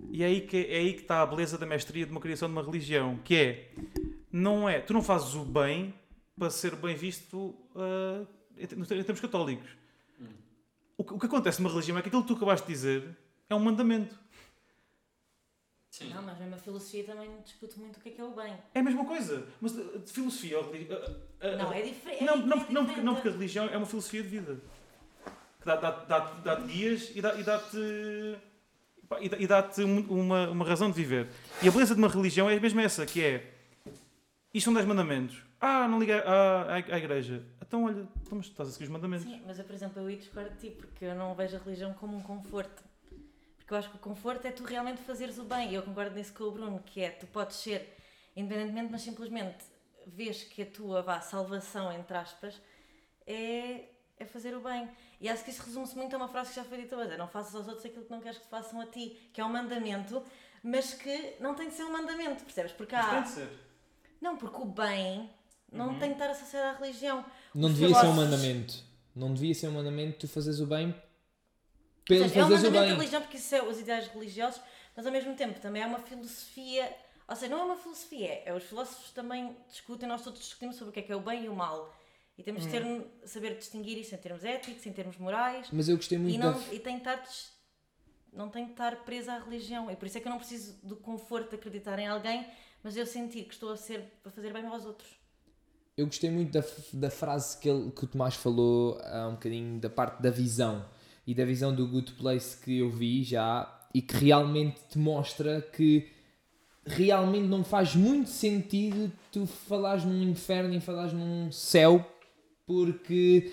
E 0.10 0.24
é 0.24 0.28
aí 0.28 0.42
que, 0.42 0.58
é 0.58 0.78
aí 0.78 0.94
que 0.94 1.02
está 1.02 1.22
a 1.22 1.26
beleza 1.26 1.58
da 1.58 1.66
mestria 1.66 2.06
de 2.06 2.12
uma 2.12 2.22
criação 2.22 2.48
de 2.48 2.54
uma 2.54 2.64
religião, 2.64 3.20
que 3.24 3.36
é. 3.36 3.72
Não 4.32 4.68
é. 4.68 4.80
Tu 4.80 4.94
não 4.94 5.02
fazes 5.02 5.36
o 5.36 5.44
bem 5.44 5.94
para 6.40 6.50
ser 6.50 6.76
bem 6.78 6.96
visto 6.96 7.54
ah, 7.76 8.26
em 8.60 8.66
ter- 8.68 8.98
em 8.98 9.04
termos 9.04 9.20
católicos. 9.22 9.70
O, 10.98 11.04
que, 11.04 11.14
o 11.14 11.20
que 11.20 11.26
acontece 11.28 11.62
numa 11.62 11.70
religião 11.70 11.98
é 11.98 12.02
que 12.02 12.08
aquilo 12.08 12.24
que 12.24 12.28
tu 12.30 12.34
acabaste 12.36 12.66
de 12.66 12.74
dizer 12.74 13.16
é 13.50 13.54
um 13.56 13.60
mandamento. 13.60 14.18
Não, 16.14 16.22
mas 16.22 16.38
mesmo 16.38 16.56
a 16.56 16.58
filosofia 16.60 17.04
também 17.04 17.30
discute 17.44 17.80
muito 17.80 17.98
o 17.98 18.00
que 18.00 18.10
é 18.10 18.12
que 18.12 18.22
é 18.22 18.24
o 18.24 18.32
bem. 18.32 18.54
É 18.74 18.80
a 18.80 18.84
mesma 18.84 19.04
coisa. 19.06 19.48
Mas 19.60 19.74
de, 19.74 19.84
filosofia 20.12 20.60
ou 20.60 20.72
religi- 20.72 20.90
ah, 20.94 21.12
ah, 21.42 21.56
Não, 21.56 21.74
é 21.74 21.82
diferente. 21.82 22.24
Não, 22.24 22.34
é, 22.34 22.38
não, 22.38 22.58
é 22.58 22.66
não, 22.72 22.86
porque, 22.86 23.02
não 23.02 23.14
porque 23.16 23.30
a 23.30 23.32
religião 23.32 23.66
é 23.68 23.78
uma 23.78 23.86
filosofia 23.86 24.22
de 24.22 24.30
vida. 24.30 24.60
Que 25.60 25.66
dá- 25.66 25.76
dá- 25.76 25.92
dá- 26.06 26.20
dá-te 26.44 26.68
guias 26.68 27.12
e 27.16 27.22
dá- 27.22 27.34
dá-te 27.34 27.78
e 29.22 29.30
dá- 29.30 29.38
e 29.40 29.48
dá-te 29.48 29.82
um- 29.84 30.06
uma, 30.20 30.50
uma 30.50 30.66
razão 30.66 30.90
de 30.92 30.96
viver. 30.98 31.30
E 31.64 31.68
a 31.68 31.72
beleza 31.72 31.96
de 31.96 32.00
uma 32.02 32.10
religião 32.10 32.48
é 32.50 32.60
mesmo 32.60 32.80
essa, 32.80 33.04
que 33.06 33.24
é 33.24 33.54
isto 34.54 34.66
são 34.66 34.74
10 34.74 34.86
mandamentos. 34.86 35.42
Ah, 35.60 35.88
não 35.88 36.00
liga 36.00 36.22
à, 36.24 36.62
à, 36.64 36.76
à 36.76 36.98
igreja. 36.98 37.44
Então 37.68 37.84
olha, 37.84 38.08
então, 38.22 38.38
mas 38.38 38.46
estás 38.46 38.70
a 38.70 38.72
seguir 38.72 38.86
os 38.86 38.90
mandamentos. 38.90 39.26
Sim, 39.26 39.44
mas 39.46 39.60
eu, 39.60 39.66
por 39.66 39.76
exemplo, 39.76 40.02
eu 40.02 40.18
discordo 40.18 40.50
de 40.52 40.58
ti 40.58 40.72
porque 40.72 41.04
eu 41.06 41.16
não 41.16 41.36
vejo 41.36 41.58
a 41.58 41.60
religião 41.60 41.94
como 41.94 42.16
um 42.16 42.22
conforto. 42.22 42.84
Porque 43.58 43.74
eu 43.74 43.78
acho 43.78 43.90
que 43.90 43.98
o 43.98 44.00
conforto 44.00 44.46
é 44.46 44.52
tu 44.52 44.64
realmente 44.64 45.02
fazeres 45.02 45.38
o 45.38 45.44
bem. 45.44 45.72
E 45.72 45.76
eu 45.76 45.84
concordo 45.84 46.16
nisso 46.16 46.34
com 46.34 46.46
o 46.46 46.52
Bruno, 46.52 46.80
que 46.86 47.02
é 47.02 47.10
tu 47.10 47.28
podes 47.28 47.58
ser 47.58 47.98
independentemente, 48.38 48.92
mas 48.92 49.02
simplesmente 49.02 49.66
vês 50.06 50.44
que 50.44 50.62
a 50.62 50.66
tua 50.66 51.02
vá, 51.02 51.20
salvação, 51.20 51.92
entre 51.92 52.16
aspas, 52.16 52.62
é, 53.26 53.90
é 54.18 54.26
fazer 54.26 54.56
o 54.56 54.62
bem. 54.62 54.90
E 55.20 55.28
acho 55.28 55.44
que 55.44 55.50
isso 55.50 55.64
resume-se 55.64 55.98
muito 55.98 56.14
a 56.14 56.18
uma 56.18 56.28
frase 56.28 56.52
que 56.52 56.56
já 56.56 56.64
foi 56.64 56.78
dita 56.78 56.96
hoje: 56.96 57.12
é 57.12 57.18
não 57.18 57.28
faças 57.28 57.54
aos 57.56 57.68
outros 57.68 57.86
aquilo 57.86 58.06
que 58.06 58.12
não 58.12 58.22
queres 58.22 58.38
que 58.38 58.46
te 58.46 58.50
façam 58.50 58.80
a 58.80 58.86
ti, 58.86 59.30
que 59.34 59.42
é 59.42 59.46
um 59.46 59.50
mandamento, 59.50 60.24
mas 60.64 60.94
que 60.94 61.36
não 61.40 61.56
tem 61.56 61.68
de 61.68 61.76
ser 61.76 61.84
um 61.84 61.92
mandamento, 61.92 62.44
percebes? 62.44 62.72
Porque 62.72 62.96
Mas 62.96 63.06
há. 63.06 63.10
tem 63.10 63.24
de 63.24 63.30
ser. 63.30 63.50
Não, 64.22 64.38
porque 64.38 64.62
o 64.62 64.66
bem 64.66 65.30
não 65.72 65.98
tem 66.00 66.10
de 66.10 66.16
estar 66.16 66.30
associado 66.30 66.76
à 66.76 66.80
religião. 66.80 67.26
Não 67.54 67.70
Os 67.70 67.76
devia 67.76 67.96
ser 67.96 68.06
um 68.08 68.14
mandamento. 68.14 68.84
Não 69.16 69.34
devia 69.34 69.56
ser 69.56 69.68
um 69.68 69.72
mandamento 69.72 70.20
tu 70.20 70.28
fazeres 70.28 70.60
o 70.60 70.68
bem 70.68 70.94
pelo 72.08 72.24
seja, 72.24 72.40
é 72.40 72.44
um 72.46 72.50
fazeres 72.50 72.64
o 72.64 72.66
mandamento 72.66 72.72
bem. 72.72 72.90
da 72.90 72.96
religião 72.96 73.22
porque 73.22 73.38
isso 73.38 73.56
é 73.56 73.62
os 73.62 73.80
ideais 73.80 74.08
religiosos, 74.08 74.62
mas 74.96 75.06
ao 75.06 75.12
mesmo 75.12 75.36
tempo 75.36 75.60
também 75.60 75.82
é 75.82 75.86
uma 75.86 76.00
filosofia. 76.00 76.96
Ou 77.28 77.36
seja, 77.36 77.52
não 77.54 77.62
é 77.62 77.66
uma 77.66 77.76
filosofia, 77.76 78.42
é 78.46 78.54
os 78.54 78.64
filósofos 78.64 79.12
também 79.12 79.56
discutem, 79.70 80.08
nós 80.08 80.24
todos 80.24 80.40
discutimos 80.40 80.78
sobre 80.78 80.92
o 80.92 80.94
que 80.94 81.00
é 81.02 81.04
que 81.04 81.12
é 81.12 81.16
o 81.16 81.20
bem 81.20 81.46
e 81.46 81.50
o 81.50 81.56
mal. 81.56 81.94
E 82.38 82.44
temos 82.44 82.64
de 82.64 82.70
ter, 82.70 82.84
saber 83.26 83.58
distinguir 83.58 83.98
isso 83.98 84.14
em 84.14 84.18
termos 84.18 84.44
éticos, 84.46 84.86
em 84.86 84.94
termos 84.94 85.18
morais, 85.18 85.68
Mas 85.72 85.90
eu 85.90 85.96
gostei 85.98 86.20
muito 86.20 86.36
e, 86.36 86.38
não, 86.38 86.54
da. 86.54 86.74
e 86.74 86.80
tem 86.80 86.94
de 86.94 87.02
estar, 87.02 87.22
não 88.32 88.48
tem 88.48 88.66
de 88.66 88.72
estar 88.72 88.96
presa 89.04 89.34
à 89.34 89.40
religião. 89.40 89.90
E 89.92 89.96
por 89.96 90.06
isso 90.06 90.20
é 90.20 90.22
que 90.22 90.28
eu 90.28 90.30
não 90.30 90.38
preciso 90.38 90.78
do 90.84 90.96
conforto 90.96 91.50
de 91.50 91.56
acreditar 91.56 91.98
em 91.98 92.08
alguém, 92.08 92.48
mas 92.84 92.96
eu 92.96 93.08
sentir 93.08 93.44
que 93.46 93.54
estou 93.54 93.72
a 93.72 93.76
ser 93.76 94.06
a 94.24 94.30
fazer 94.30 94.54
bem 94.54 94.66
aos 94.68 94.86
outros. 94.86 95.10
Eu 95.98 96.06
gostei 96.06 96.30
muito 96.30 96.52
da, 96.52 96.64
da 96.94 97.10
frase 97.10 97.58
que, 97.58 97.68
ele, 97.68 97.92
que 97.92 98.04
o 98.04 98.08
Tomás 98.08 98.36
falou 98.36 99.00
há 99.04 99.28
um 99.28 99.32
bocadinho 99.32 99.80
da 99.80 99.90
parte 99.90 100.22
da 100.22 100.30
visão 100.30 100.86
e 101.26 101.34
da 101.34 101.44
visão 101.44 101.74
do 101.74 101.88
Good 101.88 102.14
Place 102.14 102.56
que 102.64 102.78
eu 102.78 102.90
vi 102.90 103.24
já 103.24 103.70
e 103.94 104.02
que 104.02 104.16
realmente 104.16 104.80
te 104.90 105.00
mostra 105.00 105.62
que 105.62 106.08
realmente 106.86 107.48
não 107.48 107.64
faz 107.64 107.96
muito 107.96 108.30
sentido 108.30 109.12
tu 109.32 109.46
falares 109.46 110.06
num 110.06 110.22
inferno 110.24 110.74
e 110.74 110.80
falares 110.80 111.14
num 111.14 111.52
céu 111.52 112.06
porque 112.66 113.52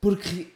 porque 0.00 0.48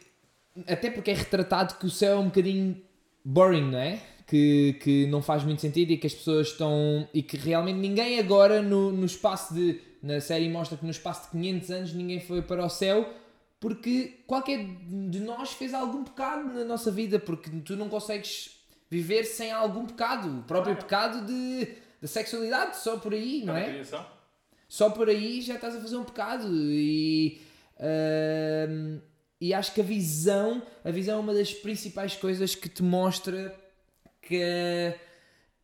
até 0.67 0.89
porque 0.89 1.11
é 1.11 1.13
retratado 1.13 1.75
que 1.75 1.85
o 1.85 1.89
céu 1.89 2.17
é 2.17 2.19
um 2.19 2.25
bocadinho 2.25 2.81
boring, 3.23 3.71
não 3.71 3.79
é? 3.79 3.99
Que, 4.27 4.77
que 4.81 5.05
não 5.07 5.21
faz 5.21 5.43
muito 5.43 5.61
sentido 5.61 5.91
e 5.91 5.97
que 5.97 6.07
as 6.07 6.13
pessoas 6.13 6.47
estão. 6.47 7.07
e 7.13 7.21
que 7.21 7.37
realmente 7.37 7.77
ninguém 7.77 8.19
agora 8.19 8.61
no, 8.61 8.91
no 8.91 9.05
espaço 9.05 9.53
de. 9.53 9.79
Na 10.05 10.21
série 10.21 10.47
mostra 10.47 10.77
que 10.77 10.85
no 10.85 10.91
espaço 10.91 11.23
de 11.23 11.31
500 11.31 11.71
anos 11.71 11.93
ninguém 11.93 12.19
foi 12.19 12.41
para 12.41 12.63
o 12.63 12.69
céu 12.69 13.11
porque 13.59 14.19
qualquer 14.27 14.63
de 15.09 15.19
nós 15.19 15.53
fez 15.53 15.73
algum 15.73 16.03
pecado 16.03 16.53
na 16.53 16.63
nossa 16.63 16.91
vida, 16.91 17.17
porque 17.17 17.49
tu 17.61 17.75
não 17.75 17.89
consegues 17.89 18.59
viver 18.89 19.23
sem 19.23 19.51
algum 19.51 19.87
pecado. 19.87 20.39
O 20.39 20.43
próprio 20.43 20.75
pecado 20.75 21.25
de, 21.25 21.67
da 21.99 22.07
sexualidade, 22.07 22.77
só 22.77 22.97
por 22.97 23.13
aí, 23.13 23.43
não 23.43 23.57
é? 23.57 23.65
Criação. 23.65 24.05
só 24.69 24.91
por 24.91 25.09
aí 25.09 25.41
já 25.41 25.55
estás 25.55 25.75
a 25.75 25.81
fazer 25.81 25.97
um 25.97 26.03
pecado 26.03 26.47
e 26.51 27.41
ahm, 27.79 28.99
e 29.41 29.51
acho 29.51 29.73
que 29.73 29.81
a 29.81 29.83
visão 29.83 30.61
a 30.83 30.91
visão 30.91 31.17
é 31.17 31.19
uma 31.19 31.33
das 31.33 31.51
principais 31.51 32.15
coisas 32.15 32.53
que 32.53 32.69
te 32.69 32.83
mostra 32.83 33.53
que 34.21 34.93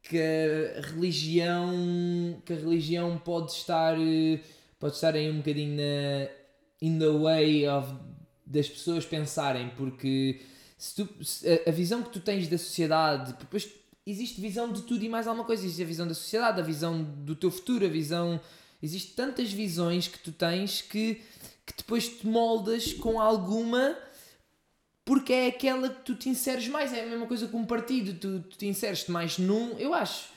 que 0.03 0.17
a 0.17 0.81
religião 0.81 2.41
que 2.45 2.53
a 2.53 2.55
religião 2.55 3.17
pode 3.17 3.51
estar 3.51 3.95
eh, 3.99 4.39
pode 4.79 4.95
estar 4.95 5.15
aí 5.15 5.29
um 5.29 5.37
bocadinho 5.37 5.77
na 5.77 6.29
in 6.81 6.97
the 6.99 7.09
way 7.09 7.67
of 7.67 7.93
das 8.45 8.67
pessoas 8.67 9.05
pensarem 9.05 9.69
porque 9.77 10.41
se 10.77 10.95
tu, 10.95 11.23
se 11.23 11.47
a, 11.67 11.71
visão 11.71 12.01
que 12.03 12.09
tu 12.09 12.19
tens 12.19 12.47
da 12.47 12.57
sociedade 12.57 13.33
depois 13.39 13.69
existe 14.05 14.41
visão 14.41 14.71
de 14.71 14.81
tudo 14.81 15.03
e 15.03 15.09
mais 15.09 15.27
alguma 15.27 15.45
coisa 15.45 15.63
existe 15.63 15.83
a 15.83 15.85
visão 15.85 16.07
da 16.07 16.13
sociedade 16.13 16.59
a 16.59 16.63
visão 16.63 17.03
do 17.03 17.35
teu 17.35 17.51
futuro 17.51 17.85
a 17.85 17.89
visão 17.89 18.41
Existem 18.81 19.13
tantas 19.13 19.51
visões 19.51 20.07
que 20.07 20.17
tu 20.17 20.31
tens 20.31 20.81
que, 20.81 21.21
que 21.65 21.73
depois 21.77 22.09
te 22.09 22.25
moldas 22.25 22.93
com 22.93 23.21
alguma 23.21 23.95
porque 25.03 25.33
é 25.33 25.47
aquela 25.47 25.89
que 25.89 26.01
tu 26.01 26.15
te 26.15 26.29
inseres 26.29 26.67
mais. 26.67 26.93
É 26.93 27.03
a 27.03 27.05
mesma 27.05 27.27
coisa 27.27 27.47
com 27.47 27.59
um 27.59 27.65
partido, 27.65 28.13
tu, 28.13 28.39
tu 28.49 28.57
te 28.57 28.67
inseres 28.67 29.07
mais 29.07 29.37
num, 29.37 29.77
eu 29.77 29.93
acho. 29.93 30.29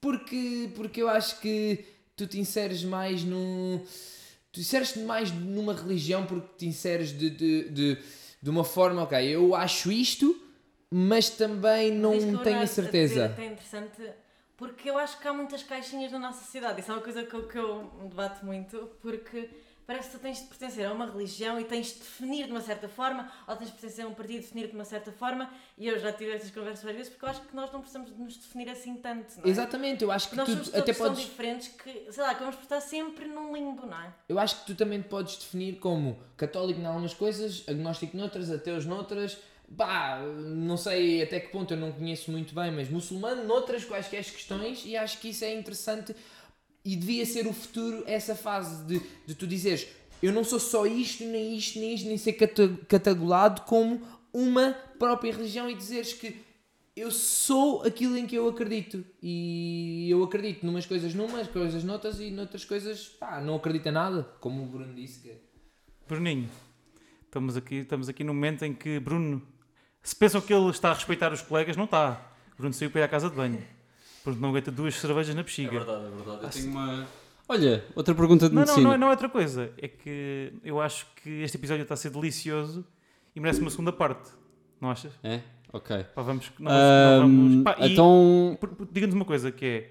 Porque, 0.00 0.70
porque 0.74 1.00
eu 1.00 1.08
acho 1.08 1.40
que 1.40 1.84
tu 2.16 2.26
te 2.26 2.38
inseres 2.38 2.82
mais 2.84 3.24
num. 3.24 3.84
Tu 4.50 4.60
inseres 4.60 4.96
mais 4.96 5.30
numa 5.30 5.72
religião 5.72 6.26
porque 6.26 6.48
te 6.58 6.66
inseres 6.66 7.16
de, 7.16 7.30
de, 7.30 7.68
de, 7.70 7.98
de 8.42 8.50
uma 8.50 8.64
forma, 8.64 9.02
ok, 9.02 9.18
eu 9.18 9.54
acho 9.54 9.90
isto, 9.90 10.38
mas 10.90 11.30
também 11.30 11.90
não 11.90 12.18
que 12.18 12.44
tenho 12.44 12.60
a 12.60 12.66
certeza. 12.66 13.34
É 13.38 13.46
interessante 13.46 14.02
porque 14.62 14.90
eu 14.90 14.96
acho 14.96 15.18
que 15.18 15.26
há 15.26 15.32
muitas 15.32 15.62
caixinhas 15.62 16.12
na 16.12 16.20
nossa 16.20 16.44
sociedade. 16.44 16.80
Isso 16.80 16.90
é 16.92 16.94
uma 16.94 17.00
coisa 17.00 17.24
que 17.24 17.34
eu, 17.34 17.48
que 17.48 17.58
eu 17.58 17.90
debato 18.08 18.44
muito 18.44 18.90
porque 19.00 19.50
parece 19.86 20.10
que 20.10 20.16
tu 20.16 20.22
tens 20.22 20.38
de 20.40 20.46
pertencer 20.46 20.86
a 20.86 20.92
uma 20.92 21.06
religião 21.06 21.58
e 21.60 21.64
tens 21.64 21.88
de 21.88 21.98
definir 22.00 22.46
de 22.46 22.52
uma 22.52 22.60
certa 22.60 22.88
forma 22.88 23.30
ou 23.46 23.56
tens 23.56 23.66
de 23.66 23.72
pertencer 23.72 24.04
a 24.04 24.08
um 24.08 24.14
partido 24.14 24.38
e 24.38 24.40
definir 24.40 24.68
de 24.68 24.74
uma 24.74 24.84
certa 24.84 25.10
forma 25.12 25.50
e 25.76 25.88
eu 25.88 25.98
já 25.98 26.12
tive 26.12 26.30
estas 26.32 26.50
conversas 26.50 26.82
várias 26.82 26.98
vezes 26.98 27.12
porque 27.12 27.24
eu 27.24 27.28
acho 27.28 27.40
que 27.42 27.54
nós 27.56 27.72
não 27.72 27.80
precisamos 27.80 28.14
de 28.14 28.20
nos 28.20 28.36
definir 28.36 28.68
assim 28.68 28.96
tanto, 28.96 29.36
não 29.38 29.44
é? 29.44 29.48
Exatamente, 29.48 30.04
eu 30.04 30.10
acho 30.12 30.30
que 30.30 30.36
Nós 30.36 30.46
tu 30.46 30.52
somos 30.52 30.68
todos 30.68 30.80
até 30.82 30.92
podes. 30.94 31.18
diferentes 31.24 31.68
que, 31.68 32.06
sei 32.12 32.22
lá, 32.22 32.34
que 32.34 32.40
vamos 32.40 32.58
estar 32.60 32.80
sempre 32.80 33.26
num 33.26 33.54
limbo, 33.54 33.86
não 33.86 34.00
é? 34.00 34.12
Eu 34.28 34.38
acho 34.38 34.60
que 34.60 34.66
tu 34.66 34.74
também 34.74 35.00
te 35.02 35.08
podes 35.08 35.36
definir 35.36 35.78
como 35.78 36.18
católico 36.36 36.80
em 36.80 36.86
algumas 36.86 37.14
coisas, 37.14 37.64
agnóstico 37.68 38.16
noutras, 38.16 38.50
ateus 38.50 38.84
noutras. 38.86 39.36
Pá, 39.76 40.18
não 40.18 40.76
sei 40.76 41.22
até 41.22 41.40
que 41.40 41.48
ponto 41.48 41.72
eu 41.72 41.78
não 41.78 41.92
conheço 41.92 42.30
muito 42.30 42.54
bem, 42.54 42.70
mas 42.70 42.90
muçulmano 42.90 43.42
noutras 43.44 43.84
quaisquer 43.84 44.22
questões 44.22 44.84
e 44.84 44.96
acho 44.96 45.18
que 45.18 45.30
isso 45.30 45.44
é 45.46 45.54
interessante 45.54 46.14
e 46.84 46.96
devia 46.96 47.24
ser 47.24 47.46
o 47.46 47.52
futuro 47.52 48.02
essa 48.06 48.34
fase 48.34 48.84
de, 48.84 49.00
de 49.26 49.34
tu 49.34 49.46
dizeres 49.46 49.86
eu 50.22 50.32
não 50.32 50.44
sou 50.44 50.60
só 50.60 50.86
isto, 50.86 51.24
nem 51.24 51.56
isto, 51.56 51.78
nem 51.80 51.94
isto, 51.94 52.06
nem 52.06 52.16
ser 52.16 52.34
cata- 52.34 52.78
catalogado 52.88 53.62
como 53.62 54.00
uma 54.32 54.72
própria 54.98 55.32
religião 55.32 55.68
e 55.68 55.74
dizeres 55.74 56.12
que 56.12 56.36
eu 56.94 57.10
sou 57.10 57.82
aquilo 57.82 58.16
em 58.16 58.26
que 58.26 58.36
eu 58.36 58.48
acredito 58.48 59.04
e 59.22 60.08
eu 60.10 60.22
acredito 60.22 60.64
numas 60.64 60.86
coisas 60.86 61.14
numas, 61.14 61.48
coisas 61.48 61.82
noutras 61.82 62.20
e 62.20 62.30
noutras 62.30 62.64
coisas 62.64 63.08
pá, 63.08 63.40
não 63.40 63.56
acredito 63.56 63.86
em 63.88 63.92
nada, 63.92 64.22
como 64.40 64.62
o 64.62 64.66
Bruno 64.66 64.94
disse 64.94 65.20
que 65.20 65.32
Bruninho, 66.06 66.48
Estamos 67.24 67.56
aqui, 67.56 67.76
estamos 67.76 68.10
aqui 68.10 68.22
no 68.22 68.34
momento 68.34 68.62
em 68.62 68.74
que 68.74 69.00
Bruno, 69.00 69.40
se 70.02 70.14
pensam 70.14 70.38
que 70.38 70.52
ele 70.52 70.68
está 70.68 70.90
a 70.90 70.92
respeitar 70.94 71.32
os 71.32 71.40
colegas, 71.40 71.78
não 71.78 71.84
está. 71.84 72.30
Bruno 72.58 72.74
saiu 72.74 72.90
para 72.90 73.00
ir 73.00 73.04
à 73.04 73.08
casa 73.08 73.30
de 73.30 73.34
banho. 73.34 73.66
Porque 74.24 74.40
não 74.40 74.50
aguenta 74.50 74.70
duas 74.70 74.94
cervejas 74.94 75.34
na 75.34 75.40
É 75.40 75.44
bexiga. 75.44 75.70
verdade, 75.70 76.06
é 76.06 76.10
verdade. 76.10 76.44
Eu 76.44 76.50
tenho 76.50 76.70
uma. 76.70 77.06
Olha, 77.48 77.84
outra 77.96 78.14
pergunta 78.14 78.48
de 78.48 78.54
não, 78.54 78.62
não, 78.62 78.66
medicina. 78.68 78.88
não, 78.88 78.94
é- 78.94 78.98
não 78.98 79.06
é 79.08 79.10
outra 79.10 79.28
coisa. 79.28 79.72
É 79.78 79.88
que 79.88 80.52
eu 80.64 80.80
acho 80.80 81.06
que 81.22 81.28
este 81.42 81.56
episódio 81.56 81.82
está 81.82 81.94
a 81.94 81.96
ser 81.96 82.10
delicioso 82.10 82.84
e 83.34 83.40
merece 83.40 83.60
uma 83.60 83.70
segunda 83.70 83.92
parte. 83.92 84.30
Não 84.80 84.90
achas? 84.90 85.12
É? 85.22 85.40
Ok. 85.72 86.04
Pá, 86.14 86.22
vamos, 86.22 86.52
não, 86.58 86.70
não 86.70 86.78
Ahm, 86.78 87.20
vamos. 87.20 87.62
Pá, 87.64 87.76
então. 87.80 88.58
Diga-nos 88.90 89.14
uma 89.14 89.24
coisa 89.24 89.50
que 89.52 89.64
é. 89.66 89.90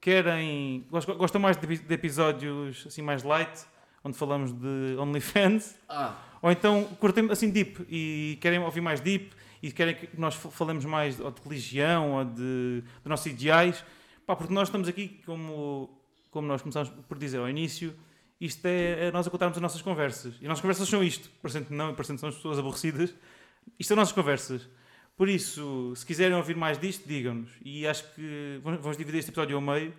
Querem. 0.00 0.84
gost- 0.90 1.08
Gostam 1.16 1.40
mais 1.40 1.56
de, 1.56 1.64
epi- 1.64 1.78
de 1.86 1.94
episódios 1.94 2.84
assim 2.86 3.02
mais 3.02 3.22
light, 3.22 3.64
onde 4.04 4.16
falamos 4.16 4.52
de 4.52 4.96
OnlyFans? 4.98 5.76
Ah, 5.88 6.16
Ou 6.42 6.50
então 6.50 6.84
curtem 6.98 7.30
assim 7.30 7.50
deep 7.50 7.86
e 7.88 8.36
querem 8.40 8.58
ouvir 8.58 8.80
mais 8.80 9.00
deep 9.00 9.32
e 9.62 9.70
querem 9.70 9.94
que 9.94 10.08
nós 10.18 10.34
fa- 10.34 10.50
falemos 10.50 10.84
mais 10.84 11.20
ou 11.20 11.30
de 11.30 11.40
religião 11.42 12.12
ou 12.12 12.24
de, 12.24 12.82
de 12.82 13.08
nossos 13.08 13.26
ideais. 13.26 13.84
Pá, 14.26 14.34
porque 14.34 14.52
nós 14.52 14.68
estamos 14.68 14.88
aqui, 14.88 15.20
como, 15.24 15.88
como 16.30 16.46
nós 16.48 16.60
começámos 16.62 16.90
por 17.08 17.16
dizer 17.18 17.38
ao 17.38 17.48
início, 17.48 17.94
isto 18.40 18.66
é, 18.66 19.06
é 19.06 19.12
nós 19.12 19.26
a 19.26 19.30
contarmos 19.30 19.56
as 19.56 19.62
nossas 19.62 19.82
conversas. 19.82 20.34
E 20.34 20.44
as 20.44 20.48
nossas 20.48 20.60
conversas 20.60 20.88
são 20.88 21.02
isto. 21.02 21.30
Parecendo 21.40 21.66
que 21.66 21.74
não, 21.74 21.94
parecendo 21.94 22.16
que 22.16 22.20
somos 22.22 22.36
pessoas 22.36 22.58
aborrecidas. 22.58 23.14
Isto 23.78 23.88
são 23.88 23.96
nossas 23.96 24.12
conversas. 24.12 24.68
Por 25.16 25.28
isso, 25.28 25.92
se 25.94 26.04
quiserem 26.04 26.36
ouvir 26.36 26.56
mais 26.56 26.78
disto, 26.78 27.06
digam-nos. 27.06 27.50
E 27.64 27.86
acho 27.86 28.02
que 28.14 28.60
vamos 28.62 28.96
dividir 28.96 29.18
este 29.18 29.30
episódio 29.30 29.54
ao 29.54 29.62
meio 29.62 29.94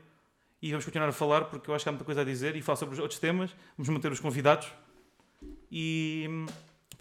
e 0.62 0.72
vamos 0.72 0.84
continuar 0.84 1.08
a 1.08 1.14
falar 1.14 1.46
porque 1.46 1.70
eu 1.70 1.76
acho 1.76 1.84
que 1.86 1.90
há 1.90 1.92
muita 1.92 2.04
coisa 2.04 2.22
a 2.22 2.24
dizer 2.26 2.56
e 2.56 2.62
falar 2.62 2.76
sobre 2.76 2.94
os 2.94 3.00
outros 3.00 3.20
temas. 3.20 3.56
Vamos 3.78 3.90
manter 3.90 4.12
os 4.12 4.20
convidados 4.20 4.68
e 5.72 6.28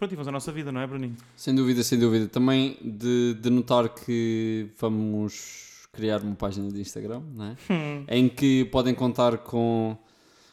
pronto, 0.03 0.11
e 0.11 0.15
vamos 0.15 0.27
à 0.27 0.31
nossa 0.31 0.51
vida, 0.51 0.71
não 0.71 0.81
é, 0.81 0.87
Bruninho? 0.87 1.15
sem 1.35 1.55
dúvida, 1.55 1.81
sem 1.83 1.97
dúvida. 1.97 2.27
Também 2.27 2.77
de, 2.81 3.35
de 3.35 3.49
notar 3.49 3.87
que 3.89 4.67
vamos 4.79 5.87
criar 5.93 6.21
uma 6.21 6.35
página 6.35 6.69
de 6.69 6.81
Instagram, 6.81 7.21
não 7.33 7.45
é? 7.45 7.55
Hum. 7.71 8.03
em 8.07 8.27
que 8.27 8.65
podem 8.65 8.93
contar 8.93 9.37
com 9.37 9.95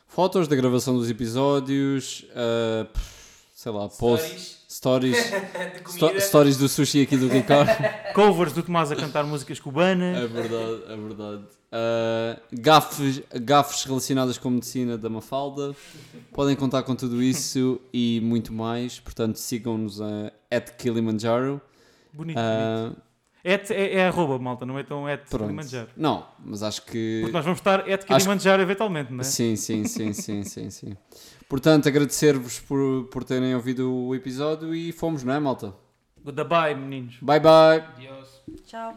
fotos 0.06 0.46
da 0.46 0.54
gravação 0.54 0.96
dos 0.96 1.10
episódios, 1.10 2.26
pff, 2.92 3.19
sei 3.60 3.72
lá, 3.72 3.90
posts, 3.90 4.64
stories, 4.70 5.16
de 5.22 5.90
sto- 5.90 6.06
comida. 6.06 6.20
stories 6.20 6.56
do 6.56 6.66
sushi 6.66 7.02
aqui 7.02 7.14
do 7.14 7.28
Ricardo. 7.28 7.68
Covers 8.14 8.54
do 8.54 8.62
Tomás 8.62 8.90
a 8.90 8.96
cantar 8.96 9.22
músicas 9.24 9.60
cubanas. 9.60 10.16
É 10.16 10.26
verdade, 10.26 10.82
é 10.88 10.96
verdade. 10.96 11.44
Ah, 11.70 12.40
gafes, 12.50 13.20
gafes 13.42 13.84
relacionadas 13.84 14.38
com 14.38 14.48
medicina 14.48 14.96
da 14.96 15.10
Mafalda. 15.10 15.76
Podem 16.32 16.56
contar 16.56 16.84
com 16.84 16.96
tudo 16.96 17.22
isso 17.22 17.78
e 17.92 18.18
muito 18.22 18.50
mais. 18.50 18.98
Portanto, 18.98 19.36
sigam-nos 19.36 20.00
a 20.00 20.32
at 20.50 20.70
Kilimanjaro. 20.78 21.60
Bonito, 22.14 22.36
bonito. 22.36 22.38
Ah, 22.38 22.92
Et 23.44 23.70
é, 23.70 23.96
é 23.96 24.06
arroba, 24.08 24.38
malta, 24.38 24.64
não 24.64 24.78
é 24.78 24.82
tão 24.84 25.04
pronto. 25.28 25.44
Kilimanjaro. 25.44 25.88
Não, 25.98 26.26
mas 26.42 26.62
acho 26.62 26.80
que. 26.86 27.18
Porque 27.20 27.36
nós 27.36 27.44
vamos 27.44 27.60
estar 27.60 27.86
et 27.86 28.06
Kilimanjaro 28.06 28.62
eventualmente, 28.62 29.12
não 29.12 29.20
é? 29.20 29.24
Sim, 29.24 29.54
sim, 29.54 29.84
sim, 29.84 30.14
sim, 30.14 30.44
sim, 30.44 30.70
sim. 30.70 30.96
Portanto, 31.50 31.88
agradecer-vos 31.88 32.60
por, 32.60 33.08
por 33.10 33.24
terem 33.24 33.56
ouvido 33.56 33.92
o 33.92 34.14
episódio 34.14 34.72
e 34.72 34.92
fomos, 34.92 35.24
não 35.24 35.34
é, 35.34 35.40
malta? 35.40 35.74
Goodbye, 36.24 36.76
meninos. 36.76 37.16
Bye 37.20 37.40
bye! 37.40 37.84
Adiós. 37.96 38.40
Tchau. 38.64 38.94